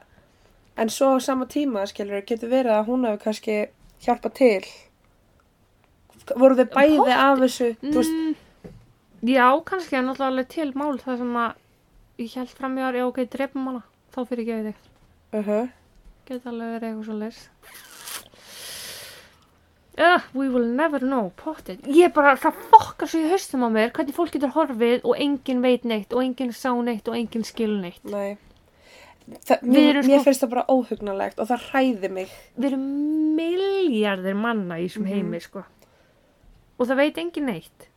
en 0.78 0.88
svo 0.88 1.06
á 1.16 1.18
sama 1.20 1.46
tíma, 1.46 1.84
skilur, 1.86 2.22
getur 2.24 2.48
verið 2.48 2.72
að 2.78 2.86
hún 2.86 3.04
hefur 3.04 3.24
kannski 3.24 3.68
hjálpað 4.00 4.34
til. 4.34 4.64
Voru 6.36 6.54
þau 6.56 6.68
bæði 6.72 7.12
af 7.12 7.38
þessu, 7.38 7.76
þú 7.82 7.94
veist, 7.94 8.10
Mm, 8.10 8.34
já, 9.24 9.64
kannski 9.64 9.96
er 9.96 10.02
náttúrulega 10.02 10.32
alveg 10.32 10.48
til 10.48 10.72
mál 10.72 10.98
það 10.98 11.18
sem 11.18 11.34
að 11.34 11.54
ég 12.18 12.34
held 12.34 12.48
fram 12.48 12.76
í 12.78 12.80
ári, 12.80 13.00
ok, 13.06 13.16
drefum 13.28 13.64
hana, 13.66 13.82
þá 14.14 14.26
fyrir 14.28 14.44
ekki 14.44 14.64
þig. 14.64 14.74
uh 15.34 15.44
-huh. 15.46 15.68
Geti 16.26 16.48
alveg 16.48 16.80
verið 16.80 16.88
eitthvað 16.88 17.04
svo 17.04 17.18
leys. 17.18 17.48
Uh, 19.98 20.20
we 20.32 20.48
will 20.48 20.64
never 20.64 21.00
know, 21.02 21.32
potið. 21.36 21.80
Ég 21.90 22.12
bara, 22.14 22.36
það 22.38 22.54
fokkar 22.70 23.08
svo 23.10 23.18
í 23.18 23.30
haustum 23.32 23.64
á 23.66 23.68
mér 23.74 23.90
hvernig 23.96 24.14
fólk 24.14 24.30
getur 24.36 24.52
horfið 24.54 25.00
og 25.04 25.16
enginn 25.18 25.62
veit 25.64 25.82
neitt 25.84 26.12
og 26.14 26.22
enginn 26.22 26.52
sá 26.54 26.70
neitt 26.86 27.08
og 27.10 27.16
enginn 27.18 27.44
skil 27.44 27.72
neitt. 27.82 28.04
nei. 28.04 28.36
Það, 29.44 29.60
mér, 29.62 29.98
mér 29.98 30.04
sko- 30.06 30.24
finnst 30.24 30.40
það 30.44 30.50
bara 30.54 30.64
óhugnalegt 30.72 31.38
og 31.42 31.48
það 31.50 31.64
hræði 31.72 32.10
mig. 32.10 32.30
Við 32.56 32.70
erum 32.70 32.84
miljardir 33.36 34.36
manna 34.38 34.78
í 34.80 34.86
þessum 34.86 35.02
Mhm. 35.04 35.10
heimi, 35.12 35.40
sko. 35.42 35.64
Og 36.78 36.86
það 36.86 36.96
veit 36.96 37.18
enginn 37.18 37.46
neitt. 37.46 37.88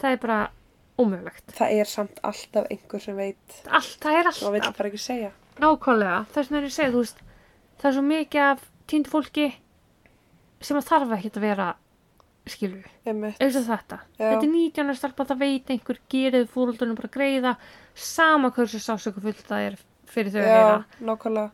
Það 0.00 0.12
er 0.12 0.16
bara 0.16 0.50
ómögulegt. 0.98 1.46
Það 1.54 1.70
er 1.80 1.84
samt 1.84 2.18
alltaf 2.24 2.66
einhver 2.70 3.00
sem 3.00 3.16
veit, 3.16 3.62
Allt, 3.68 4.00
það 4.00 4.18
er 4.18 4.24
alltaf. 4.26 5.32
Nákvæmlega, 5.60 6.26
þess 6.32 6.48
vegna 6.48 6.58
er 6.58 6.62
ég 6.62 6.72
að 6.72 6.78
segja, 6.80 6.92
veist, 6.96 7.16
það 7.78 7.84
er 7.84 7.92
svo 7.92 8.02
mikið 8.02 8.40
af 8.50 8.70
týndu 8.88 9.10
fólki 9.12 9.52
sem 10.62 10.78
að 10.78 10.86
þarf 10.88 11.14
ekkert 11.16 11.38
að 11.40 11.44
vera, 11.46 11.68
skilur 12.50 12.86
eins 13.06 13.56
og 13.60 13.66
þetta. 13.68 13.98
Já. 14.18 14.24
Þetta 14.32 14.46
er 14.46 14.52
19. 14.52 14.94
stelpa, 14.98 15.26
það 15.30 15.42
veit 15.44 15.72
einhver, 15.74 15.98
gerið 16.10 16.48
fóröldunum 16.54 16.96
bara 16.98 17.10
greiða, 17.14 17.52
sama 17.94 18.50
hversu 18.56 18.80
sásöku 18.82 19.22
fullt 19.22 19.44
það 19.46 19.66
er 19.68 19.76
fyrir 20.12 20.32
þau 20.34 20.40
að 20.42 20.48
heyra. 20.52 20.78
Já. 21.00 21.50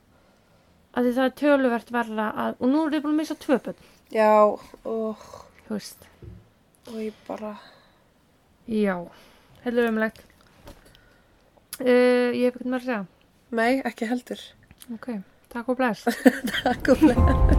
Af 0.98 1.04
því 1.04 1.12
það 1.18 1.26
er 1.28 1.34
töluvert 1.42 1.90
verða 1.94 2.28
að, 2.44 2.54
og 2.64 2.72
nú 2.72 2.84
er 2.86 2.94
þið 2.96 3.02
búin 3.04 3.14
að 3.14 3.20
missa 3.20 3.36
tvö 3.38 3.58
bönn, 3.66 3.82
Já, 4.10 4.30
og, 4.88 5.26
þú 5.68 5.76
veist. 5.76 6.08
og 6.88 6.96
ég 7.04 7.18
bara, 7.28 7.52
Já, 8.68 8.96
heldur 9.64 9.90
umlegt. 9.92 10.24
Uh, 11.78 12.32
ég 12.34 12.48
hef 12.48 12.56
ekkert 12.56 12.66
með 12.72 12.80
að 12.80 12.88
segja. 12.88 13.04
nei, 13.54 13.72
ekki 13.86 14.08
heldur. 14.10 14.42
Ok, 14.96 15.12
takk 15.52 15.68
og 15.68 15.78
bless. 15.78 16.08
Takk 16.64 16.94
og 16.96 17.04
fyrir. 17.04 17.57